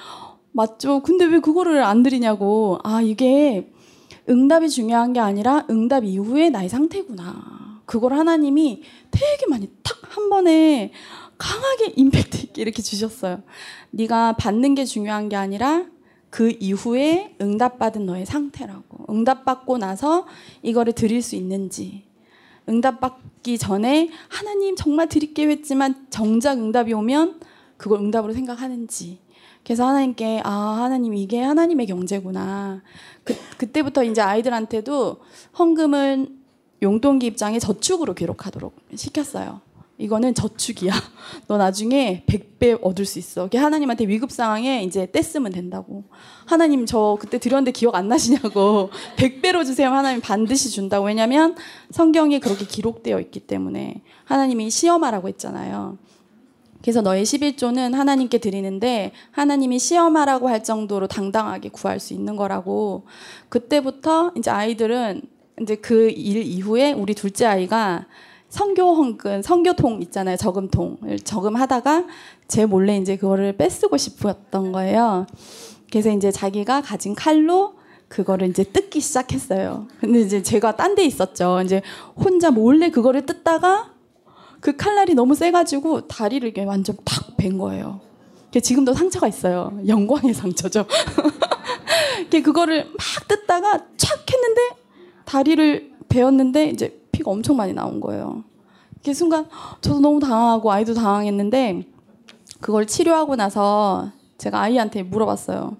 [0.51, 1.01] 맞죠.
[1.01, 2.79] 근데 왜 그거를 안 드리냐고.
[2.83, 3.71] 아, 이게
[4.29, 7.81] 응답이 중요한 게 아니라 응답 이후의 나의 상태구나.
[7.85, 10.91] 그걸 하나님이 되게 많이 탁 한 번에
[11.37, 13.41] 강하게 임팩트 있게 이렇게 주셨어요.
[13.91, 15.85] 네가 받는 게 중요한 게 아니라
[16.29, 19.05] 그 이후에 응답받은 너의 상태라고.
[19.09, 20.27] 응답받고 나서
[20.61, 22.03] 이거를 드릴 수 있는지.
[22.71, 27.39] 응답받기 전에 하나님 정말 드릴게요 했지만 정작 응답이 오면
[27.77, 29.19] 그걸 응답으로 생각하는지.
[29.63, 32.81] 그래서 하나님께 아 하나님 이게 하나님의 경제구나.
[33.23, 35.17] 그 그때부터 이제 아이들한테도
[35.57, 36.39] 헌금은
[36.81, 39.61] 용돈기 입장에 저축으로 기록하도록 시켰어요.
[40.01, 40.91] 이거는 저축이야.
[41.47, 43.45] 너 나중에 100배 얻을 수 있어.
[43.45, 46.03] 이게 하나님한테 위급 상황에 이제 떼쓰면 된다고.
[46.45, 48.89] 하나님 저 그때 드렸는데 기억 안 나시냐고.
[49.17, 49.89] 100배로 주세요.
[49.89, 51.05] 하나님 반드시 준다고.
[51.05, 51.55] 왜냐면
[51.91, 55.97] 성경에 그렇게 기록되어 있기 때문에 하나님이 시험하라고 했잖아요.
[56.81, 63.05] 그래서 너의 11조는 하나님께 드리는데 하나님이 시험하라고 할 정도로 당당하게 구할 수 있는 거라고
[63.49, 65.21] 그때부터 이제 아이들은
[65.61, 68.07] 이제 그 일 이후에 우리 둘째 아이가
[68.51, 70.35] 성교 헌금, 성교통 있잖아요.
[70.35, 72.05] 저금통을 저금하다가
[72.49, 75.25] 제 몰래 이제 그거를 뺏쓰고 싶었던 거예요.
[75.89, 77.75] 그래서 이제 자기가 가진 칼로
[78.09, 79.87] 그거를 이제 뜯기 시작했어요.
[80.01, 81.61] 근데 이제 제가 딴 데 있었죠.
[81.63, 81.81] 이제
[82.13, 83.93] 혼자 몰래 그거를 뜯다가
[84.59, 88.01] 그 칼날이 너무 세가지고 다리를 이렇게 완전 탁벤 거예요.
[88.61, 89.79] 지금도 상처가 있어요.
[89.87, 90.85] 영광의 상처죠.
[92.43, 94.61] 그거를 막 뜯다가 촥 했는데
[95.23, 98.43] 다리를 베었는데 이제 피가 엄청 많이 나온 거예요.
[99.05, 99.47] 그 순간
[99.79, 101.87] 저도 너무 당황하고 아이도 당황했는데
[102.59, 105.77] 그걸 치료하고 나서 제가 아이한테 물어봤어요.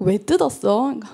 [0.00, 0.84] 왜 뜯었어?
[0.84, 1.10] 그러니까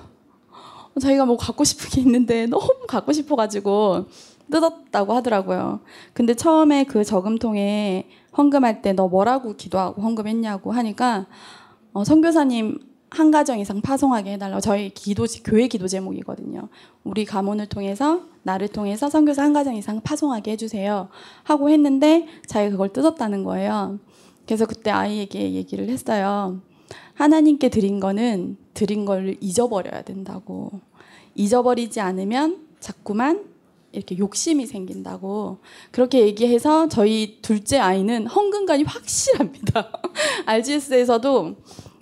[1.00, 4.06] 자기가 뭐 갖고 싶은 게 있는데 너무 갖고 싶어가지고
[4.50, 5.80] 뜯었다고 하더라고요.
[6.12, 11.26] 근데 처음에 그 저금통에 헌금할 때 너 뭐라고 기도하고 헌금했냐고 하니까
[11.92, 12.78] 어, 선교사님
[13.10, 16.68] 한 가정 이상 파송하게 해달라고 저희 기도 교회 기도 제목이거든요.
[17.04, 21.08] 우리 가문을 통해서 나를 통해서 선교사 한 가정 이상 파송하게 해주세요
[21.44, 23.98] 하고 했는데 자기가 그걸 뜯었다는 거예요.
[24.44, 26.60] 그래서 그때 아이에게 얘기를 했어요.
[27.14, 30.80] 하나님께 드린 거는 드린 걸 잊어버려야 된다고.
[31.34, 33.44] 잊어버리지 않으면 자꾸만
[33.92, 35.58] 이렇게 욕심이 생긴다고
[35.90, 39.90] 그렇게 얘기해서 저희 둘째 아이는 헌금관이 확실합니다.
[40.44, 41.56] RGS에서도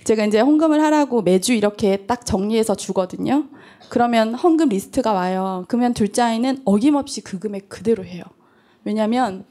[0.04, 3.46] 제가 이제 헌금을 하라고 매주 이렇게 딱 정리해서 주거든요.
[3.88, 5.64] 그러면 헌금 리스트가 와요.
[5.68, 8.22] 그러면 둘째 아이는 어김없이 그 금액 그대로 해요.
[8.84, 9.44] 왜냐하면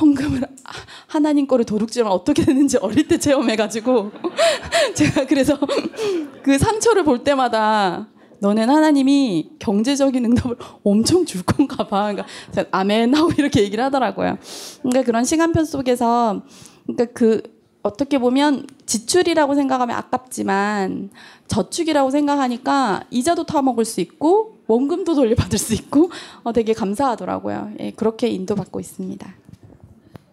[0.00, 0.42] 헌금을
[1.08, 4.12] 하나님 거를 도둑질하면 어떻게 되는지 어릴 때 체험해가지고
[4.94, 5.58] 제가 그래서
[6.42, 8.08] 그 상처를 볼 때마다
[8.38, 12.12] 너는 하나님이 경제적인 응답을 엄청 줄 건가 봐.
[12.12, 14.38] 그러니까 아멘 하고 이렇게 얘기를 하더라고요.
[14.82, 16.42] 그러니까 그런 시간표 속에서
[16.86, 17.55] 그러니까 그
[17.86, 21.10] 어떻게 보면 지출이라고 생각하면 아깝지만
[21.46, 26.10] 저축이라고 생각하니까 이자도 타먹을 수 있고 원금도 돌려받을 수 있고
[26.42, 27.70] 어, 되게 감사하더라고요.
[27.80, 29.34] 예, 그렇게 인도받고 있습니다.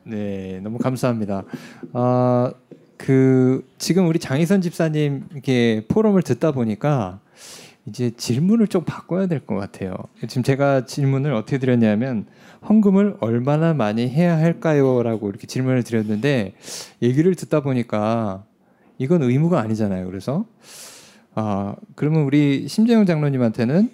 [0.06, 1.44] 네, 너무 감사합니다.
[1.94, 2.52] 아,
[2.98, 7.20] 그 지금 우리 장희선 집사님 이렇게 포럼을 듣다 보니까
[7.86, 9.94] 이제 질문을 좀 바꿔야 될 것 같아요.
[10.28, 12.26] 지금 제가 질문을 어떻게 드렸냐면
[12.68, 16.54] 헌금을 얼마나 많이 해야 할까요?라고 이렇게 질문을 드렸는데
[17.02, 18.46] 얘기를 듣다 보니까
[18.98, 20.06] 이건 의무가 아니잖아요.
[20.08, 20.46] 그래서
[21.36, 23.90] 아 그러면 우리 심재영 장로님한테는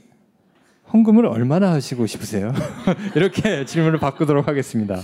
[0.94, 2.54] 헌금을 얼마나 하시고 싶으세요?
[3.16, 5.00] 이렇게 질문을 바꾸도록 하겠습니다.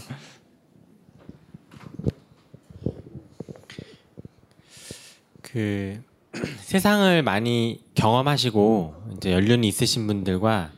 [5.41, 5.99] 그
[6.61, 10.71] 세상을 많이 경험하시고 이제 연륜이 있으신 분들과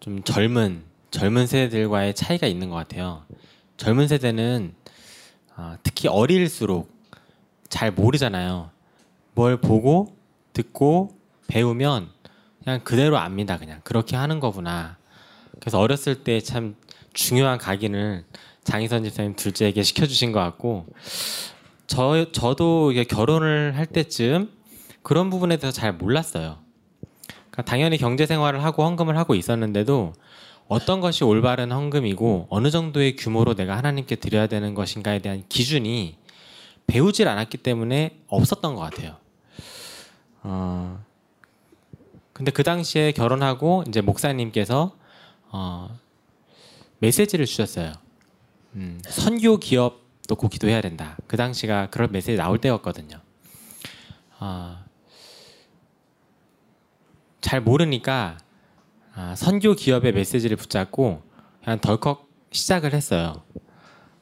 [0.00, 3.24] 좀 젊은 젊은 세대들과의 차이가 있는 것 같아요.
[3.76, 4.74] 젊은 세대는
[5.56, 6.90] 아, 특히 어릴수록
[7.68, 8.70] 잘 모르잖아요.
[9.34, 10.16] 뭘 보고
[10.52, 11.16] 듣고
[11.48, 12.10] 배우면
[12.62, 13.58] 그냥 그대로 압니다.
[13.58, 14.96] 그냥 그렇게 하는 거구나.
[15.60, 16.76] 그래서 어렸을 때 참
[17.12, 18.24] 중요한 각인을
[18.64, 20.86] 장희선 집사님 둘째에게 시켜주신 것 같고
[21.86, 24.50] 저 저도 결혼을 할 때쯤
[25.02, 26.58] 그런 부분에 대해서 잘 몰랐어요.
[27.50, 30.12] 그러니까 당연히 경제 생활을 하고 헌금을 하고 있었는데도
[30.68, 36.16] 어떤 것이 올바른 헌금이고 어느 정도의 규모로 내가 하나님께 드려야 되는 것인가에 대한 기준이
[36.86, 39.16] 배우질 않았기 때문에 없었던 것 같아요.
[40.42, 41.04] 어,
[42.32, 44.96] 근데 그 당시에 결혼하고 이제 목사님께서
[45.50, 45.98] 어,
[47.00, 47.92] 메시지를 주셨어요.
[48.74, 51.16] 음, 선교 기업 놓고 기도해야 된다.
[51.26, 53.20] 그 당시가 그런 메시지 나올 때였거든요.
[54.38, 54.84] 어,
[57.40, 58.38] 잘 모르니까
[59.14, 61.22] 아, 선교 기업의 메시지를 붙잡고
[61.62, 63.42] 그냥 덜컥 시작을 했어요.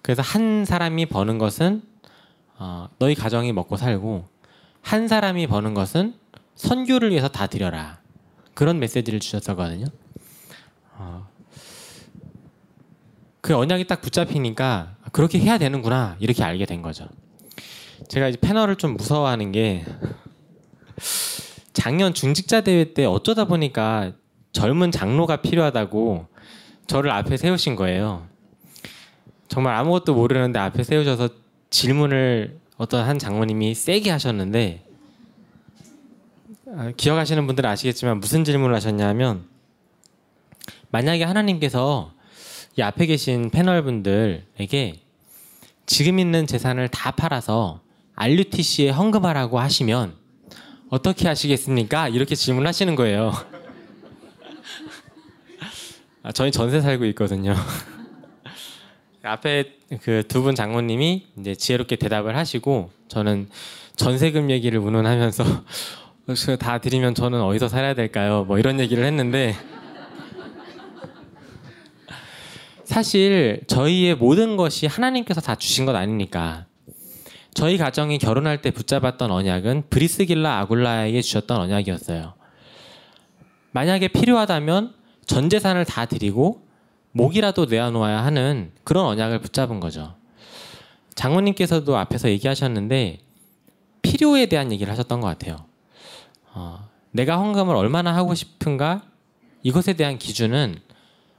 [0.02, 1.82] 그래서 한 사람이 버는 것은
[2.58, 4.26] 어, 너희 가정이 먹고 살고
[4.80, 6.14] 한 사람이 버는 것은
[6.54, 8.00] 선교를 위해서 다 드려라.
[8.54, 9.86] 그런 메시지를 주셨었거든요.
[10.96, 11.28] 어,
[13.40, 17.08] 그 언약이 딱 붙잡히니까 그렇게 해야 되는구나 이렇게 알게 된 거죠.
[18.08, 19.84] 제가 이제 패널을 좀 무서워하는 게
[21.78, 24.10] 작년 중직자 대회 때 어쩌다 보니까
[24.50, 26.26] 젊은 장로가 필요하다고
[26.88, 28.26] 저를 앞에 세우신 거예요.
[29.46, 31.28] 정말 아무것도 모르는데 앞에 세우셔서
[31.70, 34.84] 질문을 어떤 한 장모님이 세게 하셨는데
[36.74, 39.44] 아, 기억하시는 분들은 아시겠지만 무슨 질문을 하셨냐면
[40.90, 42.12] 만약에 하나님께서
[42.76, 45.00] 이 앞에 계신 패널 분들에게
[45.86, 47.82] 지금 있는 재산을 다 팔아서
[48.16, 50.17] RUTC에 헌금하라고 하시면
[50.90, 52.08] 어떻게 하시겠습니까?
[52.08, 53.32] 이렇게 질문하시는 거예요.
[56.22, 57.54] 아, 저희 전세 살고 있거든요.
[59.22, 63.48] 앞에 그 두 분 장모님이 이제 지혜롭게 대답을 하시고 저는
[63.96, 65.44] 전세금 얘기를 운운하면서
[66.46, 68.44] 그다 드리면 저는 어디서 살아야 될까요?
[68.46, 69.54] 뭐 이런 얘기를 했는데
[72.84, 76.64] 사실 저희의 모든 것이 하나님께서 다 주신 것 아닙니까?
[77.58, 82.34] 저희 가정이 결혼할 때 붙잡았던 언약은 브리스길라 아굴라에게 주셨던 언약이었어요.
[83.72, 84.94] 만약에 필요하다면
[85.26, 86.62] 전 재산을 다 드리고
[87.10, 90.14] 목이라도 내어놓아야 하는 그런 언약을 붙잡은 거죠.
[91.16, 93.18] 장모님께서도 앞에서 얘기하셨는데
[94.02, 95.66] 필요에 대한 얘기를 하셨던 것 같아요.
[96.54, 99.02] 어, 내가 헌금을 얼마나 하고 싶은가
[99.64, 100.76] 이것에 대한 기준은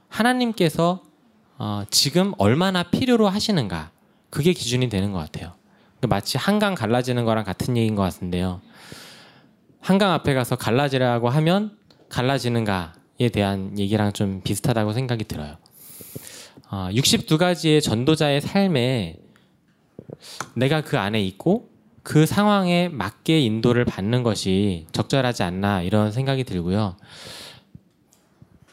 [0.08, 1.02] 하나님께서
[1.56, 3.90] 어, 지금 얼마나 필요로 하시는가
[4.28, 5.58] 그게 기준이 되는 것 같아요.
[6.08, 8.60] 마치 한강 갈라지는 거랑 같은 얘기인 것 같은데요.
[9.80, 11.76] 한강 앞에 가서 갈라지라고 하면
[12.08, 15.56] 갈라지는가에 대한 얘기랑 좀 비슷하다고 생각이 들어요.
[16.70, 19.16] 어, 62가지의 전도자의 삶에
[20.54, 21.68] 내가 그 안에 있고
[22.02, 26.96] 그 상황에 맞게 인도를 받는 것이 적절하지 않나 이런 생각이 들고요.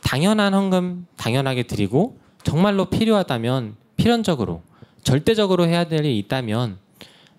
[0.02, 4.62] 당연한 헌금 당연하게 드리고 정말로 필요하다면 필연적으로
[5.04, 6.78] 절대적으로 해야 될 일이 있다면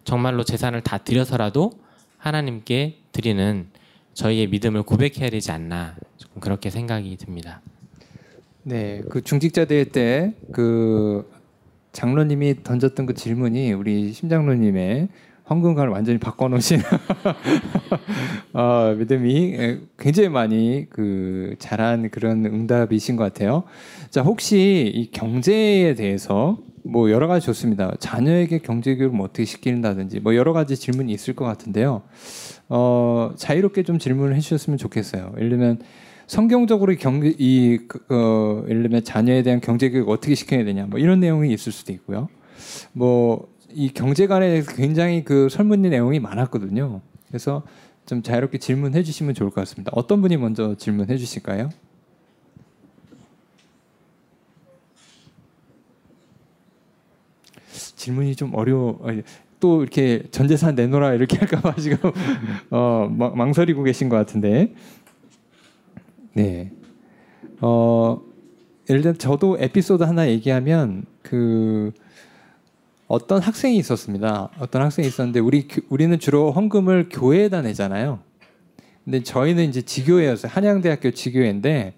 [0.08, 1.70] 정말로 재산을 다 드려서라도
[2.16, 3.66] 하나님께 드리는
[4.14, 7.60] 저희의 믿음을 고백해야 되지 않나 조금 그렇게 생각이 듭니다.
[8.62, 11.30] 네, 그 중직자 대회 때 그
[11.92, 15.08] 장로님이 던졌던 그 질문이 우리 심장로님의
[15.50, 16.80] 헌금관을 완전히 바꿔놓으신
[18.54, 23.64] 어, 믿음이 굉장히 많이 그 잘한 그런 응답이신 것 같아요.
[24.08, 26.58] 자, 혹시 이 경제에 대해서
[26.88, 27.92] 뭐 여러 가지 좋습니다.
[27.98, 32.02] 자녀에게 경제 교육을 뭐 어떻게 시키는다든지 뭐 여러 가지 질문이 있을 것 같은데요.
[32.68, 35.32] 어, 자유롭게 좀 질문을 해주셨으면 좋겠어요.
[35.36, 35.80] 예를 들면
[36.26, 40.98] 성경적으로 경제 이 그, 어, 예를 들면 자녀에 대한 경제 교육 어떻게 시켜야 되냐 뭐
[40.98, 42.28] 이런 내용이 있을 수도 있고요.
[42.92, 47.00] 뭐 이 경제관에 대해서 굉장히 그 설문의 내용이 많았거든요.
[47.28, 47.62] 그래서
[48.06, 49.92] 좀 자유롭게 질문해 주시면 좋을 것 같습니다.
[49.94, 51.70] 어떤 분이 먼저 질문해 주실까요?
[58.08, 58.98] 질문이 좀 어려워.
[59.60, 61.98] 또 이렇게 전재산 내놓으라 이렇게 할까봐 지금
[62.70, 64.72] 어, 마- 망설이고 계신 것 같은데.
[66.32, 66.70] 네.
[67.60, 68.18] 어,
[68.88, 71.92] 예를 들어 저도 에피소드 하나 얘기하면 그
[73.08, 74.48] 어떤 학생이 있었습니다.
[74.58, 78.20] 어떤 학생이 있었는데 우리 교- 우리는 주로 헌금을 교회에다 내잖아요.
[79.04, 80.50] 근데 저희는 이제 지교회였어요.
[80.54, 81.94] 한양대학교 지교회인데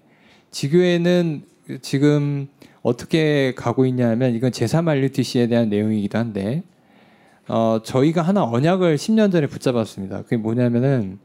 [0.49, 1.43] 지교회는
[1.81, 2.47] 지금
[2.81, 6.63] 어떻게 가고 있냐면 이건 제3 RUTC에 대한 내용이기도 한데
[7.47, 10.23] 어, 저희가 하나 언약을 10년 전에 붙잡았습니다.
[10.23, 11.19] 그게 뭐냐면은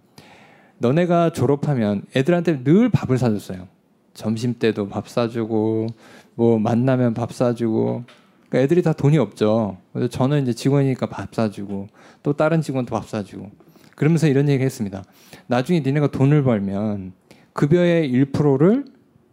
[0.78, 3.68] 너네가 졸업하면 애들한테 늘 밥을 사줬어요.
[4.12, 5.86] 점심 때도 밥 사주고
[6.34, 8.04] 뭐 만나면 밥 사주고
[8.48, 9.78] 그러니까 애들이 다 돈이 없죠.
[9.92, 11.88] 그래서 저는 이제 직원이니까 밥 사주고
[12.22, 13.50] 또 다른 직원도 밥 사주고
[13.94, 15.04] 그러면서 이런 얘기 했습니다.
[15.46, 17.12] 나중에 니네가 돈을 벌면
[17.52, 18.84] 급여의 1%를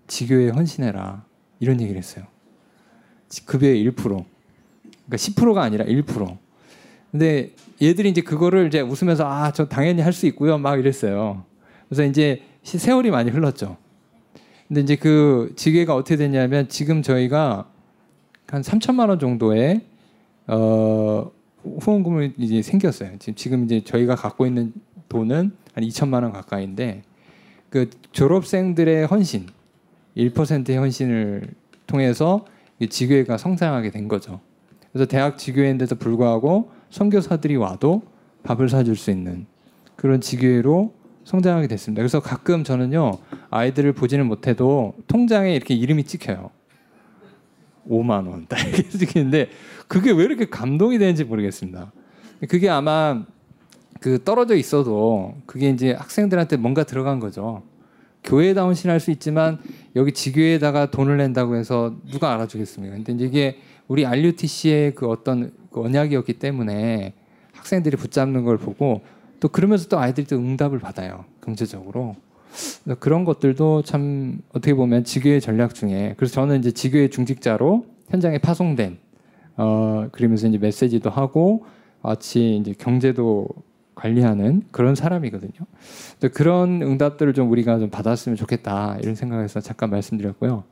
[0.08, 1.26] 지교에 헌신해라.
[1.64, 2.26] 이런 얘기를 했어요.
[3.30, 3.96] 지- 급여의 1%.
[3.96, 4.26] 그러니까
[5.18, 6.38] 10%가 아니라 1%.
[7.12, 10.58] 근데 얘들이 이제 그거를 이제 웃으면서 아, 저 당연히 할 수 있고요.
[10.58, 11.44] 막 이랬어요.
[11.88, 13.78] 그래서 이제 시- 세월이 많이 흘렀죠.
[14.68, 17.70] 근데 이제 그 지교가 어떻게 됐냐면 지금 저희가
[18.48, 19.82] 한 3천만 원 정도의
[20.48, 21.32] 어
[21.64, 23.12] 후원금을 이제 생겼어요.
[23.20, 24.74] 지금 지금 이제 저희가 갖고 있는
[25.10, 27.04] 돈은 한 2천만 원 가까이인데
[27.70, 29.48] 그 졸업생들의 헌신
[30.18, 31.48] 1%의 헌신을
[31.88, 32.46] 통해서
[32.80, 34.40] 이 지교회가 성장하게 된 거죠.
[34.92, 38.04] 그래서 대학 지교회인데도 불구하고 선교사들이 와도
[38.44, 39.46] 밥을 사줄 수 있는
[39.96, 42.02] 그런 지교회로 성장하게 됐습니다.
[42.02, 43.20] 그래서 가끔 저는요
[43.50, 46.52] 아이들을 보지는 못해도 통장에 이렇게 이름이 찍혀요.
[47.90, 49.50] 5만 원 딱 이렇게 찍히는데
[49.88, 51.92] 그게 왜 이렇게 감동이 되는지 모르겠습니다.
[52.50, 53.24] 그게 아마
[54.00, 57.64] 그 떨어져 있어도 그게 이제 학생들한테 뭔가 들어간 거죠.
[58.24, 59.60] 교회에다 헌신할 수 있지만
[59.96, 62.96] 여기 지교에다가 돈을 낸다고 해서 누가 알아주겠습니까?
[63.04, 67.14] 근데 이게 우리 RUTC의 그 어떤 그 언약이었기 때문에
[67.54, 69.02] 학생들이 붙잡는 걸 보고
[69.40, 71.26] 또 그러면서 또 아이들이 또 응답을 받아요.
[71.42, 72.16] 경제적으로
[73.00, 78.98] 그런 것들도 참 어떻게 보면 지교의 전략 중에 그래서 저는 이제 지교의 중직자로 현장에 파송된
[79.58, 81.66] 어 그러면서 이제 메시지도 하고
[82.02, 83.48] 마치 이제 경제도
[83.96, 85.52] 관리하는 그런 사람이거든요.
[86.34, 90.64] 그런 응답들을 좀 우리가 좀 받았으면 좋겠다 이런 생각에서 잠깐 말씀드렸고요.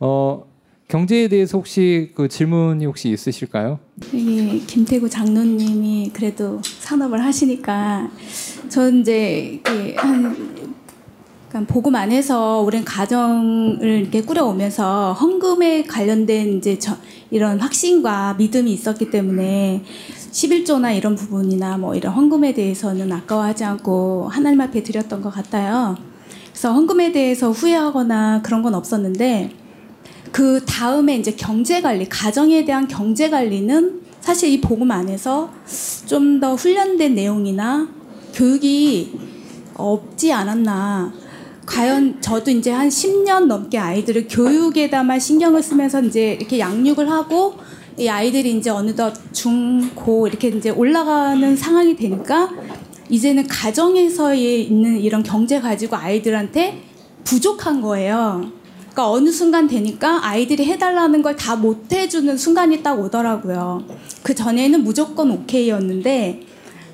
[0.00, 0.44] 어
[0.88, 3.78] 경제에 대해서 혹시 그 질문이 혹시 있으실까요?
[4.14, 8.10] 여기 김태구 장로님이 그래도 산업을 하시니까
[8.68, 9.60] 전 이제
[9.96, 10.58] 한
[11.48, 16.96] 그러니까 복음 안에서 오랜 가정을 이렇게 꾸려오면서 헌금에 관련된 이제 저,
[17.30, 19.82] 이런 확신과 믿음이 있었기 때문에
[20.30, 25.96] 11조나 이런 부분이나 뭐 이런 헌금에 대해서는 아까워하지 않고 하나님 앞에 드렸던 것 같아요.
[26.50, 29.52] 그래서 헌금에 대해서 후회하거나 그런 건 없었는데
[30.32, 35.50] 그 다음에 이제 경제 관리, 가정에 대한 경제 관리는 사실 이 복음 안에서
[36.06, 37.88] 좀 더 훈련된 내용이나
[38.34, 39.18] 교육이
[39.74, 41.12] 없지 않았나.
[41.66, 47.54] 과연 저도 이제 한 10년 넘게 아이들을 교육에다만 신경을 쓰면서 이제 이렇게 양육을 하고
[47.98, 52.50] 이 아이들이 이제 어느덧 중, 고 이렇게 이제 올라가는 상황이 되니까
[53.08, 56.82] 이제는 가정에서의 있는 이런 경제 가지고 아이들한테
[57.24, 58.52] 부족한 거예요.
[58.78, 63.84] 그러니까 어느 순간 되니까 아이들이 해달라는 걸 다 못 해주는 순간이 딱 오더라고요.
[64.22, 66.42] 그 전에는 무조건 오케이였는데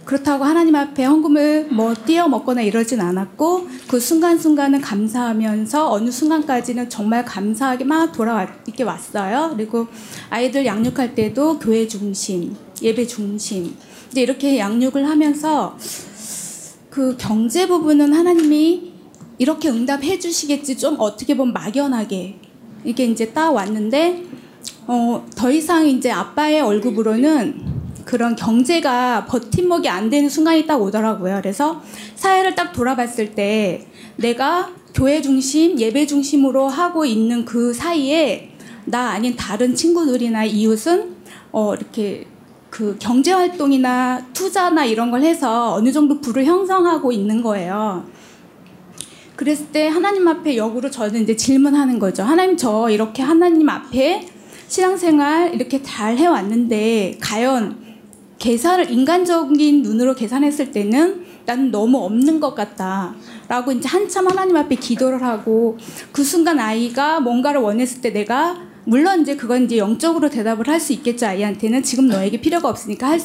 [0.04, 7.24] 그렇다고 하나님 앞에 헌금을 뭐 띄어 먹거나 이러진 않았고 그 순간순간은 감사하면서 어느 순간까지는 정말
[7.24, 9.52] 감사하게 막 돌아와 이렇게 왔어요.
[9.56, 9.86] 그리고
[10.28, 13.74] 아이들 양육할 때도 교회 중심, 예배 중심.
[14.10, 15.76] 이제 이렇게 양육을 하면서
[16.90, 18.92] 그 경제 부분은 하나님이
[19.38, 22.38] 이렇게 응답해 주시겠지 좀 어떻게 보면 막연하게
[22.84, 24.22] 이게 이제 딱 왔는데
[24.86, 27.73] 어, 더 이상 이제 아빠의 월급으로는
[28.04, 31.38] 그런 경제가 버팀목이 안 되는 순간이 딱 오더라고요.
[31.42, 31.82] 그래서
[32.14, 33.86] 사회를 딱 돌아봤을 때
[34.16, 38.50] 내가 교회 중심, 예배 중심으로 하고 있는 그 사이에
[38.84, 41.16] 나 아닌 다른 친구들이나 이웃은
[41.52, 42.26] 어, 이렇게
[42.70, 48.04] 그 경제 활동이나 투자나 이런 걸 해서 어느 정도 부를 형성하고 있는 거예요.
[49.36, 52.22] 그랬을 때 하나님 앞에 역으로 저는 이제 질문하는 거죠.
[52.22, 54.28] 하나님 저 이렇게 하나님 앞에
[54.68, 57.83] 신앙생활 이렇게 잘 해왔는데 과연
[58.44, 63.14] 계산을 인간적인 눈으로 계산했을 때는 나는 너무 없는 것 같다.
[63.48, 65.78] 라고 이제 한참 하나님 앞에 기도를 하고
[66.12, 70.92] 그 순간 아이가 뭔가를 원했을 때 내가 물론 이제 그건 이제 영적으로 대답을 할 수
[70.92, 73.20] 있겠죠 아이한테는 지금 너에게 필요가 없으니까 할,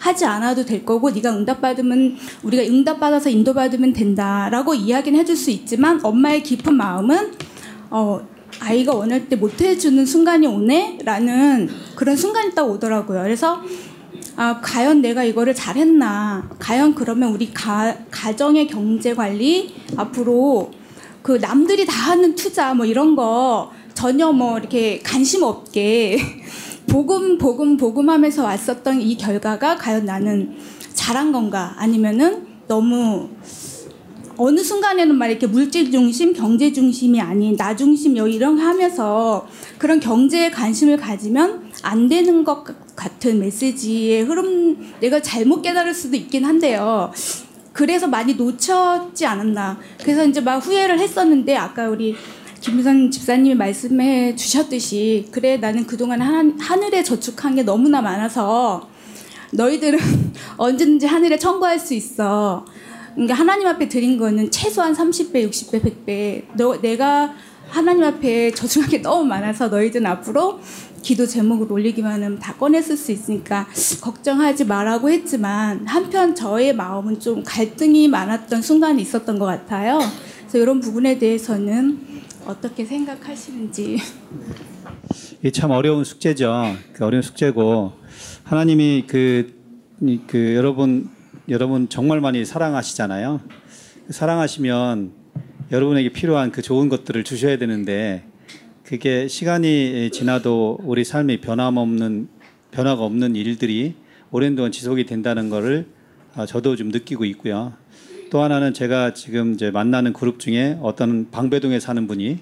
[0.00, 6.42] 하지 않아도 될 거고 네가 응답받으면 우리가 응답받아서 인도받으면 된다라고 이야기는 해줄 수 있지만 엄마의
[6.42, 7.30] 깊은 마음은
[7.90, 8.26] 어
[8.58, 13.22] 아이가 원할 때 못 해주는 순간이 오네라는 그런 순간이 딱 오더라고요.
[13.22, 13.62] 그래서
[14.36, 16.50] 아, 과연 내가 이거를 잘했나?
[16.58, 20.72] 과연 그러면 우리 가, 가정의 경제 관리 앞으로
[21.22, 26.18] 그 남들이 다 하는 투자 뭐 이런 거 전혀 뭐 이렇게 관심 없게
[26.88, 30.56] 복음 복음 복음 하면서 왔었던 이 결과가 과연 나는
[30.92, 33.28] 잘한 건가 아니면은 너무
[34.36, 39.46] 어느 순간에는 막 이렇게 물질 중심, 경제 중심이 아닌 나 중심 여 이런 거 하면서
[39.78, 46.44] 그런 경제에 관심을 가지면 안 되는 것 같은 메시지의 흐름 내가 잘못 깨달을 수도 있긴
[46.44, 47.12] 한데요.
[47.72, 49.78] 그래서 많이 놓쳤지 않았나.
[50.00, 52.14] 그래서 이제 막 후회를 했었는데 아까 우리
[52.60, 58.88] 김유선 집사님이 말씀해 주셨듯이 그래 나는 그동안 한, 하늘에 저축한 게 너무나 많아서
[59.52, 59.98] 너희들은
[60.56, 62.64] 언제든지 하늘에 청구할 수 있어.
[63.12, 66.44] 그러니까 하나님 앞에 드린 거는 최소한 30배, 60배, 100배.
[66.56, 67.34] 너 내가
[67.68, 70.60] 하나님 앞에 저축한 게 너무 많아서 너희들은 앞으로
[71.04, 73.66] 기도 제목을 올리기만 하면 다 꺼냈을 수 있으니까
[74.00, 79.98] 걱정하지 말라고 했지만 한편 저의 마음은 좀 갈등이 많았던 순간이 있었던 것 같아요.
[80.40, 82.00] 그래서 이런 부분에 대해서는
[82.46, 83.98] 어떻게 생각하시는지.
[85.40, 86.74] 이게 참 어려운 숙제죠.
[86.94, 87.92] 그 어려운 숙제고
[88.44, 89.52] 하나님이 그,
[90.00, 91.10] 이- 그 여러분
[91.50, 93.42] 여러분 정말 많이 사랑하시잖아요.
[94.08, 95.12] 사랑하시면
[95.70, 98.24] 여러분에게 필요한 그 좋은 것들을 주셔야 되는데
[98.84, 102.28] 그게 시간이 지나도 우리 삶이 변함없는
[102.70, 103.94] 변화가 없는 일들이
[104.30, 105.86] 오랜 동안 지속이 된다는 거를
[106.34, 107.72] 아, 저도 좀 느끼고 있고요.
[108.30, 112.40] 또 하나는 제가 지금 이제 만나는 그룹 중에 어떤 방배동에 사는 분이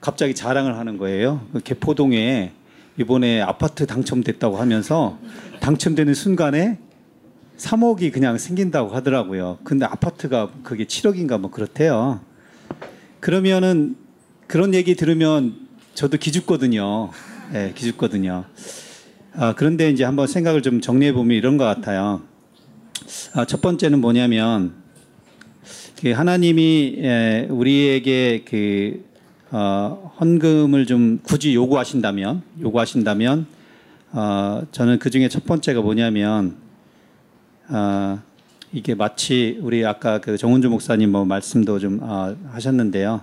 [0.00, 1.46] 갑자기 자랑을 하는 거예요.
[1.52, 2.50] 그 개포동에
[2.98, 5.16] 이번에 아파트 당첨됐다고 하면서
[5.60, 6.80] 당첨되는 순간에
[7.56, 9.58] 3억이 그냥 생긴다고 하더라고요.
[9.62, 12.20] 근데 아파트가 그게 7억인가 뭐 그렇대요.
[13.20, 13.94] 그러면은
[14.48, 15.67] 그런 얘기 들으면
[15.98, 17.10] 저도 기죽거든요.
[17.54, 18.44] 예, 기죽거든요.
[19.34, 22.22] 아, 그런데 이제 한번 생각을 좀 정리해 보면 이런 것 같아요.
[23.34, 24.74] 아, 첫 번째는 뭐냐면
[26.00, 29.04] 그 하나님이 에, 우리에게 그
[29.50, 33.46] 어, 헌금을 좀 굳이 요구하신다면 요구하신다면
[34.12, 36.58] 어, 저는 그 중에 첫 번째가 뭐냐면
[37.70, 38.20] 어,
[38.72, 43.20] 이게 마치 우리 아까 그 정은주 목사님 뭐 말씀도 좀 어, 하셨는데요.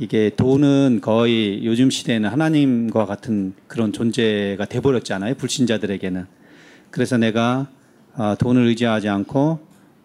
[0.00, 5.34] 이게 돈은 거의 요즘 시대에는 하나님과 같은 그런 존재가 돼버렸잖아요.
[5.34, 6.26] 불신자들에게는.
[6.90, 7.66] 그래서 내가
[8.14, 9.58] 어, 돈을 의지하지 않고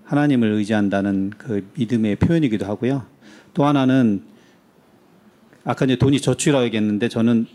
[0.05, 3.05] 하나님을 의지한다는 그 믿음의 표현이기도 하고요.
[3.53, 4.23] 또 하나는
[5.63, 6.21] 아까 이제 돈이
[6.63, 7.45] 얘기했는데 저는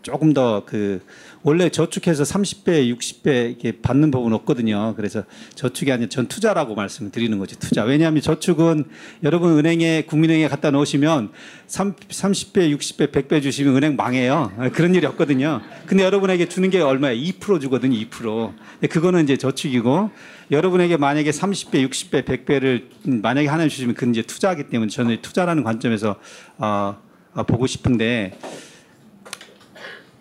[0.00, 1.00] 조금 더 그
[1.44, 4.94] 원래 저축해서 30배, 60배 이렇게 받는 법은 없거든요.
[4.96, 5.24] 그래서
[5.54, 7.58] 저축이 아니라 전 투자라고 말씀을 드리는 거죠.
[7.58, 7.82] 투자.
[7.82, 8.84] 왜냐하면 저축은
[9.24, 11.30] 여러분 은행에 국민은행에 갖다 놓으시면
[11.66, 14.52] 3, 30배, 60배, 100배 주시면 은행 망해요.
[14.72, 15.60] 그런 일이 없거든요.
[15.86, 17.20] 근데 여러분에게 주는 게 얼마예요?
[17.20, 17.96] 2% 주거든요.
[17.98, 18.52] 2%.
[18.74, 20.10] 근데 그거는 이제 저축이고
[20.52, 26.16] 여러분에게 만약에 30배, 60배, 100배를 만약에 하나 주시면 그건 이제 투자하기 때문에 저는 투자라는 관점에서
[26.58, 26.96] 어,
[27.34, 28.38] 어, 보고 싶은데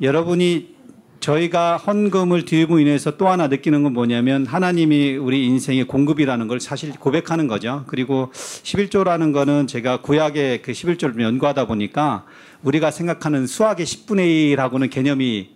[0.02, 0.81] 여러분이
[1.22, 6.92] 저희가 헌금을 드림으로 인해서 또 하나 느끼는 건 뭐냐면 하나님이 우리 인생의 공급이라는 걸 사실
[6.94, 7.84] 고백하는 거죠.
[7.88, 12.26] 그리고 11조라는 거는 제가 구약의 그 11조를 연구하다 보니까
[12.64, 15.50] 우리가 생각하는 수학의 10분의 1하고는 개념이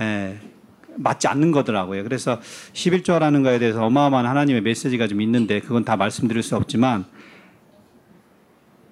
[0.00, 0.38] 에,
[0.96, 2.02] 맞지 않는 거더라고요.
[2.02, 2.40] 그래서
[2.72, 7.04] 11조라는 거에 대해서 어마어마한 하나님의 메시지가 좀 있는데 그건 다 말씀드릴 수 없지만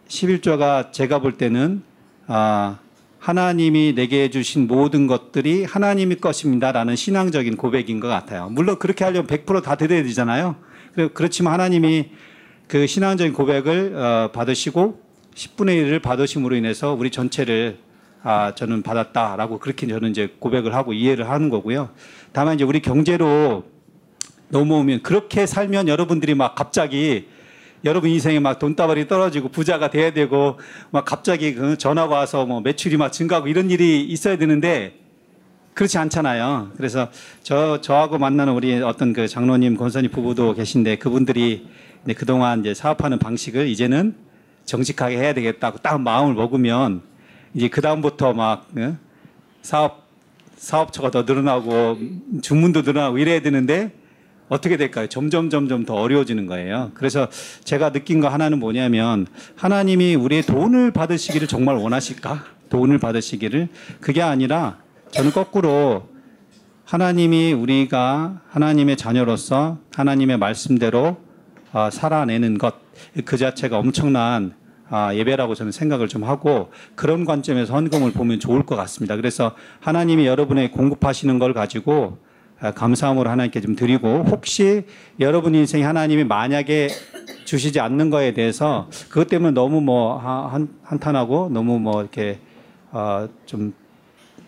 [0.06, 1.82] 11조가 제가 볼 때는
[2.28, 2.78] 아,
[3.26, 8.48] 하나님이 내게 주신 모든 것들이 하나님의 것입니다라는 신앙적인 고백인 것 같아요.
[8.52, 10.54] 물론 그렇게 하려면 100%다 드려야 되잖아요.
[11.12, 12.10] 그렇지만 하나님이
[12.68, 15.00] 그 신앙적인 고백을 어, 받으시고
[15.34, 17.78] 10분의 1을 받으심으로 인해서 우리 전체를
[18.22, 21.90] 아, 저는 받았다라고 그렇게 저는 이제 고백을 하고 이해를 하는 거고요.
[22.30, 23.64] 다만 이제 우리 경제로
[24.50, 27.26] 넘어오면 그렇게 살면 여러분들이 막 갑자기
[27.84, 30.58] 여러분 인생에 막 돈다발이 떨어지고 부자가 돼야 되고
[30.90, 34.98] 막 갑자기 그 전화가 와서 뭐 매출이 막 증가하고 이런 일이 있어야 되는데
[35.74, 36.72] 그렇지 않잖아요.
[36.76, 37.08] 그래서
[37.42, 41.68] 저 저하고 만나는 우리 어떤 그 장로님 권사님 부부도 계신데 그분들이
[42.16, 44.14] 그동안 이제 사업하는 방식을 이제는
[44.64, 47.02] 정직하게 해야 되겠다고 딱 마음을 먹으면
[47.54, 48.96] 이제 그 다음부터 막 어?
[49.62, 50.06] 사업
[50.56, 51.98] 사업처가 더 늘어나고
[52.40, 53.92] 주문도 늘어나고 이래야 되는데
[54.48, 55.06] 어떻게 될까요?
[55.08, 56.92] 점점 점점 더 어려워지는 거예요.
[56.94, 57.28] 그래서
[57.64, 62.44] 제가 느낀 거 하나는 뭐냐면 하나님이 우리의 돈을 받으시기를 정말 원하실까?
[62.68, 63.68] 돈을 받으시기를
[64.00, 64.78] 그게 아니라
[65.10, 66.08] 저는 거꾸로
[66.84, 71.18] 하나님이 우리가 하나님의 자녀로서 하나님의 말씀대로
[71.72, 72.86] 아, 살아내는 것
[73.24, 74.54] 그 자체가 엄청난
[74.88, 79.16] 아, 예배라고 저는 생각을 좀 하고 그런 관점에서 헌금을 보면 좋을 것 같습니다.
[79.16, 82.25] 그래서 하나님이 여러분의 공급하시는 걸 가지고 아,
[82.60, 84.84] 감사함으로 하나님께 좀 드리고 혹시
[85.20, 86.88] 여러분 인생에 하나님이 만약에
[87.44, 90.18] 주시지 않는 거에 대해서 그것 때문에 너무 뭐
[90.82, 92.38] 한탄하고 너무 뭐 이렇게
[92.92, 93.74] 어, 좀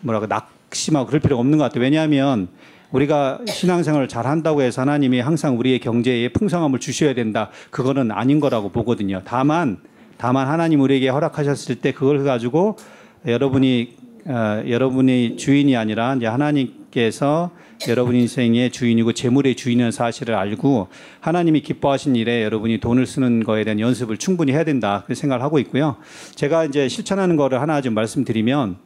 [0.01, 1.81] 뭐라고 낙심하고 그럴 필요가 없는 것 같아요.
[1.81, 2.47] 왜냐하면
[2.91, 7.49] 우리가 신앙생활을 잘 한다고 해서 하나님이 항상 우리의 경제에 풍성함을 주셔야 된다.
[7.69, 9.21] 그거는 아닌 거라고 보거든요.
[9.25, 9.77] 다만
[10.17, 12.77] 다만 하나님 우리에게 허락하셨을 때 그걸 가지고
[13.25, 17.51] 여러분이 어, 여러분이 주인이 아니라 이제 하나님께서
[17.87, 20.89] 여러분 인생의 주인이고 재물의 주인이라는 사실을 알고
[21.21, 25.03] 하나님이 기뻐하신 일에 여러분이 돈을 쓰는 거에 대한 연습을 충분히 해야 된다.
[25.07, 25.95] 그 생각을 하고 있고요.
[26.35, 28.77] 제가 이제 실천하는 거를 하나 좀 말씀드리면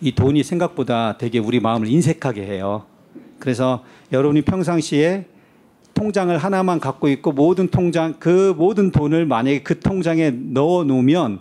[0.00, 2.86] 이 돈이 생각보다 되게 우리 마음을 인색하게 해요.
[3.38, 5.26] 그래서 여러분이 평상시에
[5.92, 11.40] 통장을 하나만 갖고 있고 모든 통장 그 모든 돈을 만약에 그 통장에 넣어 놓으면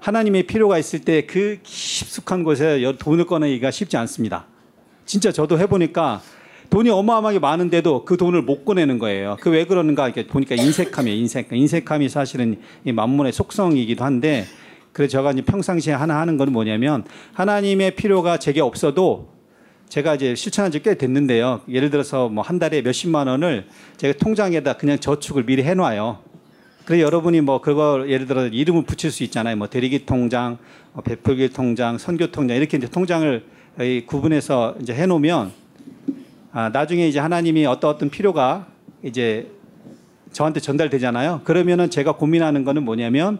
[0.00, 4.46] 하나님의 필요가 있을 때 그 깊숙한 곳에 여- 돈을 꺼내기가 쉽지 않습니다.
[5.10, 6.22] 진짜 저도 해보니까
[6.70, 9.36] 돈이 어마어마하게 많은데도 그 돈을 못 꺼내는 거예요.
[9.40, 11.18] 그 왜 그러는가 이렇게 보니까 인색함이에요.
[11.18, 11.48] 인색.
[11.50, 14.44] 인색함이 사실은 이 만문의 속성이기도 한데
[14.92, 19.30] 그래서 제가 이제 평상시에 하나 하는 건 뭐냐면 하나님의 필요가 제게 없어도
[19.88, 21.62] 제가 이제 실천한 지 꽤 됐는데요.
[21.68, 23.66] 예를 들어서 뭐 한 달에 몇십만 원을
[23.96, 26.18] 제가 통장에다 그냥 저축을 미리 해놔요.
[26.84, 29.56] 그래서 여러분이 뭐 그거 예를 들어 이름을 붙일 수 있잖아요.
[29.56, 30.58] 뭐 대리기 통장,
[30.92, 33.42] 뭐 베풀기 통장, 선교 통장 이렇게 이제 통장을
[33.78, 35.52] 이 구분해서 이제 해놓으면
[36.52, 38.66] 아, 나중에 이제 하나님이 어떤 어떤 필요가
[39.02, 39.50] 이제
[40.32, 41.42] 저한테 전달되잖아요.
[41.44, 43.38] 그러면은 제가 고민하는 거는 뭐냐면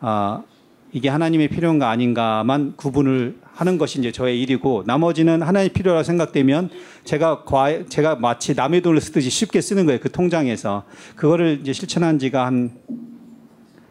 [0.00, 0.42] 아,
[0.92, 6.70] 이게 하나님의 필요인가 아닌가만 구분을 하는 것이 이제 저의 일이고 나머지는 하나님의 필요라고 생각되면
[7.04, 9.98] 제가 과 제가 마치 남의 돈을 쓰듯이 쉽게 쓰는 거예요.
[10.00, 10.84] 그 통장에서
[11.16, 12.70] 그거를 이제 실천한 지가 한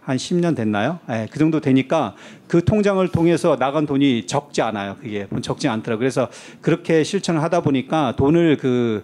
[0.05, 0.99] 한 10년 됐나요?
[1.09, 2.15] 예, 그 정도 되니까
[2.47, 4.97] 그 통장을 통해서 나간 돈이 적지 않아요.
[5.01, 5.97] 그게 적지 않더라고요.
[5.97, 6.29] 그래서
[6.61, 9.03] 그렇게 실천을 하다 보니까 돈을 그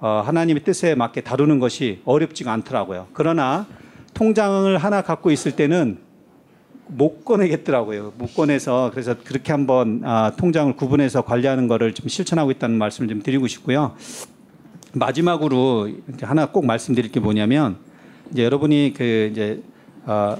[0.00, 3.06] 어, 하나님의 뜻에 맞게 다루는 것이 어렵지가 않더라고요.
[3.14, 3.66] 그러나
[4.12, 5.98] 통장을 하나 갖고 있을 때는
[6.86, 8.12] 못 꺼내겠더라고요.
[8.18, 13.22] 못 꺼내서 그래서 그렇게 한번 아, 통장을 구분해서 관리하는 거를 좀 실천하고 있다는 말씀을 좀
[13.22, 13.96] 드리고 싶고요.
[14.92, 15.88] 마지막으로
[16.20, 17.78] 하나 꼭 말씀드릴 게 뭐냐면
[18.32, 19.62] 이제 여러분이 그 이제
[20.04, 20.36] 아,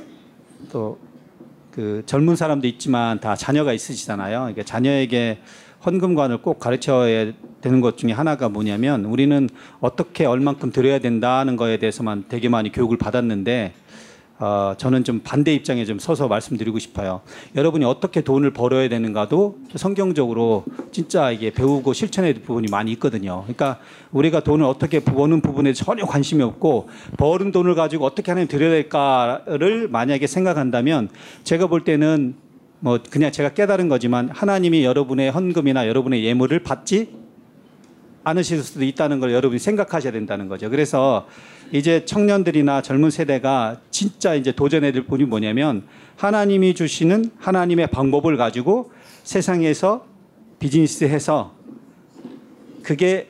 [0.70, 4.38] 또그 젊은 사람도 있지만 다 자녀가 있으시잖아요.
[4.40, 5.38] 그러니까 자녀에게
[5.84, 9.48] 헌금관을 꼭 가르쳐야 되는 것 중에 하나가 뭐냐면 우리는
[9.80, 13.74] 어떻게 얼만큼 드려야 된다는 거에 대해서만 되게 많이 교육을 받았는데
[14.44, 17.20] 어, 저는 좀 반대 입장에 좀 서서 말씀드리고 싶어요.
[17.54, 23.42] 여러분이 어떻게 돈을 벌어야 되는가도 성경적으로 진짜 이게 배우고 실천해야 될 부분이 많이 있거든요.
[23.42, 23.78] 그러니까
[24.10, 26.88] 우리가 돈을 어떻게 버는 부분에 전혀 관심이 없고
[27.18, 31.08] 버는 돈을 가지고 어떻게 하나님 드려야 될까를 만약에 생각한다면
[31.44, 32.34] 제가 볼 때는
[32.80, 37.21] 뭐 그냥 제가 깨달은 거지만 하나님이 여러분의 헌금이나 여러분의 예물을 받지
[38.24, 40.70] 않으실 수도 있다는 걸 여러분이 생각하셔야 된다는 거죠.
[40.70, 41.26] 그래서
[41.72, 45.84] 이제 청년들이나 젊은 세대가 진짜 이제 도전해야 될 분이 뭐냐면
[46.16, 48.92] 하나님이 주시는 하나님의 방법을 가지고
[49.24, 50.06] 세상에서
[50.58, 51.54] 비즈니스 해서
[52.82, 53.28] 그게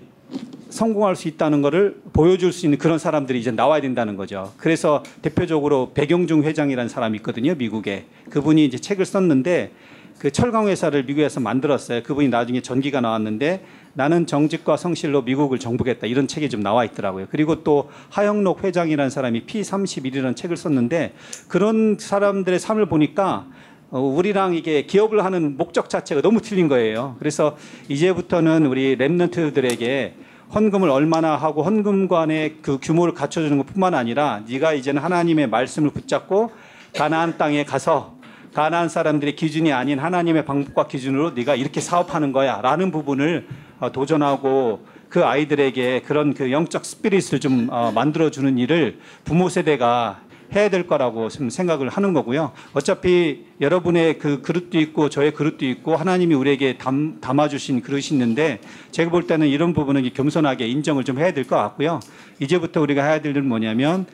[0.70, 4.52] 성공할 수 있다는 것을 보여줄 수 있는 그런 사람들이 이제 나와야 된다는 거죠.
[4.56, 8.06] 그래서 대표적으로 백영중 회장이라는 사람이 있거든요, 미국에.
[8.30, 9.72] 그분이 이제 책을 썼는데
[10.18, 12.02] 그 철강 회사를 미국에서 만들었어요.
[12.02, 13.64] 그분이 나중에 전기가 나왔는데
[13.94, 17.26] 나는 정직과 성실로 미국을 정복했다 이런 책이 좀 나와 있더라고요.
[17.30, 21.14] 그리고 또 하영록 회장이라는 사람이 P31이라는 책을 썼는데
[21.48, 23.46] 그런 사람들의 삶을 보니까
[23.90, 27.16] 어, 우리랑 이게 기업을 하는 목적 자체가 너무 틀린 거예요.
[27.18, 27.58] 그래서
[27.88, 30.12] 이제부터는 우리 랩런트들에게
[30.54, 36.50] 헌금을 얼마나 하고 헌금관의 그 규모를 갖춰주는 것뿐만 아니라 네가 이제는 하나님의 말씀을 붙잡고
[36.94, 38.16] 가나안 땅에 가서
[38.54, 45.24] 가나안 사람들의 기준이 아닌 하나님의 방법과 기준으로 네가 이렇게 사업하는 거야라는 부분을 어, 도전하고 그
[45.24, 50.20] 아이들에게 그런 그 영적 스피릿을 좀 어, 만들어주는 일을 부모 세대가
[50.54, 52.52] 해야 될 거라고 좀 생각을 하는 거고요.
[52.74, 58.60] 어차피 여러분의 그 그릇도 있고 저의 그릇도 있고 하나님이 우리에게 담, 담아주신 그릇이 있는데
[58.90, 62.00] 제가 볼 때는 이런 부분은 겸손하게 인정을 좀 해야 될 것 같고요.
[62.38, 64.06] 이제부터 우리가 해야 될 일은 뭐냐면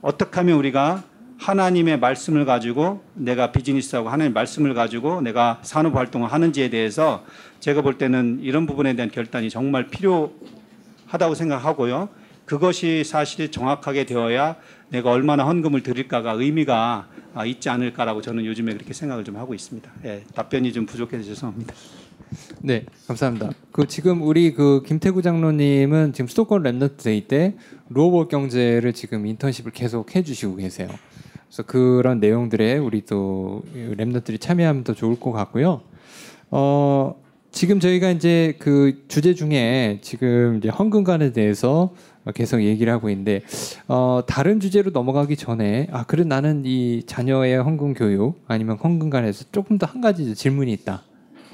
[0.00, 1.04] 어떻게 하면 우리가
[1.42, 7.24] 하나님의 말씀을 가지고 내가 비즈니스하고 하나님의 말씀을 가지고 내가 산업 활동을 하는지에 대해서
[7.58, 12.08] 제가 볼 때는 이런 부분에 대한 결단이 정말 필요하다고 생각하고요.
[12.44, 14.56] 그것이 사실 정확하게 되어야
[14.90, 19.90] 내가 얼마나 헌금을 드릴까가 의미가 아, 있지 않을까라고 저는 요즘에 그렇게 생각을 좀 하고 있습니다.
[20.04, 21.74] 예, 답변이 좀 부족해서 죄송합니다.
[22.60, 23.50] 네, 감사합니다.
[23.72, 27.56] 그 지금 우리 그 김태구 장로님은 지금 수도권 remnant day 때
[27.88, 30.88] 로봇 경제를 지금 인턴십을 계속 해주시고 계세요.
[31.52, 35.82] 그래서 그런 내용들에 우리 또 랩너들이 참여하면 더 좋을 것 같고요.
[36.50, 37.14] 어,
[37.50, 41.92] 지금 저희가 이제 그 주제 중에 지금 이제 헌금관에 대해서
[42.34, 43.42] 계속 얘기를 하고 있는데
[43.86, 49.76] 어, 다른 주제로 넘어가기 전에 아 그래 나는 이 자녀의 헌금 교육 아니면 헌금관에서 조금
[49.76, 51.02] 더 한 가지 질문이 있다.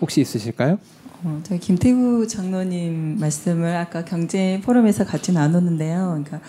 [0.01, 0.79] 혹시 있으실까요?
[1.25, 6.23] 어, 저희 김태구 장로님 말씀을 아까 경제 포럼에서 같이 나눴는데요.
[6.25, 6.41] 그러니까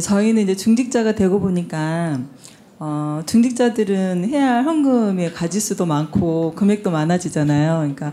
[0.00, 2.20] 저희는 이제 중직자가 되고 보니까
[2.84, 7.76] 어, 중직자들은 해야 할 헌금의 가지수도 많고 금액도 많아지잖아요.
[7.78, 8.12] 그러니까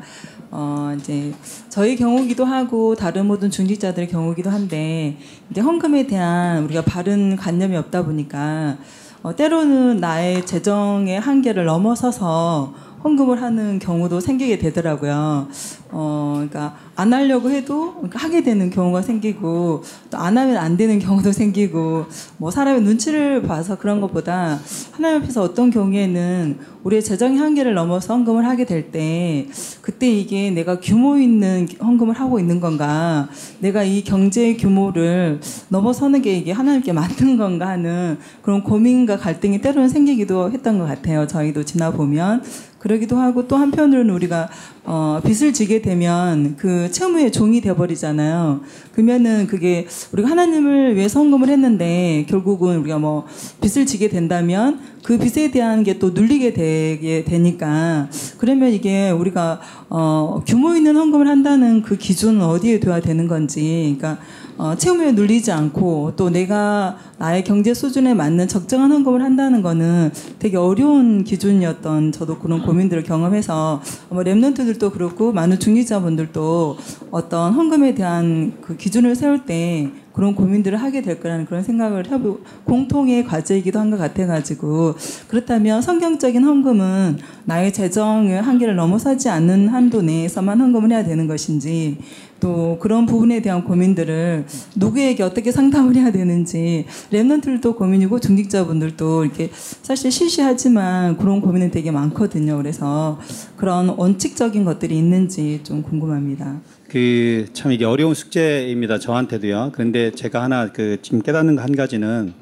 [0.52, 1.34] 어, 이제
[1.70, 5.18] 저희 경우기도 하고 다른 모든 중직자들의 경우기도 한데
[5.50, 8.78] 이제 헌금에 대한 우리가 바른 관념이 없다 보니까
[9.24, 15.48] 어, 때로는 나의 재정의 한계를 넘어서서 헌금을 하는 경우도 생기게 되더라고요.
[15.92, 21.00] 어, 그러니까 안 하려고 해도 그러니까 하게 되는 경우가 생기고 또 안 하면 안 되는
[21.00, 22.06] 경우도 생기고
[22.38, 24.60] 뭐 사람의 눈치를 봐서 그런 것보다
[24.92, 29.48] 하나님 앞에서 어떤 경우에는 우리의 재정의 한계를 넘어서 헌금을 하게 될 때
[29.82, 35.40] 그때 이게 내가 규모 있는 헌금을 하고 있는 건가 내가 이 경제의 규모를
[35.70, 41.28] 넘어서는 게 이게 하나님께 맞는 건가 하는 그런 고민과 갈등이 때로는 생기기도 했던 것 같아요.
[41.28, 42.44] 저희도 지나 보면
[42.80, 44.50] 그러기도 하고 또 한편으로는 우리가
[44.86, 48.62] 어, 빚을 지게 되면 그 채무의 종이 돼버리잖아요.
[48.94, 53.28] 그러면은 그게 우리가 하나님을 위해 성금을 했는데 결국은 우리가 뭐
[53.62, 60.42] 빚을 지게 된다면 그 빚에 대한 게 또 눌리게 되게 되니까 그러면 이게 우리가 어,
[60.48, 64.22] 규모 있는 헌금을 한다는 그 기준은 어디에 둬야 되는 건지 그러니까
[64.60, 70.58] 어, 채무에 눌리지 않고 또 내가 나의 경제 수준에 맞는 적정한 헌금을 한다는 거는 되게
[70.58, 76.78] 어려운 기준이었던 저도 그런 고민들을 경험해서 뭐 랩런트들도 그렇고 많은 중리자분들도
[77.10, 82.42] 어떤 헌금에 대한 그 기준을 세울 때 그런 고민들을 하게 될 거라는 그런 생각을 해보
[82.66, 84.96] 공통의 과제이기도 한 것 같아가지고
[85.30, 91.98] 그렇다면 성경적인 헌금은 나의 재정의 한계를 넘어서지 않는 한도 내에서만 헌금을 해야 되는 것인지
[92.40, 94.46] 또 그런 부분에 대한 고민들을
[94.76, 102.58] 누구에게 어떻게 상담을 해야 되는지 랩런트들도 고민이고 중직자분들도 이렇게 사실 시시하지만 그런 고민은 되게 많거든요.
[102.58, 103.20] 그래서
[103.58, 106.62] 그런 원칙적인 것들이 있는지 좀 궁금합니다.
[106.88, 109.00] 그 참 이게 어려운 숙제입니다.
[109.00, 109.72] 저한테도요.
[109.74, 112.34] 그런데 제가 하나 그 지금 깨닫는 거한 가지는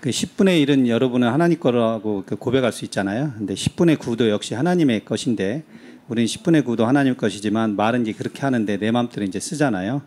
[0.00, 3.32] 그 10분의 1은 여러분은 하나님 거라고 그 고백할 수 있잖아요.
[3.36, 5.64] 근데 10분의 9도 역시 하나님의 것인데
[6.10, 10.02] 우리는 10분의 9도 하나님 것이지만 말은 이제 그렇게 하는데 내 마음대로 이제 쓰잖아요.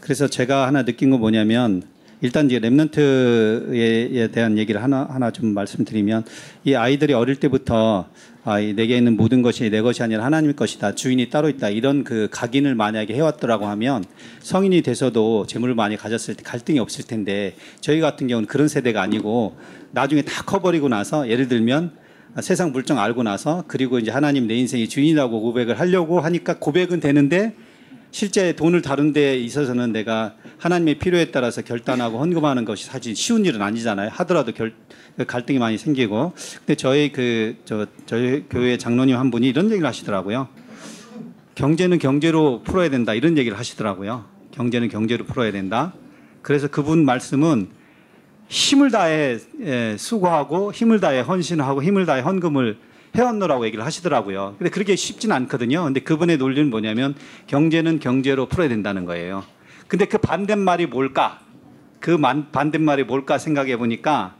[0.00, 1.82] 그래서 제가 하나 느낀 건 뭐냐면
[2.22, 6.24] 일단 이제 랩런트에 대한 얘기를 하나 하나 좀 말씀드리면
[6.64, 8.08] 이 아이들이 어릴 때부터
[8.44, 10.94] 아, 이 내게 있는 모든 것이 내 것이 아니라 하나님의 것이다.
[10.94, 11.68] 주인이 따로 있다.
[11.68, 14.04] 이런 그 각인을 만약에 해왔더라고 하면
[14.40, 19.58] 성인이 돼서도 재물을 많이 가졌을 때 갈등이 없을 텐데 저희 같은 경우는 그런 세대가 아니고
[19.90, 22.05] 나중에 다 커버리고 나서 예를 들면
[22.40, 27.54] 세상 물정 알고 나서 그리고 이제 하나님 내 인생의 주인이라고 고백을 하려고 하니까 고백은 되는데
[28.10, 33.60] 실제 돈을 다룬 데 있어서는 내가 하나님의 필요에 따라서 결단하고 헌금하는 것이 사실 쉬운 일은
[33.60, 34.10] 아니잖아요.
[34.10, 34.72] 하더라도 결,
[35.26, 36.32] 갈등이 많이 생기고.
[36.58, 40.48] 근데 저희 그, 저, 저희 교회 장로님 한 분이 이런 얘기를 하시더라고요.
[41.56, 43.12] 경제는 경제로 풀어야 된다.
[43.12, 44.24] 이런 얘기를 하시더라고요.
[44.52, 45.92] 경제는 경제로 풀어야 된다.
[46.40, 47.68] 그래서 그분 말씀은
[48.48, 52.78] 힘을 다해 예, 수고하고 힘을 다해 헌신하고 힘을 다해 헌금을
[53.14, 54.56] 해왔노라고 얘기를 하시더라고요.
[54.58, 55.84] 근데 그렇게 쉽진 않거든요.
[55.84, 57.14] 근데 그분의 논리는 뭐냐면
[57.46, 59.42] 경제는 경제로 풀어야 된다는 거예요.
[59.88, 61.40] 근데 그 반대말이 뭘까?
[62.00, 64.34] 그 만- 반대말이 뭘까 생각해 보니까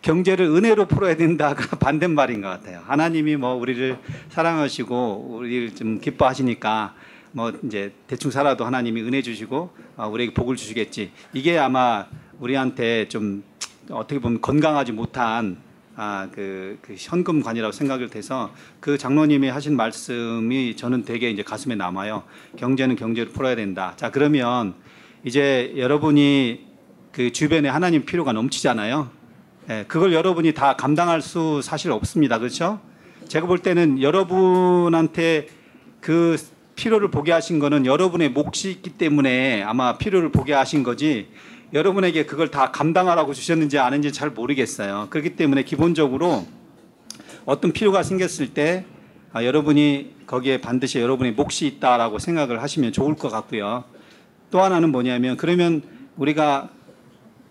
[0.00, 2.82] 경제를 은혜로 풀어야 된다가 반대말인 것 같아요.
[2.86, 3.98] 하나님이 뭐 우리를
[4.30, 6.94] 사랑하시고 우리를 좀 기뻐하시니까
[7.32, 11.10] 뭐 이제 대충 살아도 하나님이 은혜 주시고 아, 우리에게 복을 주시겠지.
[11.32, 12.06] 이게 아마
[12.40, 13.44] 우리한테 좀
[13.90, 15.58] 어떻게 보면 건강하지 못한
[15.96, 22.24] 아, 그, 그 현금관이라고 생각을 돼서 그 장로님이 하신 말씀이 저는 되게 이제 가슴에 남아요.
[22.56, 23.92] 경제는 경제로 풀어야 된다.
[23.96, 24.74] 자, 그러면
[25.22, 26.66] 이제 여러분이
[27.12, 29.08] 그 주변에 하나님 필요가 넘치잖아요.
[29.70, 32.38] 예, 그걸 여러분이 다 감당할 수 사실 없습니다.
[32.38, 32.80] 그렇죠?
[33.28, 35.46] 제가 볼 때는 여러분한테
[36.00, 36.36] 그
[36.74, 41.28] 필요를 보게 하신 거는 여러분의 몫이 있기 때문에 아마 필요를 보게 하신 거지
[41.74, 45.08] 여러분에게 그걸 다 감당하라고 주셨는지 아는지 잘 모르겠어요.
[45.10, 46.46] 그렇기 때문에 기본적으로
[47.44, 48.84] 어떤 필요가 생겼을 때
[49.32, 53.82] 아, 여러분이 거기에 반드시 여러분의 몫이 있다라고 생각을 하시면 좋을 것 같고요.
[54.52, 55.82] 또 하나는 뭐냐면 그러면
[56.16, 56.68] 우리가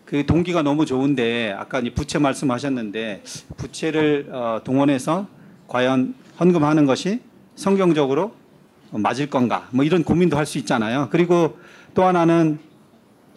[0.05, 3.23] 그 동기가 너무 좋은데 아까 부채 말씀하셨는데
[3.57, 5.27] 부채를 어, 동원해서
[5.67, 7.19] 과연 헌금하는 것이
[7.55, 8.33] 성경적으로
[8.91, 11.09] 맞을 건가 뭐 이런 고민도 할 수 있잖아요.
[11.11, 11.57] 그리고
[11.93, 12.59] 또 하나는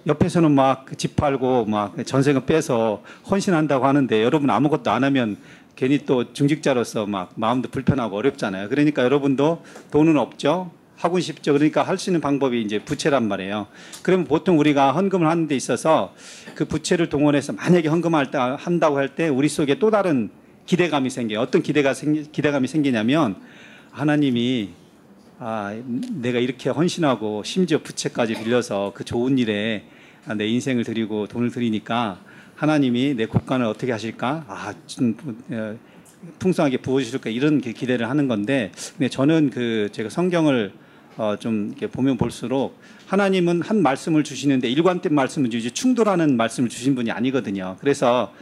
[0.06, 5.36] 옆에서는 막 집 팔고 막 전세금 빼서 헌신한다고 하는데 여러분 아무것도 안 하면
[5.74, 8.68] 괜히 또 중직자로서 막 마음도 불편하고 어렵잖아요.
[8.68, 10.70] 그러니까 여러분도 돈은 없죠.
[10.96, 11.52] 하고 싶죠.
[11.52, 13.66] 그러니까 할 수 있는 방법이 이제 부채란 말이에요.
[14.02, 16.14] 그러면 보통 우리가 헌금을 하는 데 있어서
[16.54, 20.30] 그 부채를 동원해서 만약에 헌금할 때 한다고 할 때 우리 속에 또 다른
[20.64, 21.40] 기대감이 생겨요.
[21.40, 23.36] 어떤 기대가 생 기대감이 생기냐면
[23.90, 24.70] 하나님이
[25.38, 25.76] 아,
[26.12, 29.95] 내가 이렇게 헌신하고 심지어 부채까지 빌려서 그 좋은 일에 아,
[30.34, 32.18] 내 인생을 드리고 돈을 드리니까
[32.56, 34.44] 하나님이 내 국간을 어떻게 하실까?
[34.48, 35.14] 아, 좀
[35.50, 35.76] 어,
[36.38, 37.30] 풍성하게 부어주실까?
[37.30, 40.72] 이런 기- 기대를 하는 건데, 근데 저는 그 제가 성경을
[41.18, 46.94] 어, 좀 이렇게 보면 볼수록 하나님은 한 말씀을 주시는데 일관된 말씀을 주지 충돌하는 말씀을 주신
[46.94, 47.76] 분이 아니거든요.
[47.80, 48.32] 그래서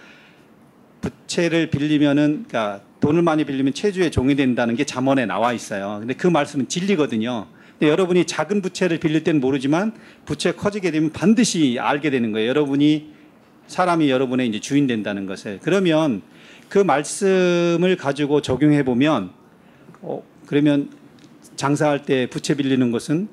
[1.00, 5.98] 부채를 빌리면은 그러니까 돈을 많이 빌리면 체주의 종이 된다는 게 잠언에 나와 있어요.
[6.00, 7.46] 근데 그 말씀은 진리거든요.
[7.82, 9.92] 여러분이 작은 부채를 빌릴 때는 모르지만
[10.24, 12.48] 부채 커지게 되면 반드시 알게 되는 거예요.
[12.48, 13.12] 여러분이
[13.66, 15.58] 사람이 여러분의 이제 주인 된다는 것을.
[15.62, 16.22] 그러면
[16.68, 19.30] 그 말씀을 가지고 적용해 보면
[20.02, 20.90] 어 그러면
[21.56, 23.28] 장사할 때 부채 빌리는 것은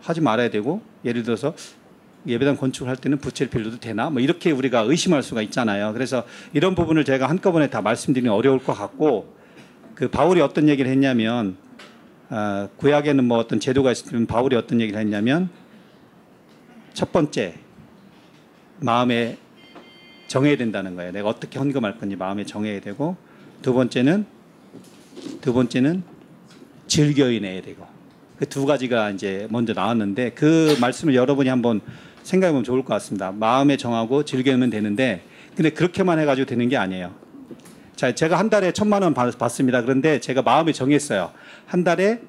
[0.00, 1.54] 하지 말아야 되고 예를 들어서
[2.26, 4.10] 예배당 건축을 할 때는 부채를 빌려도 되나?
[4.10, 5.92] 뭐 이렇게 우리가 의심할 수가 있잖아요.
[5.92, 9.34] 그래서 이런 부분을 제가 한꺼번에 다 말씀드리면 어려울 것 같고
[9.94, 11.56] 그 바울이 어떤 얘기를 했냐면
[12.30, 15.48] 아, 구약에는 뭐 어떤 제도가 있으면 바울이 어떤 얘기를 했냐면
[16.92, 17.54] 첫 번째
[18.80, 19.38] 마음에
[20.26, 21.12] 정해야 된다는 거예요.
[21.12, 23.16] 내가 어떻게 헌금할 건지 마음에 정해야 되고
[23.62, 24.26] 두 번째는
[25.40, 26.02] 두 번째는
[26.86, 27.86] 즐겨야 내야 되고
[28.38, 31.80] 그 두 가지가 이제 먼저 나왔는데 그 말씀을 여러분이 한번
[32.22, 33.32] 생각해 보면 좋을 것 같습니다.
[33.32, 35.24] 마음에 정하고 즐기면 되는데
[35.56, 37.14] 근데 그렇게만 해가지고 되는 게 아니에요.
[37.98, 39.82] 자, 제가 한 달에 천만 원 받- 받습니다.
[39.82, 41.32] 그런데 제가 마음에 정했어요.
[41.66, 42.20] 한 달에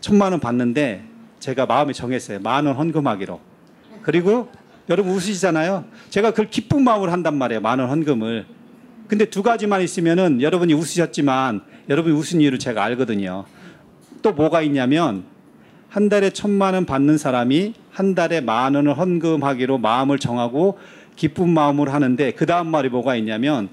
[0.00, 1.02] 천만 원 받는데
[1.40, 2.38] 제가 마음에 정했어요.
[2.38, 3.40] 만 원 헌금하기로.
[4.02, 4.48] 그리고
[4.88, 5.84] 여러분 웃으시잖아요.
[6.10, 7.60] 제가 그걸 기쁜 마음으로 한단 말이에요.
[7.60, 8.46] 만 원 헌금을.
[9.08, 13.46] 근데 두 가지만 있으면은 여러분이 웃으셨지만 여러분이 웃은 이유를 제가 알거든요.
[14.22, 15.24] 또 뭐가 있냐면
[15.88, 20.78] 한 달에 천만 원 받는 사람이 한 달에 만 원을 헌금하기로 마음을 정하고
[21.16, 23.70] 기쁜 마음으로 하는데 그 다음 말이 뭐가 있냐면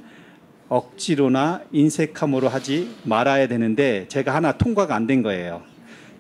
[0.70, 5.62] 억지로나 인색함으로 하지 말아야 되는데 제가 하나 통과가 안 된 거예요.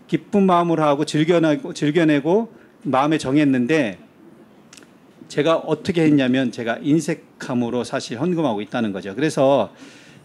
[0.07, 2.51] 기쁜 마음으로 하고 즐겨내고, 즐겨내고
[2.83, 3.97] 마음에 정했는데
[5.27, 9.15] 제가 어떻게 했냐면 제가 인색함으로 사실 헌금하고 있다는 거죠.
[9.15, 9.73] 그래서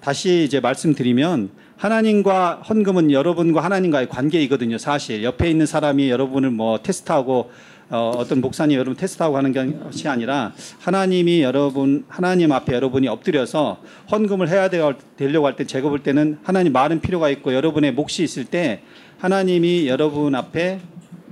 [0.02, 4.76] 다시 이제 말씀드리면 하나님과 헌금은 여러분과 하나님과의 관계이거든요.
[4.76, 7.51] 사실 옆에 있는 사람이 여러분을 뭐 테스트하고
[7.90, 14.48] 어, 어떤 목사님 여러분 테스트하고 하는 것이 아니라 하나님이 여러분 하나님 앞에 여러분이 엎드려서 헌금을
[14.48, 14.80] 해야 되-
[15.16, 18.82] 되려고 할 때 제가 볼 때는 하나님 말은 필요가 있고 여러분의 몫이 있을 때
[19.18, 20.78] 하나님이 여러분 앞에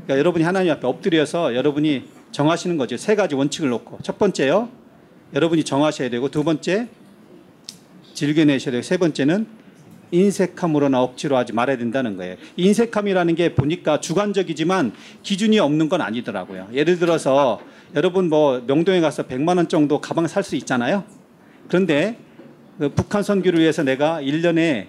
[0.05, 2.97] 그러니까 여러분이 하나님 앞에 엎드려서 여러분이 정하시는 거죠.
[2.97, 4.69] 세 가지 원칙을 놓고 첫 번째요.
[5.35, 6.89] 여러분이 정하셔야 되고 두 번째
[8.15, 9.47] 즐겨내셔야 되고 세 번째는
[10.11, 12.37] 인색함으로나 억지로 하지 말아야 된다는 거예요.
[12.57, 16.69] 인색함이라는 게 보니까 주관적이지만 기준이 없는 건 아니더라고요.
[16.73, 17.61] 예를 들어서
[17.95, 21.05] 여러분 뭐 명동에 가서 100만 원 정도 가방 살 수 있잖아요.
[21.69, 22.19] 그런데
[22.79, 24.87] 그 북한 선교를 위해서 내가 1년에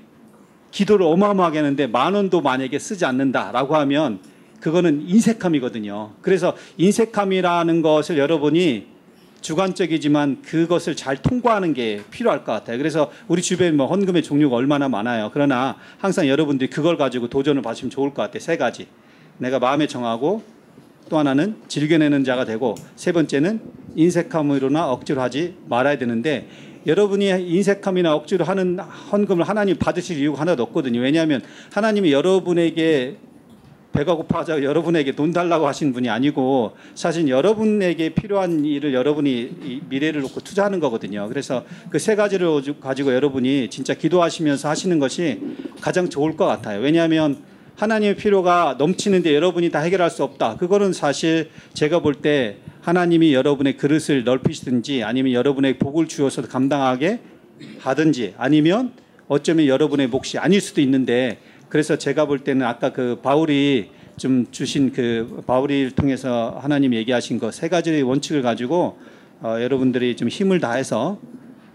[0.72, 4.20] 기도를 어마어마하게 하는데 만 원도 만약에 쓰지 않는다라고 하면
[4.60, 6.12] 그거는 인색함이거든요.
[6.22, 8.99] 그래서 인색함이라는 것을 여러분이
[9.42, 12.78] 주관적이지만 그것을 잘 통과하는 게 필요할 것 같아요.
[12.78, 15.32] 그래서 우리 주변에 뭐 헌금의 종류가 얼마나 많아요.
[15.34, 18.40] 그러나 항상 여러분들이 그걸 가지고 도전을 받으시면 좋을 것 같아요.
[18.40, 18.88] 세 가지.
[19.38, 20.44] 내가 마음에 정하고
[21.10, 23.62] 또 하나는 즐겨내는 자가 되고 세 번째는
[23.96, 26.48] 인색함으로나 억지로 하지 말아야 되는데
[26.86, 31.02] 여러분이 인색함이나 억지로 하는 헌금을 하나님 받으실 이유가 하나도 없거든요.
[31.02, 31.42] 왜냐하면
[31.74, 33.18] 하나님이 여러분에게
[33.92, 39.32] 배가 고파서 여러분에게 돈 달라고 하신 분이 아니고 사실 여러분에게 필요한 일을 여러분이
[39.64, 41.28] 이 미래를 놓고 투자하는 거거든요.
[41.28, 45.40] 그래서 그 세 가지를 가지고 여러분이 진짜 기도하시면서 하시는 것이
[45.82, 46.80] 가장 좋을 것 같아요.
[46.82, 47.44] 왜냐하면
[47.76, 50.58] 하나님의 필요가 넘치는데 여러분이 다 해결할 수 없다.
[50.58, 57.20] 그거는 사실 제가 볼 때 하나님이 여러분의 그릇을 넓히시든지 아니면 여러분의 복을 주어서 감당하게
[57.80, 58.94] 하든지 아니면
[59.28, 61.40] 어쩌면 여러분의 몫이 아닐 수도 있는데
[61.70, 67.52] 그래서 제가 볼 때는 아까 그 바울이 좀 주신 그 바울이를 통해서 하나님 얘기하신 거
[67.52, 68.98] 세 가지의 원칙을 가지고
[69.42, 71.20] 어, 여러분들이 좀 힘을 다해서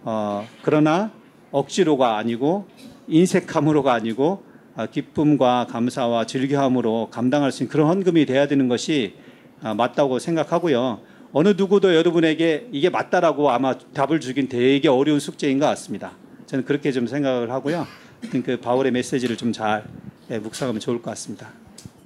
[0.03, 1.11] 어, 그러나
[1.53, 2.67] 억지로가 아니고
[3.09, 4.43] 인색함으로가 아니고
[4.77, 9.15] 아, 기쁨과 감사와 즐겨함으로 감당할 수 있는 그런 헌금이 돼야 되는 것이
[9.63, 11.01] 아, 맞다고 생각하고요.
[11.33, 16.13] 어느 누구도 여러분에게 이게 맞다라고 아마 답을 주긴 되게 어려운 숙제인 것 같습니다.
[16.47, 17.87] 저는 그렇게 좀 생각을 하고요.
[18.31, 19.85] 그 바울의 메시지를 좀 잘
[20.29, 21.49] 묵상하면 좋을 것 같습니다.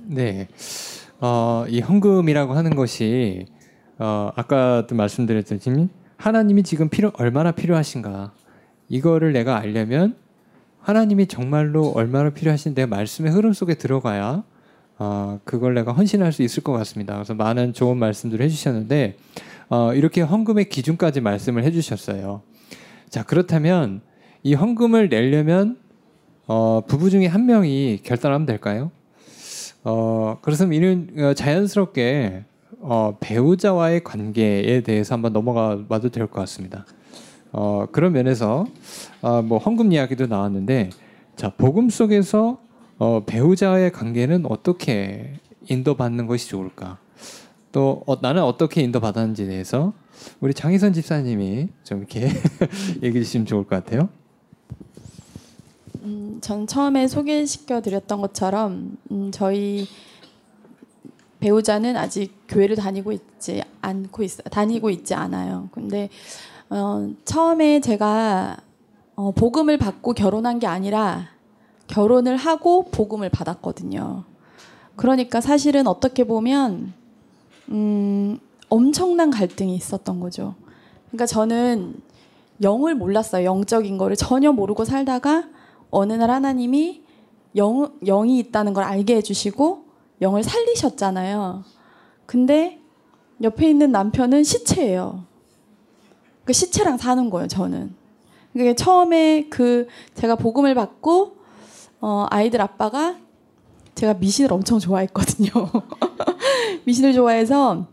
[0.06, 0.48] 네.
[1.20, 3.46] 어, 이 헌금이라고 하는 것이
[3.98, 8.32] 어, 아까도 말씀드렸듯이 하나님이 지금 필요 얼마나 필요하신가
[8.88, 10.16] 이거를 내가 알려면
[10.80, 14.42] 하나님이 정말로 얼마나 필요하신 내 말씀의 흐름 속에 들어가야
[14.98, 17.14] 어, 그걸 내가 헌신할 수 있을 것 같습니다.
[17.14, 19.16] 그래서 많은 좋은 말씀들을 해주셨는데
[19.68, 22.42] 어, 이렇게 헌금의 기준까지 말씀을 해주셨어요.
[23.10, 24.00] 자 그렇다면
[24.42, 25.76] 이 헌금을 내려면
[26.48, 28.90] 어, 부부 중에 한 명이 결단하면 될까요?
[29.84, 32.44] 어, 그래서 이는 어, 자연스럽게
[32.80, 36.86] 어, 배우자와의 관계에 대해서 한번 넘어가 봐도 될 것 같습니다.
[37.52, 38.66] 어, 그런 면에서
[39.20, 40.90] 어, 뭐 헌금 이야기도 나왔는데
[41.36, 42.58] 자 복음 속에서
[42.98, 45.34] 어, 배우자와의 관계는 어떻게
[45.68, 46.98] 인도받는 것이 좋을까?
[47.72, 49.92] 또 어, 나는 어떻게 인도받았는지에 대해서
[50.40, 52.28] 우리 장희선 집사님이 좀 이렇게
[53.02, 54.08] 얘기해 주시면 좋을 것 같아요.
[56.08, 59.86] 음, 전 처음에 소개시켜 드렸던 것처럼 음, 저희
[61.38, 65.68] 배우자는 아직 교회를 다니고 있지 않고 있어 다니고 있지 않아요.
[65.70, 66.08] 근데
[66.70, 68.56] 어, 처음에 제가
[69.16, 71.28] 어, 복음을 받고 결혼한 게 아니라
[71.86, 74.24] 결혼을 하고 복음을 받았거든요.
[74.96, 76.94] 그러니까 사실은 어떻게 보면
[77.68, 78.40] 음,
[78.70, 80.54] 엄청난 갈등이 있었던 거죠.
[81.08, 82.00] 그러니까 저는
[82.62, 83.44] 영을 몰랐어요.
[83.44, 85.44] 영적인 거를 전혀 모르고 살다가
[85.90, 87.02] 어느 날 하나님이
[87.56, 89.84] 영, 영이 있다는 걸 알게 해주시고
[90.20, 91.64] 영을 살리셨잖아요.
[92.26, 92.80] 근데
[93.42, 95.24] 옆에 있는 남편은 시체예요.
[96.44, 97.94] 그 시체랑 사는 거예요, 저는.
[98.52, 101.36] 그게 처음에 그 제가 복음을 받고
[102.00, 103.16] 어, 아이들 아빠가
[103.94, 105.50] 제가 미신을 엄청 좋아했거든요.
[106.84, 107.86] 미신을 좋아해서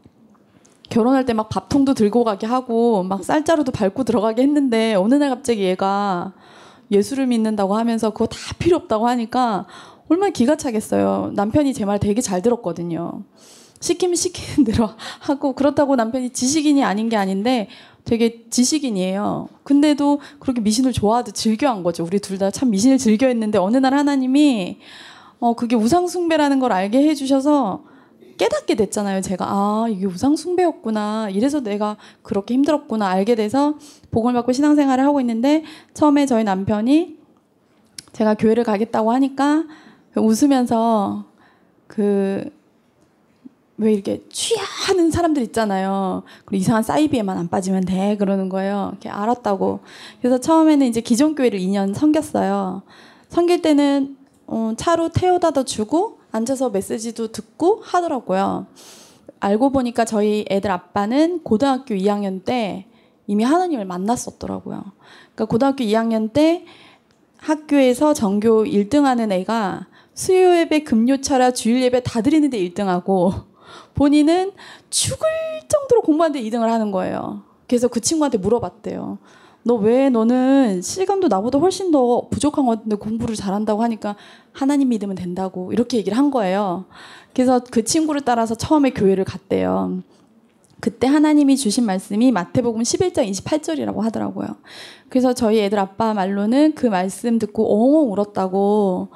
[0.90, 5.64] 결혼할 때 막 밥통도 들고 가게 하고 막 쌀자루도 밟고 들어가게 했는데 어느 날 갑자기
[5.64, 6.34] 얘가
[6.92, 9.66] 예수를 믿는다고 하면서 그거 다 필요 없다고 하니까
[10.08, 11.32] 얼마나 기가 차겠어요.
[11.36, 13.24] 남편이 제 말 되게 잘 들었거든요.
[13.80, 14.90] 시키면 시키는 대로
[15.20, 17.68] 하고 그렇다고 남편이 지식인이 아닌 게 아닌데
[18.06, 19.48] 되게 지식인이에요.
[19.64, 22.04] 근데도 그렇게 미신을 좋아하듯 즐겨한 거죠.
[22.04, 24.78] 우리 둘 다 참 미신을 즐겨했는데 어느 날 하나님이
[25.40, 27.84] 어 그게 우상 숭배라는 걸 알게 해주셔서
[28.38, 29.22] 깨닫게 됐잖아요.
[29.22, 31.30] 제가 아 이게 우상 숭배였구나.
[31.32, 33.76] 이래서 내가 그렇게 힘들었구나 알게 돼서
[34.12, 35.64] 복음을 받고 신앙생활을 하고 있는데
[35.94, 37.18] 처음에 저희 남편이
[38.14, 39.66] 제가 교회를 가겠다고 하니까
[40.16, 41.26] 웃으면서
[41.88, 42.50] 그
[43.78, 46.24] 왜 이렇게 취하는 사람들 있잖아요.
[46.46, 48.90] 그리고 이상한 사이비에만 안 빠지면 돼 그러는 거예요.
[48.94, 49.82] 이렇게 알았다고.
[50.22, 52.84] 그래서 처음에는 이제 기존 교회를 2년 섬겼어요.
[53.30, 54.18] 섬길 때는
[54.48, 58.68] 어, 차로 태워다도 주고 앉아서 메시지도 듣고 하더라고요.
[59.40, 62.88] 알고 보니까 저희 애들 아빠는 고등학교 2학년 때
[63.28, 64.84] 이미 하나님을 만났었더라고요.
[65.34, 66.66] 그러니까 고등학교 2학년 때
[67.38, 73.46] 학교에서 전교 1등 하는 애가 수요 예배, 금요 차라 주일 예배 다 드리는데 1등하고
[73.94, 74.52] 본인은
[74.90, 75.28] 죽을
[75.68, 77.44] 정도로 공부하는데 2등을 하는 거예요.
[77.68, 79.20] 그래서 그 친구한테 물어봤대요.
[79.68, 84.16] 너 왜 너는 실감도 나보다 훨씬 더 부족한 것 같은데 공부를 잘한다고 하니까
[84.52, 86.86] 하나님 믿으면 된다고 이렇게 얘기를 한 거예요.
[87.34, 90.04] 그래서 그 친구를 따라서 처음에 교회를 갔대요.
[90.80, 94.48] 그때 하나님이 주신 말씀이 마태복음 11장 28절이라고 하더라고요.
[95.10, 99.08] 그래서 저희 애들 아빠 말로는 그 말씀 듣고 엉엉 울었다고.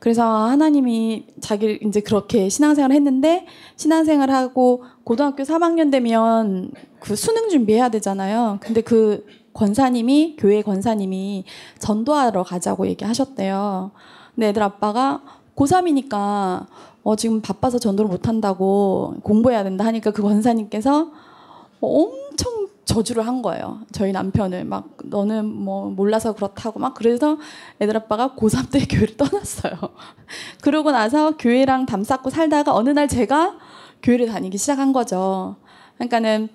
[0.00, 7.88] 그래서 하나님이 자기를 이제 그렇게 신앙생활을 했는데 신앙생활을 하고 고등학교 3학년 되면 그 수능 준비해야
[7.88, 8.58] 되잖아요.
[8.60, 9.24] 근데 그
[9.54, 11.44] 권사님이 교회 권사님이
[11.78, 13.92] 전도하러 가자고 얘기하셨대요.
[14.34, 15.22] 근데 애들 아빠가
[15.56, 16.66] 고3이니까
[17.04, 21.10] 어 지금 바빠서 전도를 못 한다고 공부해야 된다 하니까 그 권사님께서
[21.80, 23.80] 엄청 저주를 한 거예요.
[23.92, 27.38] 저희 남편을 막 너는 뭐 몰라서 그렇다고 막 그래서
[27.80, 29.74] 애들 아빠가 고3 때 교회를 떠났어요.
[30.62, 33.56] 그러고 나서 교회랑 담 쌓고 살다가 어느 날 제가
[34.02, 35.56] 교회를 다니기 시작한 거죠.
[35.96, 36.48] 그러니까는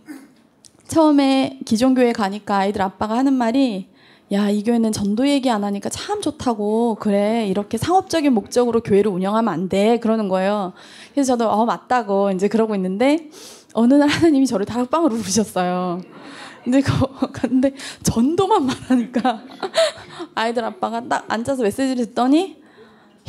[0.90, 3.88] 처음에 기존 교회 가니까 아이들 아빠가 하는 말이
[4.32, 6.98] 야, 이 교회는 전도 얘기 안 하니까 참 좋다고.
[7.00, 7.48] 그래.
[7.48, 9.98] 이렇게 상업적인 목적으로 교회를 운영하면 안 돼.
[10.00, 10.74] 그러는 거예요.
[11.14, 13.30] 그래서 저도 어, 맞다고 이제 그러고 있는데
[13.74, 16.02] 어느 날 하나님이 저를 다락방으로 부르셨어요.
[16.64, 16.92] 근데 그,
[17.32, 19.42] 근데 전도만 말하니까
[20.36, 22.59] 아이들 아빠가 딱 앉아서 메시지를 듣더니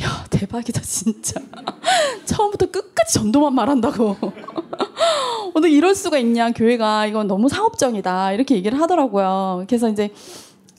[0.01, 1.39] 야, 대박이다, 진짜.
[2.25, 4.17] 처음부터 끝까지 전도만 말한다고.
[5.53, 7.05] 어떻게 이럴 수가 있냐, 교회가.
[7.07, 8.31] 이건 너무 상업적이다.
[8.33, 9.65] 이렇게 얘기를 하더라고요.
[9.67, 10.11] 그래서 이제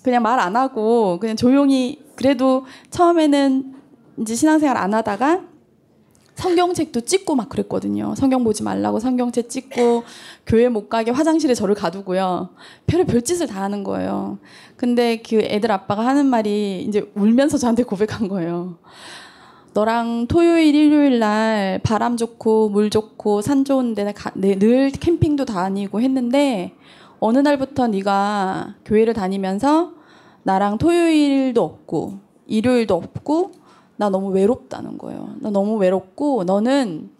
[0.02, 3.74] 그냥 말 안 하고 그냥 조용히 그래도 처음에는
[4.18, 5.42] 이제 신앙생활 안 하다가
[6.34, 8.14] 성경책도 찍고 막 그랬거든요.
[8.16, 10.02] 성경 보지 말라고 성경책 찍고
[10.46, 12.48] 교회 못 가게 화장실에 저를 가두고요.
[12.86, 14.38] 별의 별짓을 다 하는 거예요.
[14.76, 18.78] 근데 그 애들 아빠가 하는 말이 이제 울면서 저한테 고백한 거예요.
[19.74, 25.46] 너랑 토요일, 일요일 날 바람 좋고 물 좋고 산 좋은 데 가- 네, 늘 캠핑도
[25.46, 26.74] 다니고 했는데
[27.20, 29.92] 어느 날부터 네가 교회를 다니면서
[30.42, 33.52] 나랑 토요일도 없고 일요일도 없고
[33.96, 35.34] 나 너무 외롭다는 거예요.
[35.40, 37.10] 나 너무 외롭고 너는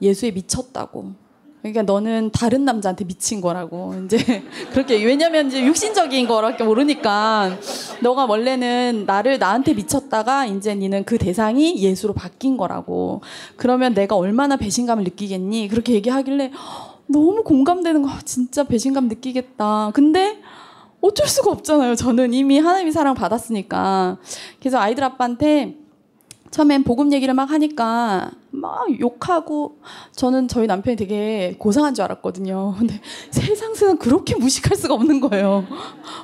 [0.00, 1.26] 예수에 미쳤다고.
[1.62, 3.94] 그러니까 너는 다른 남자한테 미친 거라고.
[4.04, 4.16] 이제
[4.72, 7.56] 그렇게 왜냐면 이제 육신적인 거밖에 모르니까
[8.02, 13.22] 너가 원래는 나를 나한테 미쳤다가 이제 니는 그 대상이 예수로 바뀐 거라고.
[13.56, 15.68] 그러면 내가 얼마나 배신감을 느끼겠니?
[15.68, 16.52] 그렇게 얘기하길래
[17.08, 19.90] 너무 공감되는 거 진짜 배신감 느끼겠다.
[19.92, 20.38] 근데
[21.00, 21.94] 어쩔 수가 없잖아요.
[21.94, 24.18] 저는 이미 하나님이 사랑 받았으니까.
[24.60, 25.76] 그래서 아이들 아빠한테
[26.56, 29.76] 처음엔 복음 얘기를 막 하니까 막 욕하고
[30.12, 32.76] 저는 저희 남편이 되게 고상한 줄 알았거든요.
[32.80, 32.98] 근데
[33.30, 35.66] 세상 세상 그렇게 무식할 수가 없는 거예요.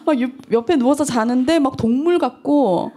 [0.07, 2.93] 막 옆- 옆에 누워서 자는데 막 동물 같고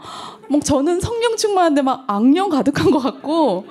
[0.50, 3.66] 막 저는 성령 충만한데 막 악령 가득한 것 같고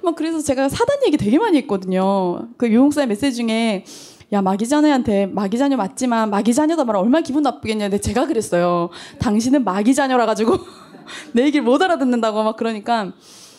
[0.00, 2.48] 막 그래서 제가 사단 얘기 되게 많이 했거든요.
[2.56, 3.84] 그 유목사의 메시지 중에
[4.32, 8.88] 야 마귀자녀한테 마귀자녀 맞지만 마귀자녀다 말하면 얼마나 기분 나쁘겠냐 근데 제가 그랬어요.
[9.18, 10.56] 당신은 마귀자녀라 가지고
[11.32, 13.12] 내 얘기를 못 알아듣는다고 막 그러니까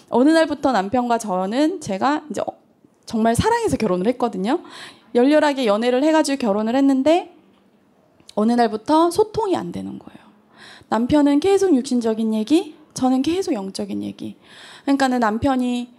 [0.09, 2.59] 어느 날부터 남편과 저는 제가 이제 어-
[3.05, 4.59] 정말 사랑해서 결혼을 했거든요.
[5.15, 7.35] 열렬하게 연애를 해가지고 결혼을 했는데
[8.35, 10.19] 어느 날부터 소통이 안 되는 거예요.
[10.89, 14.37] 남편은 계속 육신적인 얘기, 저는 계속 영적인 얘기.
[14.83, 15.93] 그러니까는 남편이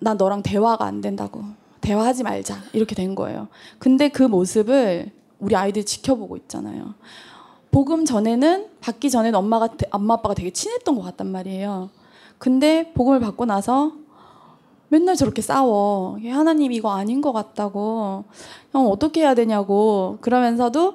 [0.00, 1.42] 나 너랑 대화가 안 된다고
[1.80, 3.48] 대화하지 말자 이렇게 된 거예요.
[3.78, 6.94] 근데 그 모습을 우리 아이들이 지켜보고 있잖아요.
[7.70, 11.90] 복음 전에는 받기 전에는 엄마가 되- 엄마 아빠가 되게 친했던 것 같단 말이에요.
[12.38, 13.92] 근데 복음을 받고 나서
[14.88, 16.18] 맨날 저렇게 싸워.
[16.30, 18.24] 하나님 이거 아닌 것 같다고.
[18.72, 20.18] 형 어떻게 해야 되냐고.
[20.20, 20.94] 그러면서도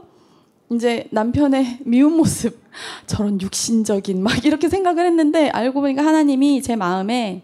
[0.73, 2.59] 이제 남편의 미운 모습,
[3.07, 7.43] 저런 육신적인 막 이렇게 생각을 했는데 알고 보니까 하나님이 제 마음에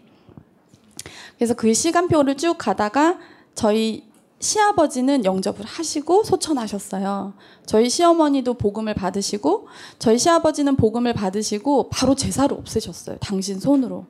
[1.38, 3.18] 그래서 그 시간표를 쭉 가다가
[3.54, 4.04] 저희
[4.42, 7.34] 시아버지는 영접을 하시고 소천하셨어요.
[7.64, 9.68] 저희 시어머니도 복음을 받으시고
[10.00, 13.18] 저희 시아버지는 복음을 받으시고 바로 제사를 없애셨어요.
[13.20, 14.06] 당신 손으로.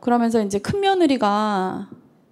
[0.00, 1.88] 그러면서 이제 큰 며느리가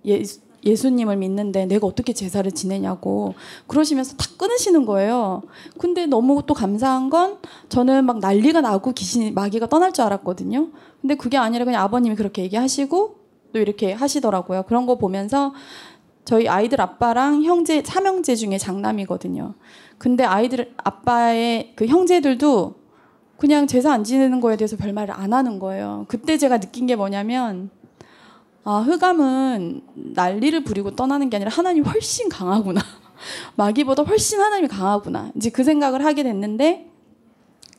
[0.06, 0.22] 예,
[0.64, 3.32] 예수님을 믿는데 내가 어떻게 제사를 지내냐고
[3.66, 5.40] 그러시면서 탁 끊으시는 거예요.
[5.78, 7.38] 근데 너무 또 감사한 건
[7.70, 10.68] 저는 막 난리가 나고 귀신 마귀가 떠날 줄 알았거든요.
[11.00, 13.20] 근데 그게 아니라 그냥 아버님이 그렇게 얘기하시고
[13.52, 14.64] 또 이렇게 하시더라고요.
[14.64, 15.52] 그런 거 보면서
[16.24, 19.54] 저희 아이들 아빠랑 형제 삼형제 중에 장남이거든요.
[19.98, 22.74] 근데 아이들 아빠의 그 형제들도
[23.38, 26.04] 그냥 제사 안 지내는 거에 대해서 별 말을 안 하는 거예요.
[26.08, 27.70] 그때 제가 느낀 게 뭐냐면
[28.64, 29.82] 아, 흑암은
[30.14, 32.80] 난리를 부리고 떠나는 게 아니라 하나님이 훨씬 강하구나.
[33.56, 35.32] 마귀보다 훨씬 하나님이 강하구나.
[35.36, 36.90] 이제 그 생각을 하게 됐는데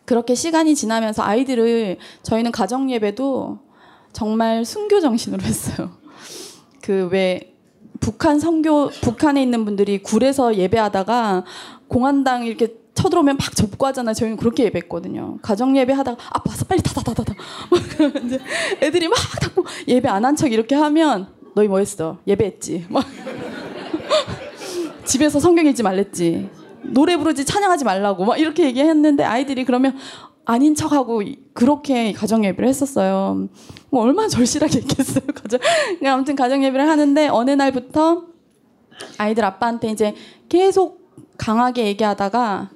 [0.05, 3.59] 그렇게 시간이 지나면서 아이들을 저희는 가정 예배도
[4.11, 5.91] 정말 순교 정신으로 했어요.
[6.81, 7.50] 그 왜
[8.01, 11.45] 북한 선교 북한에 있는 분들이 굴에서 예배하다가
[11.87, 14.13] 공안당 이렇게 쳐들어오면 막 접고 하잖아요.
[14.13, 15.37] 저희는 그렇게 예배했거든요.
[15.41, 17.33] 가정 예배 하다가 아파서 빨리 닫아닫아닫아.
[18.25, 18.39] 이제
[18.81, 22.17] 애들이 막 닫고 예배 안 한 척 이렇게 하면 너희 뭐 했어?
[22.27, 22.87] 예배했지.
[22.89, 23.05] 막
[25.05, 26.49] 집에서 성경 읽지 말랬지.
[26.83, 29.95] 노래 부르지 찬양하지 말라고 막 이렇게 얘기했는데 아이들이 그러면
[30.45, 31.21] 아닌 척하고
[31.53, 33.47] 그렇게 가정 예배를 했었어요.
[33.89, 35.25] 뭐 얼마나 절실하게 했겠어요.
[35.33, 35.59] 가정.
[36.05, 38.23] 아무튼 가정 예배를 하는데 어느 날부터
[39.17, 40.15] 아이들 아빠한테 이제
[40.49, 41.01] 계속
[41.37, 42.69] 강하게 얘기하다가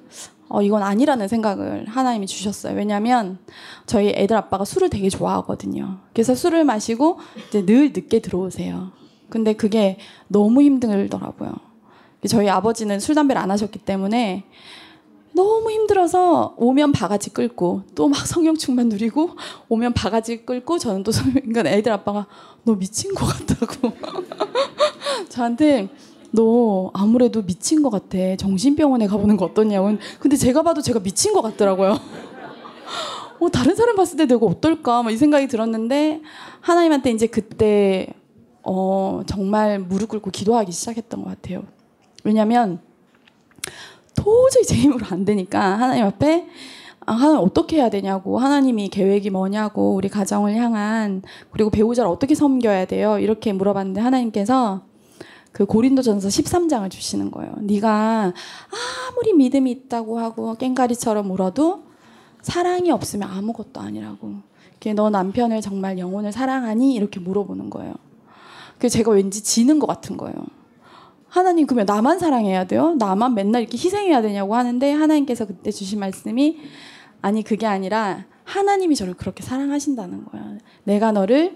[0.48, 2.76] 어, 이건 아니라는 생각을 하나님이 주셨어요.
[2.76, 3.38] 왜냐하면
[3.86, 5.98] 저희 애들 아빠가 술을 되게 좋아하거든요.
[6.12, 7.18] 그래서 술을 마시고
[7.48, 8.92] 이제 늘 늦게 들어오세요.
[9.28, 9.98] 근데 그게
[10.28, 11.52] 너무 힘들더라고요.
[12.28, 14.44] 저희 아버지는 술 담배를 안 하셨기 때문에
[15.36, 19.30] 너무 힘들어서 오면 바가지 끌고 또 막 성령충만 누리고
[19.68, 22.26] 오면 바가지 끌고 저는 또 그러니까 애들 아빠가
[22.64, 23.92] 너 미친 것 같다고.
[25.28, 25.88] 저한테
[26.32, 28.16] 너 아무래도 미친 것 같아.
[28.38, 29.96] 정신병원에 가보는 거 어떠냐고.
[30.18, 31.98] 근데 제가 봐도 제가 미친 것 같더라고요.
[33.38, 35.02] 어, 다른 사람 봤을 때 내가 어떨까?
[35.02, 36.22] 막 이 생각이 들었는데
[36.60, 38.08] 하나님한테 이제 그때
[38.62, 41.64] 어, 정말 무릎 꿇고 기도하기 시작했던 것 같아요.
[42.24, 42.80] 왜냐면
[44.16, 46.46] 도저히 제 힘으로 안 되니까 하나님 앞에
[47.06, 51.22] 아, 하나님 어떻게 해야 되냐고 하나님이 계획이 뭐냐고 우리 가정을 향한
[51.52, 54.82] 그리고 배우자를 어떻게 섬겨야 돼요 이렇게 물어봤는데 하나님께서
[55.56, 57.54] 그 고린도전서 13장을 주시는 거예요.
[57.62, 58.34] 네가
[59.08, 61.84] 아무리 믿음이 있다고 하고 깽가리처럼 울어도
[62.42, 64.34] 사랑이 없으면 아무것도 아니라고.
[64.94, 67.94] 너 남편을 정말 영혼을 사랑하니 이렇게 물어보는 거예요.
[68.78, 70.34] 그 제가 왠지 지는 것 같은 거예요.
[71.36, 72.94] 하나님 그러면 나만 사랑해야 돼요?
[72.98, 76.58] 나만 맨날 이렇게 희생해야 되냐고 하는데 하나님께서 그때 주신 말씀이
[77.20, 80.56] 아니 그게 아니라 하나님이 저를 그렇게 사랑하신다는 거야.
[80.84, 81.54] 내가 너를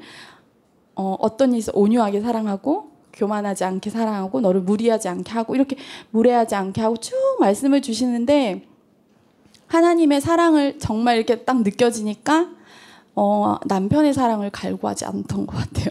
[0.97, 5.77] 어, 어떤 일에서 온유하게 사랑하고 교만하지 않게 사랑하고 너를 무리하지 않게 하고 이렇게
[6.11, 8.67] 무례하지 않게 하고 쭉 말씀을 주시는데
[9.67, 12.51] 하나님의 사랑을 정말 이렇게 딱 느껴지니까
[13.15, 15.89] 어, 남편의 사랑을 갈구하지 않던 것 같아요.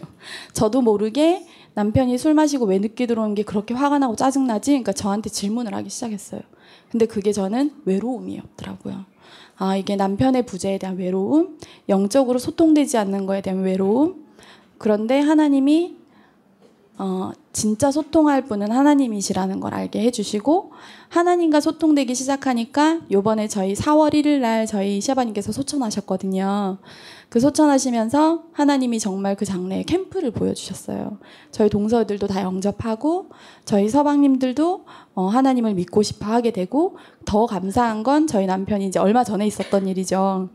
[0.52, 1.44] 저도 모르게
[1.80, 4.72] 남편이 술 마시고 왜 늦게 들어오는 게 그렇게 화가 나고 짜증나지?
[4.72, 6.42] 그러니까 저한테 질문을 하기 시작했어요.
[6.90, 9.06] 근데 그게 저는 외로움이었더라고요.
[9.56, 11.58] 아, 이게 남편의 부재에 대한 외로움,
[11.88, 14.26] 영적으로 소통되지 않는 거에 대한 외로움.
[14.76, 15.96] 그런데 하나님이
[17.02, 20.72] 어, 진짜 소통할 분은 하나님이시라는 걸 알게 해주시고
[21.08, 26.76] 하나님과 소통되기 시작하니까 요번에 저희 4월 1일 날 저희 시아버님께서 소천하셨거든요.
[27.30, 31.16] 그 소천하시면서 하나님이 정말 그 장래에 캠프를 보여주셨어요.
[31.50, 33.30] 저희 동서들도 다 영접하고
[33.64, 39.24] 저희 서방님들도 어, 하나님을 믿고 싶어 하게 되고 더 감사한 건 저희 남편이 이제 얼마
[39.24, 40.50] 전에 있었던 일이죠.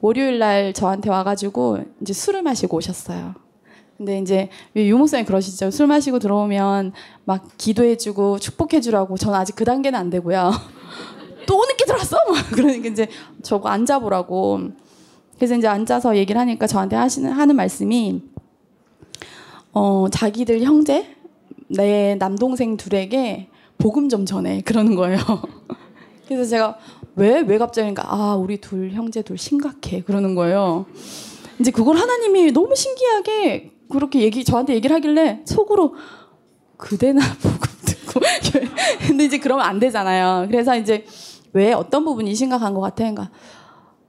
[0.00, 3.41] 월요일 날 저한테 와가지고 이제 술을 마시고 오셨어요.
[4.02, 5.70] 근데 이제 유목사님 그러시죠.
[5.70, 6.92] 술 마시고 들어오면
[7.24, 9.16] 막 기도해주고 축복해주라고.
[9.16, 10.50] 저는 아직 그 단계는 안 되고요.
[11.46, 12.16] 또 늦게 들어왔어?
[12.28, 13.06] 막 그러니까 이제
[13.42, 14.70] 저거 앉아보라고.
[15.36, 18.22] 그래서 이제 앉아서 얘기를 하니까 저한테 하시는 하는 말씀이
[19.72, 21.14] 어 자기들 형제
[21.68, 23.48] 내 남동생 둘에게
[23.78, 25.18] 복음 좀 전해 그러는 거예요.
[26.26, 26.76] 그래서 제가
[27.14, 30.86] 왜왜 갑자기인가 아 우리 둘 형제 둘 심각해 그러는 거예요.
[31.60, 35.94] 이제 그걸 하나님이 너무 신기하게 그렇게 얘기 저한테 얘기를 하길래 속으로
[36.76, 38.20] 그대나 복음 듣고
[39.06, 40.46] 근데 이제 그러면 안 되잖아요.
[40.48, 41.04] 그래서 이제
[41.52, 42.96] 왜 어떤 부분이 심각한 것 같아?
[42.96, 43.30] 그러니까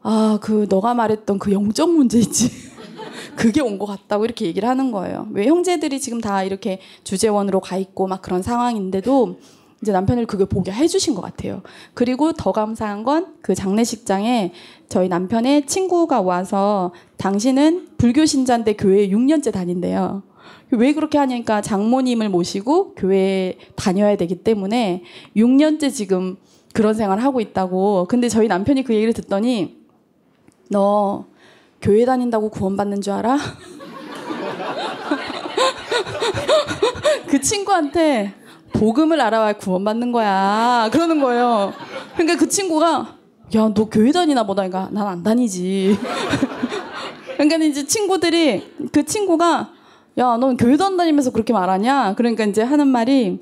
[0.02, 2.50] 아 그 너가 말했던 그 영적 문제 있지.
[3.36, 5.28] 그게 온 것 같다고 이렇게 얘기를 하는 거예요.
[5.32, 9.40] 왜 형제들이 지금 다 이렇게 주재원으로 가 있고 막 그런 상황인데도
[9.82, 11.62] 이제 남편을 그게 보게 해주신 것 같아요.
[11.94, 14.54] 그리고 더 감사한 건 그 장례식장에
[14.94, 20.22] 저희 남편의 친구가 와서 당신은 불교 신자인데 교회에 6년째 다닌대요.
[20.70, 25.02] 왜 그렇게 하냐니까 장모님을 모시고 교회에 다녀야 되기 때문에
[25.36, 26.38] 6년째 지금
[26.74, 28.06] 그런 생활을 하고 있다고.
[28.08, 29.78] 근데 저희 남편이 그 얘기를 듣더니
[30.70, 31.26] 너
[31.82, 33.40] 교회 다닌다고 구원받는 줄 알아?
[37.30, 38.36] 그 친구한테
[38.74, 40.88] 복음을 알아야 구원받는 거야.
[40.92, 41.74] 그러는 거예요.
[42.14, 43.23] 그러니까 그 친구가
[43.56, 44.68] 야, 너 교회 다니나 보다.
[44.68, 45.98] 그러니까 난 안 다니지.
[47.38, 49.70] 그러니까 이제 친구들이 그 친구가
[50.18, 52.14] 야, 넌 교회도 안 다니면서 그렇게 말하냐?
[52.16, 53.40] 그러니까 이제 하는 말이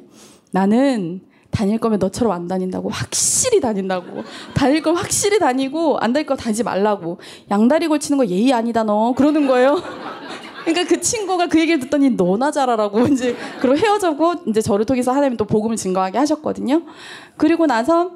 [0.51, 4.23] 나는 다닐 거면 너처럼 안 다닌다고 확실히 다닌다고
[4.53, 7.19] 다닐 걸 확실히 다니고 안 다닐 거 다니지 말라고
[7.51, 9.81] 양다리 걸치는 거 예의 아니다 너 그러는 거예요.
[10.63, 15.35] 그러니까 그 친구가 그 얘기를 듣더니 너나 잘하라고 이제 그리고 헤어졌고 이제 저를 통해서 하나님
[15.35, 16.83] 또 복음을 증거하게 하셨거든요.
[17.35, 18.11] 그리고 나서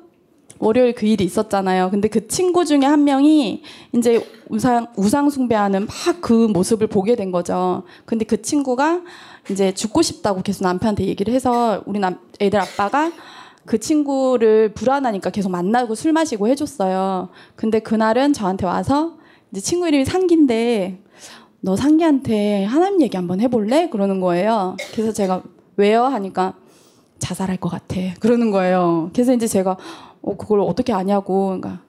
[0.60, 1.90] 월요일 그 일이 있었잖아요.
[1.92, 3.64] 근데 그 친구 중에 한 명이
[3.94, 7.84] 이제 우상 우상 숭배하는 막 그 모습을 보게 된 거죠.
[8.06, 9.02] 근데 그 친구가
[9.52, 13.12] 이제 죽고 싶다고 계속 남편한테 얘기를 해서 우리 남 애들 아빠가
[13.66, 17.30] 그 친구를 불안하니까 계속 만나고 술 마시고 해줬어요.
[17.56, 19.18] 근데 그날은 저한테 와서
[19.52, 21.02] 이제 친구 이름이 상기인데
[21.62, 23.90] 너 상기한테 하나님 얘기 한번 해볼래?
[23.90, 24.78] 그러는 거예요.
[24.94, 25.44] 그래서 제가
[25.78, 26.04] 왜요?
[26.06, 26.54] 하니까
[27.20, 27.96] 자살할 것 같아.
[28.20, 29.10] 그러는 거예요.
[29.14, 29.78] 그래서 이제 제가
[30.26, 31.48] 어, 그걸 어떻게 아냐고.
[31.48, 31.82] 그러니까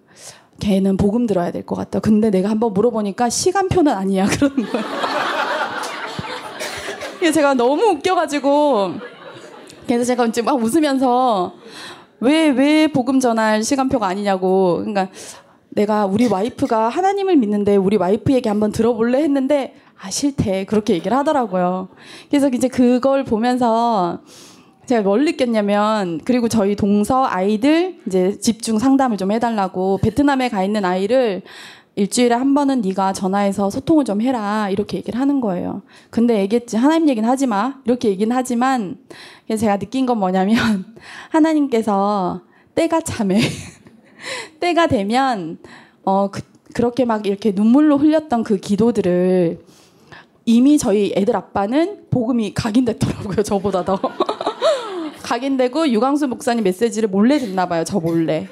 [0.61, 2.01] 걔는 복음 들어야 될 것 같다.
[2.01, 4.27] 근데 내가 한번 물어보니까 시간표는 아니야.
[4.31, 4.57] 그러는
[7.21, 7.33] 거예요.
[7.33, 8.93] 제가 너무 웃겨가지고
[9.87, 11.55] 그래서 제가 이제 막 웃으면서
[12.21, 14.77] 왜 왜 복음 전할 시간표가 아니냐고.
[14.79, 15.09] 그러니까
[15.71, 21.17] 내가 우리 와이프가 하나님을 믿는데 우리 와이프 얘기 한번 들어볼래 했는데 아 싫대 그렇게 얘기를
[21.17, 21.89] 하더라고요.
[22.31, 24.21] 그래서 이제 그걸 보면서
[24.87, 30.85] 제가 뭘 느꼈냐면 그리고 저희 동서 아이들 이제 집중 상담을 좀 해달라고 베트남에 가 있는
[30.85, 31.43] 아이를
[31.97, 35.83] 일주일에 한 번은 네가 전화해서 소통을 좀 해라 이렇게 얘기를 하는 거예요.
[36.11, 38.99] 근데 얘기했지 하나님 얘기는 하지 마 이렇게 얘기는 하지만
[39.49, 40.57] 제가 느낀 건 뭐냐면
[41.31, 42.43] 하나님께서
[42.75, 43.41] 때가 참해
[44.61, 45.59] 때가 되면
[46.05, 46.43] 어 그,
[46.75, 49.65] 그렇게 막 이렇게 눈물로 흘렸던 그 기도들을
[50.45, 53.99] 이미 저희 애들 아빠는 복음이 각인됐더라고요 저보다 더
[55.27, 58.49] 각인되고 유광수 목사님 메시지를 몰래 듣나 봐요 저 몰래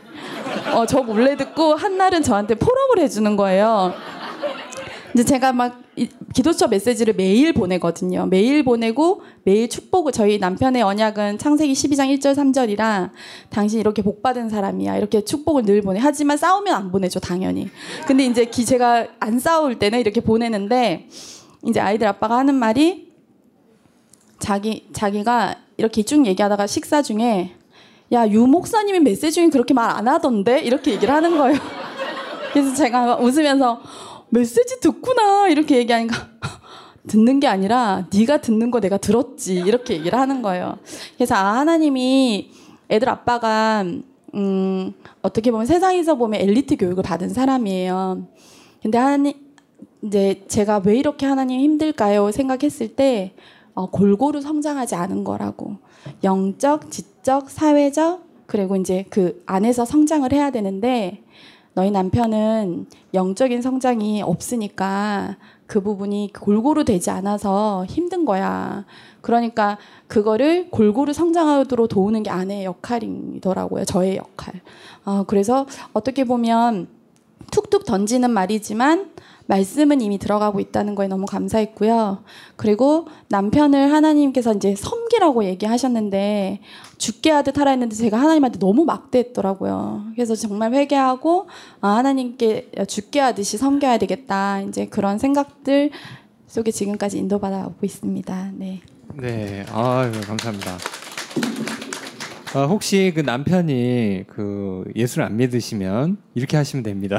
[0.74, 3.92] 어 저 몰래 듣고 한날은 저한테 포럼을 해주는 거예요
[5.14, 8.26] 이제 제가 막 이- 기도처 메시지를 매일 보내거든요.
[8.26, 13.10] 매일 보내고 매일 축복을 저희 남편의 언약은 창세기 12장 1절 3절이라
[13.48, 14.96] 당신 이렇게 복 받은 사람이야.
[14.96, 16.00] 이렇게 축복을 늘 보내.
[16.02, 17.70] 하지만 싸우면 안 보내죠, 당연히.
[18.08, 21.06] 근데 이제 기 제가 안 싸울 때는 이렇게 보내는데
[21.64, 23.12] 이제 아이들 아빠가 하는 말이
[24.40, 27.52] 자기 자기가 이렇게 쭉 얘기하다가 식사 중에
[28.12, 31.58] 야, 유 목사님이 메시지 중에 그렇게 말 안 하던데 이렇게 얘기를 하는 거예요.
[32.52, 33.80] 그래서 제가 웃으면서
[34.28, 36.28] 메시지 듣구나 이렇게 얘기하니까
[37.08, 40.78] 듣는 게 아니라 네가 듣는 거 내가 들었지 이렇게 얘기를 하는 거예요.
[41.16, 42.50] 그래서 아 하나님이
[42.90, 43.84] 애들 아빠가
[44.34, 44.92] 음
[45.22, 48.26] 어떻게 보면 세상에서 보면 엘리트 교육을 받은 사람이에요.
[48.82, 49.32] 근데 하나님
[50.02, 53.32] 이제 제가 왜 이렇게 하나님 힘들까요 생각했을 때
[53.74, 55.76] 어, 골고루 성장하지 않은 거라고
[56.22, 61.22] 영적, 지적, 사회적 그리고 이제 그 안에서 성장을 해야 되는데
[61.74, 65.36] 너희 남편은 영적인 성장이 없으니까
[65.66, 68.84] 그 부분이 골고루 되지 않아서 힘든 거야.
[69.20, 73.84] 그러니까 그거를 골고루 성장하도록 도우는 게 아내의 역할이더라고요.
[73.86, 74.60] 저의 역할.
[75.04, 76.86] 아, 그래서 어떻게 보면
[77.50, 79.13] 툭툭 던지는 말이지만
[79.46, 82.24] 말씀은 이미 들어가고 있다는 거에 너무 감사했고요.
[82.56, 86.60] 그리고 남편을 하나님께서 이제 섬기라고 얘기하셨는데
[86.96, 90.04] 죽게 하듯 하라 했는데 제가 하나님한테 너무 막대했더라고요.
[90.14, 91.48] 그래서 정말 회개하고
[91.80, 94.62] 아, 하나님께 죽게 하듯이 섬겨야 되겠다.
[94.62, 95.90] 이제 그런 생각들
[96.46, 98.52] 속에 지금까지 인도받아 오고 있습니다.
[98.54, 98.80] 네.
[99.16, 100.78] 네, 아유 감사합니다.
[102.54, 107.18] 아, 혹시 그 남편이 그 예수를 안 믿으시면 이렇게 하시면 됩니다.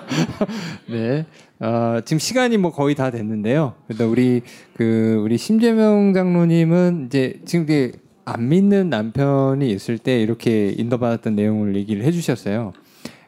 [0.88, 1.26] 네,
[1.60, 3.74] 어, 지금 시간이 뭐 거의 다 됐는데요.
[3.86, 4.40] 그래도 우리
[4.72, 7.92] 그 우리 심재명 장로님은 이제 지금 이게
[8.24, 12.72] 안 믿는 남편이 있을 때 이렇게 인도받았던 내용을 얘기를 해주셨어요.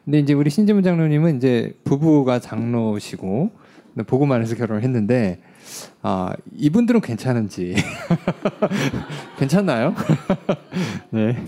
[0.06, 3.50] 근데 이제 우리 신재문 장로님은 이제 부부가 장로시고
[4.32, 5.40] 안에서 결혼을 했는데
[6.02, 7.74] 아 이분들은 괜찮은지
[9.38, 9.94] 괜찮나요?
[11.10, 11.44] 네.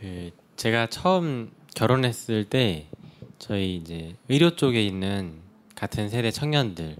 [0.00, 2.86] 그 제가 처음 결혼했을 때
[3.38, 5.40] 저희 이제 의료 쪽에 있는
[5.74, 6.96] 같은 세대 청년들이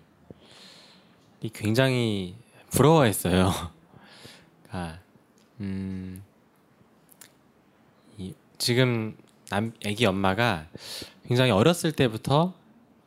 [1.52, 2.36] 굉장히
[2.70, 3.52] 부러워했어요.
[4.70, 4.98] 아,
[5.60, 6.22] 음,
[8.18, 9.16] 이, 지금
[9.51, 10.68] 남 아기 엄마가
[11.28, 12.55] 굉장히 어렸을 때부터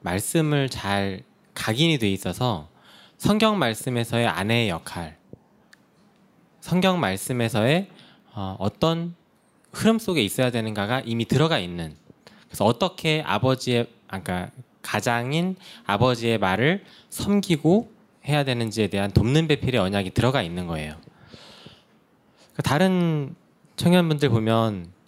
[0.02, 1.24] 말씀을 잘
[1.56, 2.70] 각인이 돼 있어서
[3.18, 5.18] 성경 말씀에서의 아내의 역할,
[6.60, 7.90] 성경 말씀에서의
[8.34, 9.16] 어, 어떤
[9.74, 11.96] 흐름 속에 있어야 되는가가 이미 들어가 있는.
[12.46, 14.52] 그래서 어떻게 아버지의 아까
[14.84, 17.92] 가장인 아버지의 말을 섬기고
[18.28, 20.96] 해야 되는지에 대한 돕는 배필의 언약이 들어가 있는 거예요.
[22.54, 23.36] 그 다른
[23.78, 25.01] 청년분들 보면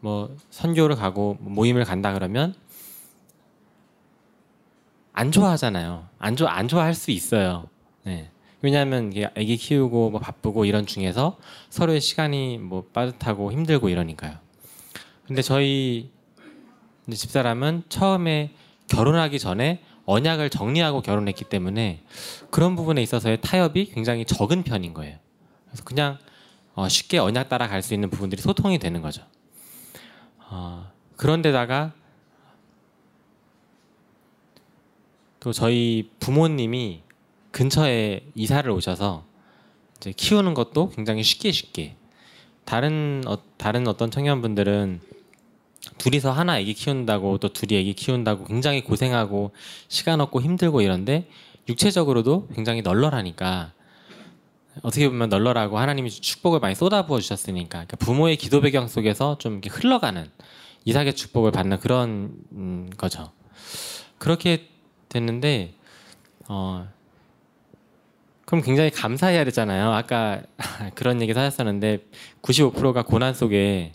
[0.00, 2.54] 뭐 선교를 가고 모임을 간다 그러면
[5.12, 6.08] 안 좋아하잖아요.
[6.18, 7.66] 안 좋아 안 좋아할 수 있어요.
[8.04, 8.30] 네.
[8.62, 11.38] 왜냐하면 이게 아기 키우고 뭐 바쁘고 이런 중에서
[11.70, 14.36] 서로의 시간이 뭐 빠듯하고 힘들고 이러니까요.
[15.26, 16.10] 근데 저희
[17.10, 18.52] 집사람은 처음에
[18.88, 22.02] 결혼하기 전에 언약을 정리하고 결혼했기 때문에
[22.50, 25.18] 그런 부분에 있어서의 타협이 굉장히 적은 편인 거예요.
[25.66, 26.18] 그래서 그냥
[26.74, 29.22] 어, 쉽게 언약 따라 갈 수 있는 부분들이 소통이 되는 거죠.
[30.50, 31.92] 어, 그런데다가
[35.38, 37.02] 또 저희 부모님이
[37.52, 39.24] 근처에 이사를 오셔서
[39.96, 41.96] 이제 키우는 것도 굉장히 쉽게 쉽게.
[42.64, 45.00] 다른 어, 다른 어떤 청년분들은
[45.98, 49.52] 둘이서 하나 애기 키운다고 또 둘이 애기 키운다고 굉장히 고생하고
[49.88, 51.28] 시간 없고 힘들고 이런데
[51.68, 53.72] 육체적으로도 굉장히 널널하니까
[54.82, 59.70] 어떻게 보면 널널하고 하나님이 축복을 많이 쏟아부어 주셨으니까 그러니까 부모의 기도 배경 속에서 좀 이렇게
[59.70, 60.30] 흘러가는
[60.84, 63.30] 이삭의 축복을 받는 그런 음, 거죠.
[64.18, 64.68] 그렇게
[65.08, 65.74] 됐는데
[66.48, 66.88] 어
[68.44, 69.92] 그럼 굉장히 감사해야 되잖아요.
[69.92, 70.42] 아까
[70.94, 72.06] 그런 얘기 하셨었는데
[72.42, 73.92] 95%가 고난 속에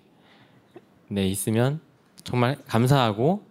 [1.08, 1.82] 네 있으면
[2.24, 3.46] 정말 감사하고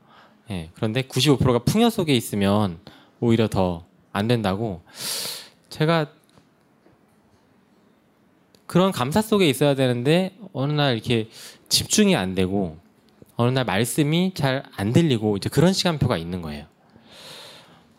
[0.51, 2.79] 예, 그런데 95%가 풍요 속에 있으면
[3.21, 3.85] 오히려 더
[4.15, 4.83] 안 된다고
[5.69, 6.07] 제가
[8.67, 11.29] 그런 감사 속에 있어야 되는데 어느 날 이렇게
[11.69, 12.79] 집중이 안 되고
[13.37, 16.67] 어느 날 말씀이 잘 안 들리고 이제 그런 시간표가 있는 거예요.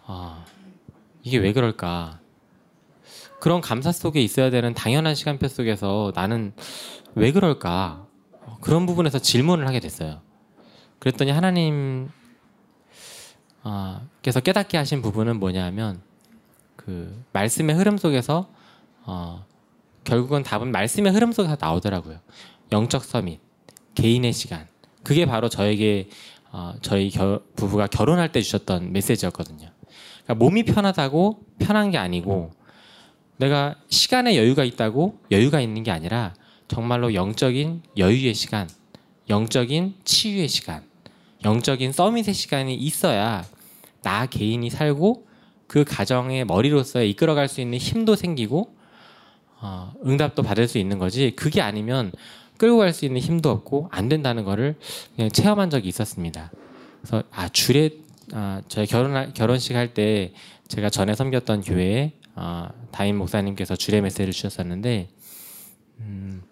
[0.06, 0.46] 아
[1.24, 2.20] 이게 왜 그럴까?
[3.40, 6.54] 그런 감사 속에 있어야 되는 당연한 시간표 속에서 나는
[7.16, 8.06] 왜 그럴까?
[8.62, 10.22] 그런 부분에서 질문을 하게 됐어요.
[11.00, 12.10] 그랬더니 하나님
[13.64, 16.02] 아, 께서 깨닫게 하신 부분은 뭐냐면
[16.76, 18.48] 그 말씀의 흐름 속에서
[19.04, 19.46] 어,
[20.06, 22.20] 결국은 답은 말씀의 흐름 속에서 나오더라고요.
[22.72, 23.40] 영적 서밋,
[23.96, 24.68] 개인의 시간.
[25.04, 26.10] 그게 바로 저에게
[26.52, 29.70] 어, 저희 겨, 부부가 결혼할 때 주셨던 메시지였거든요.
[30.24, 32.52] 그러니까 몸이 편하다고 편한 게 아니고
[33.38, 36.34] 내가 시간에 여유가 있다고 여유가 있는 게 아니라
[36.68, 38.70] 정말로 영적인 여유의 시간,
[39.30, 40.84] 영적인 치유의 시간,
[41.44, 43.44] 영적인 서밋의 시간이 있어야
[44.02, 45.28] 나 개인이 살고
[45.68, 48.76] 그 가정의 머리로서 이끌어갈 수 있는 힘도 생기고
[49.66, 51.32] 어, 응답도 받을 수 있는 거지.
[51.36, 52.12] 그게 아니면
[52.58, 54.76] 끌고 갈 수 있는 힘도 없고 안 된다는 거를
[55.16, 56.52] 그냥 체험한 적이 있었습니다.
[57.02, 57.90] 그래서 아 주례
[58.34, 60.34] 아, 저희 결혼 결혼식 할 때
[60.68, 65.10] 제가 전에 섬겼던 교회에 아, 다임 목사님께서 주례 메시지를 주셨었는데
[66.00, 66.44] 음,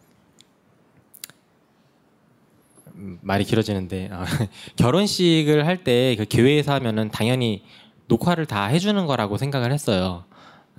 [2.96, 4.24] 음, 말이 길어지는데 어,
[4.78, 7.64] 결혼식을 할 때 그 교회에서 하면은 당연히
[8.08, 10.26] 녹화를 다 해주는 거라고 생각을 했어요.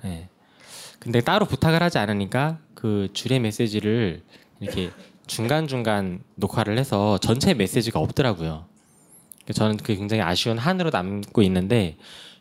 [0.03, 0.29] 네.
[1.05, 4.23] 근데 따로 부탁을 하지 않으니까 그 주례 메시지를
[4.59, 4.89] 이렇게
[5.27, 8.65] 중간 중간 녹화를 해서 전체 메시지가 없더라고요.
[9.53, 11.97] 저는 그게 굉장히 아쉬운 한으로 남고 있는데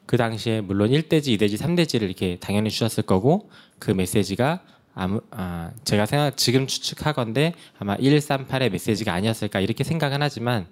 [0.06, 4.62] 그 당시에 물론 1대지, 2대지, 3대지를 이렇게 당연히 주셨을 거고 그 메시지가
[4.94, 10.68] 아무 아 제가 생각 지금 추측하건데 아마 138의 메시지가 아니었을까 이렇게 생각은 하지만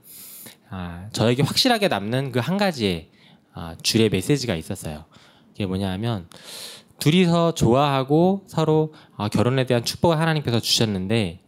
[0.70, 3.10] 아 저에게 확실하게 남는 그 한 가지의
[3.52, 5.05] 아, 주의 메시지가 있었어요.
[5.55, 6.27] 이게 뭐냐 하면
[6.98, 11.40] 둘이서 좋아하고 서로 아, 결혼에 대한 축복을 하나님께서 주셨는데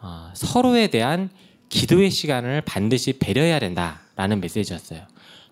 [0.00, 1.30] 아, 서로에 대한
[1.68, 5.06] 기도의 시간을 반드시 배려해야 된다라는 메시지였어요.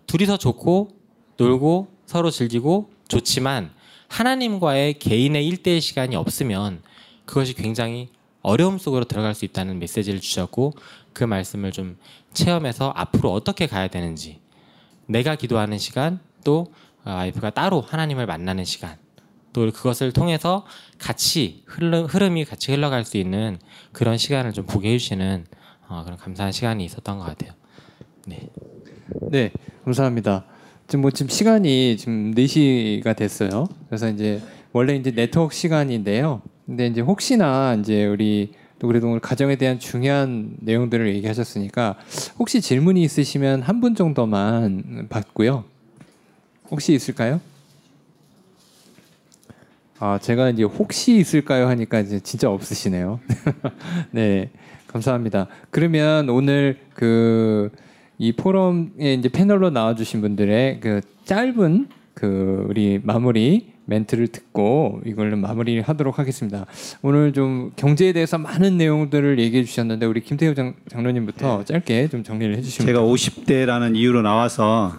[0.06, 0.90] 둘이서 좋고
[1.36, 3.70] 놀고 서로 즐기고 좋지만
[4.08, 6.82] 하나님과의 개인의 일대의 시간이 없으면
[7.24, 8.08] 그것이 굉장히
[8.42, 10.74] 어려움 속으로 들어갈 수 있다는 메시지를 주셨고
[11.12, 11.96] 그 말씀을 좀
[12.32, 14.40] 체험해서 앞으로 어떻게 가야 되는지
[15.06, 16.72] 내가 기도하는 시간 또
[17.04, 18.96] 와이프가 따로 하나님을 만나는 시간
[19.52, 20.64] 또 그것을 통해서
[20.98, 23.58] 같이 흐름, 흐름이 같이 흘러갈 수 있는
[23.92, 25.46] 그런 시간을 좀 보게 해주시는
[25.88, 27.52] 어, 그런 감사한 시간이 있었던 것 같아요.
[28.26, 28.48] 네.
[29.30, 29.50] 네,
[29.84, 30.44] 감사합니다.
[30.86, 33.66] 지금 뭐 지금 시간이 지금 4시가 됐어요.
[33.88, 34.40] 그래서 이제
[34.72, 36.42] 원래 이제 네트워크 시간인데요.
[36.66, 41.96] 근데 이제 혹시나 이제 우리 또 그래도 오늘 가정에 대한 중요한 내용들을 얘기하셨으니까
[42.38, 45.64] 혹시 질문이 있으시면 한 분 정도만 받고요.
[46.70, 47.40] 혹시 있을까요?
[50.00, 53.20] 아, 제가 이제 혹시 있을까요 하니까 이제 진짜 없으시네요.
[54.10, 54.50] 네.
[54.88, 55.46] 감사합니다.
[55.70, 57.70] 그러면 오늘 그
[58.20, 65.80] 이 포럼에 이제 패널로 나와주신 분들의 그 짧은 그 우리 마무리 멘트를 듣고 이걸로 마무리를
[65.80, 66.66] 하도록 하겠습니다.
[67.00, 72.58] 오늘 좀 경제에 대해서 많은 내용들을 얘기해 주셨는데 우리 김태우 장, 장로님부터 짧게 좀 정리를
[72.58, 74.92] 해주시면 제가 50대라는 이유로 나와서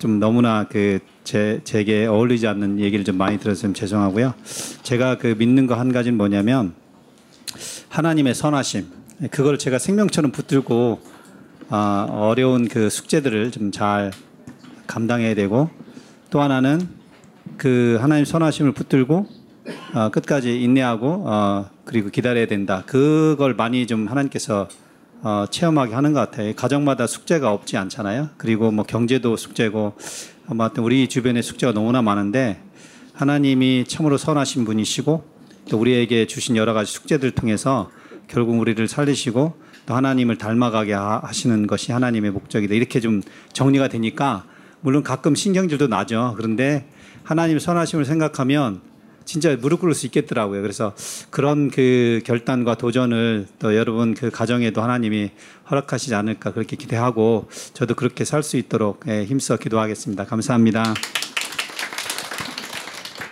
[0.00, 0.98] 좀 너무나 그
[1.30, 4.34] 제 제게 어울리지 않는 얘기를 좀 많이 좀 죄송하고요.
[4.82, 6.74] 제가 그 믿는 거 한 가지는 뭐냐면
[7.88, 8.86] 하나님의 선하심.
[9.30, 11.00] 그걸 제가 생명처럼 붙들고
[11.68, 14.10] 아, 어려운 그 숙제들을 좀 잘
[14.88, 15.70] 감당해야 되고
[16.30, 16.88] 또 하나는
[17.56, 19.26] 그 하나님 선하심을 붙들고
[19.94, 22.82] 어, 끝까지 인내하고 어, 그리고 기다려야 된다.
[22.86, 24.68] 그걸 많이 좀 하나님께서
[25.22, 26.54] 어, 체험하게 하는 것 같아요.
[26.54, 28.30] 가정마다 숙제가 없지 않잖아요.
[28.38, 29.94] 그리고 뭐 경제도 숙제고
[30.48, 32.60] 아마 우리 주변에 숙제가 너무나 많은데
[33.12, 35.24] 하나님이 참으로 선하신 분이시고
[35.68, 37.90] 또 우리에게 주신 여러 가지 숙제들 통해서
[38.28, 39.54] 결국 우리를 살리시고
[39.86, 42.74] 또 하나님을 닮아가게 하- 하시는 것이 하나님의 목적이다.
[42.74, 43.22] 이렇게 좀
[43.52, 44.44] 정리가 되니까
[44.80, 46.34] 물론 가끔 신경질도 나죠.
[46.38, 46.88] 그런데
[47.24, 48.80] 하나님 선하심을 생각하면
[49.30, 50.60] 진짜 무릎 꿇을 수 있겠더라고요.
[50.60, 50.92] 그래서
[51.30, 55.30] 그런 그 결단과 도전을 또 여러분 그 가정에도 하나님이
[55.70, 60.24] 허락하시지 않을까 그렇게 기대하고 저도 그렇게 살 수 있도록 예, 힘써 기도하겠습니다.
[60.24, 60.94] 감사합니다.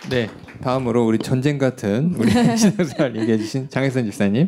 [0.09, 0.29] 네.
[0.61, 4.47] 다음으로 우리 전쟁 같은 우리 신앙생활 얘기해 주신 장혜선 집사님.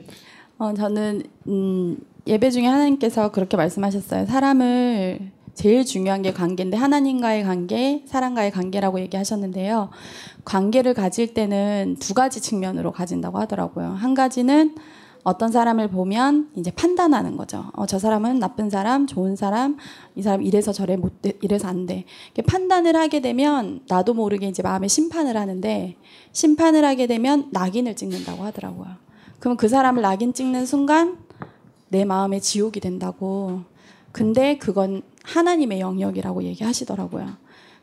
[0.57, 1.97] 어, 저는 음,
[2.27, 4.25] 예배 중에 하나님께서 그렇게 말씀하셨어요.
[4.25, 5.19] 사람을
[5.53, 9.89] 제일 중요한 게 관계인데 하나님과의 관계, 사람과의 관계라고 얘기하셨는데요.
[10.45, 13.87] 관계를 가질 때는 두 가지 측면으로 가진다고 하더라고요.
[13.87, 14.75] 한 가지는
[15.23, 17.65] 어떤 사람을 보면 이제 판단하는 거죠.
[17.73, 19.77] 어, 저 사람은 나쁜 사람, 좋은 사람,
[20.15, 22.05] 이 사람 이래서 저래 못 돼, 이래서 안 돼.
[22.33, 25.95] 이렇게 판단을 하게 되면 나도 모르게 이제 마음에 심판을 하는데
[26.31, 28.87] 심판을 하게 되면 낙인을 찍는다고 하더라고요.
[29.39, 31.17] 그럼 그 사람을 낙인 찍는 순간
[31.89, 33.61] 내 마음에 지옥이 된다고.
[34.11, 37.27] 근데 그건 하나님의 영역이라고 얘기하시더라고요.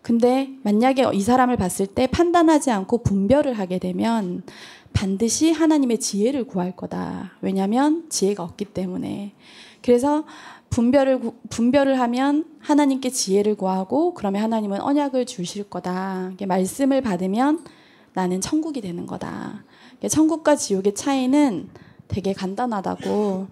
[0.02, 4.43] 근데 만약에 이 사람을 봤을 때 판단하지 않고 분별을 하게 되면
[4.93, 7.32] 반드시 하나님의 지혜를 구할 거다.
[7.40, 9.32] 왜냐하면 지혜가 없기 때문에.
[9.82, 10.24] 그래서
[10.70, 16.32] 분별을 구- 분별을 하면 하나님께 지혜를 구하고 그러면 하나님은 언약을 주실 거다.
[16.47, 17.65] 말씀을 받으면
[18.15, 19.65] 나는 천국이 되는 거다.
[20.09, 21.69] 천국과 지옥의 차이는
[22.09, 23.48] 되게 간단하다고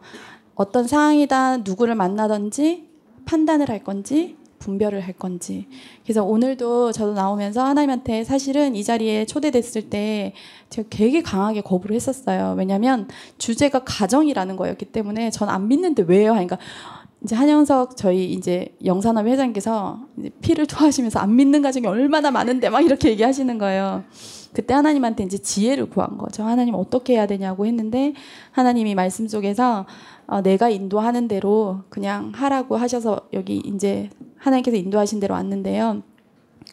[0.54, 2.85] 어떤 상황이다 누구를 만나든지
[3.26, 5.68] 판단을 할 건지 분별을 할 건지
[6.02, 10.32] 그래서 오늘도 저도 나오면서 하나님한테 사실은 이 자리에 초대됐을 때
[10.70, 16.58] 제가 되게 강하게 거부를 했었어요 왜냐하면 주제가 가정이라는 거였기 때문에 전 안 믿는데 왜요 하니까
[17.22, 22.82] 이제 한영석 저희 이제 영산업 회장님께서 이제 피를 토하시면서 안 믿는 가정이 얼마나 많은데 막
[22.82, 24.04] 이렇게 얘기하시는 거예요.
[24.52, 26.44] 그때 하나님한테 이제 지혜를 구한 거죠.
[26.44, 28.12] 하나님 어떻게 해야 되냐고 했는데
[28.52, 29.86] 하나님이 말씀 속에서
[30.26, 36.02] 어, 내가 인도하는 대로 그냥 하라고 하셔서 여기 이제 하나님께서 인도하신 대로 왔는데요.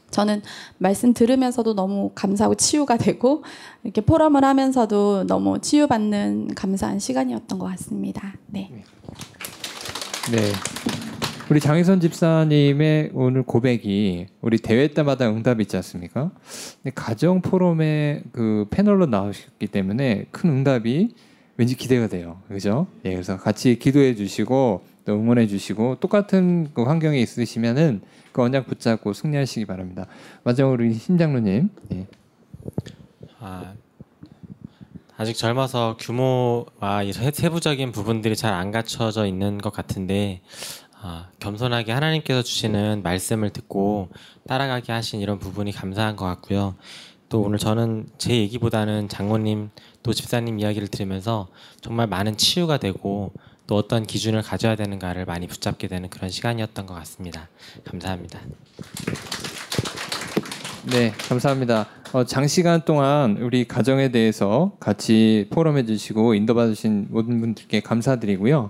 [0.10, 0.42] 저는
[0.78, 3.44] 말씀 들으면서도 너무 감사하고 치유가 되고
[3.84, 8.34] 이렇게 포럼을 하면서도 너무 치유받는 감사한 시간이었던 것 같습니다.
[8.48, 8.72] 네.
[10.32, 10.38] 네.
[11.50, 16.32] 우리 장희선 집사님의 오늘 고백이 우리 대회 때마다 응답이 있지 않습니까?
[16.96, 21.14] 가정 포럼에 그 패널로 나오셨기 때문에 큰 응답이
[21.58, 22.40] 왠지 기대가 돼요.
[22.48, 22.88] 그죠?
[23.06, 28.02] 예, 그래서 같이 기도해 주시고 또 응원해 주시고 똑같은 그 환경에 있으시면은
[28.32, 30.08] 그 언약 붙잡고 승리하시기 바랍니다.
[30.44, 31.70] 마지막으로 우리 신장로님.
[31.94, 32.08] 예.
[33.40, 33.74] 아,
[35.18, 40.42] 아직 젊어서 규모와 이 세- 세부적인 부분들이 잘 안 갖춰져 있는 것 같은데
[41.02, 44.10] 아, 겸손하게 하나님께서 주시는 말씀을 듣고
[44.48, 46.76] 따라가게 하신 이런 부분이 감사한 것 같고요.
[47.30, 49.70] 또 오늘 저는 제 얘기보다는 장모님
[50.04, 51.48] 또 집사님 이야기를 들으면서
[51.82, 53.32] 정말 많은 치유가 되고
[53.66, 57.48] 또 어떤 기준을 가져야 되는가를 많이 붙잡게 되는 그런 시간이었던 것 같습니다.
[57.86, 58.40] 감사합니다.
[60.92, 61.88] 네, 감사합니다.
[62.12, 68.70] 어, 장시간 동안 우리 가정에 대해서 같이 포럼해 주시고 인도받 으신 모든 분들께 감사드리고요.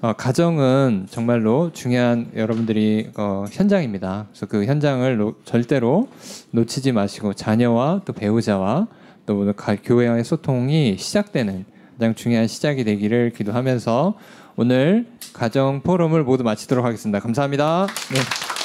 [0.00, 4.28] 어, 가정은 정말로 중요한 여러분들이 어, 현장입니다.
[4.30, 6.08] 그래서 그 현장을 노- 절대로
[6.52, 8.88] 놓치지 마시고 자녀와 또 배우자와
[9.30, 9.36] 또
[9.84, 14.14] 교회와의 소통이 시작되는 가장 중요한 시작이 되기를 기도하면서
[14.56, 17.20] 오늘 가정 포럼을 모두 마치도록 하겠습니다.
[17.20, 17.86] 감사합니다.
[18.12, 18.59] 네.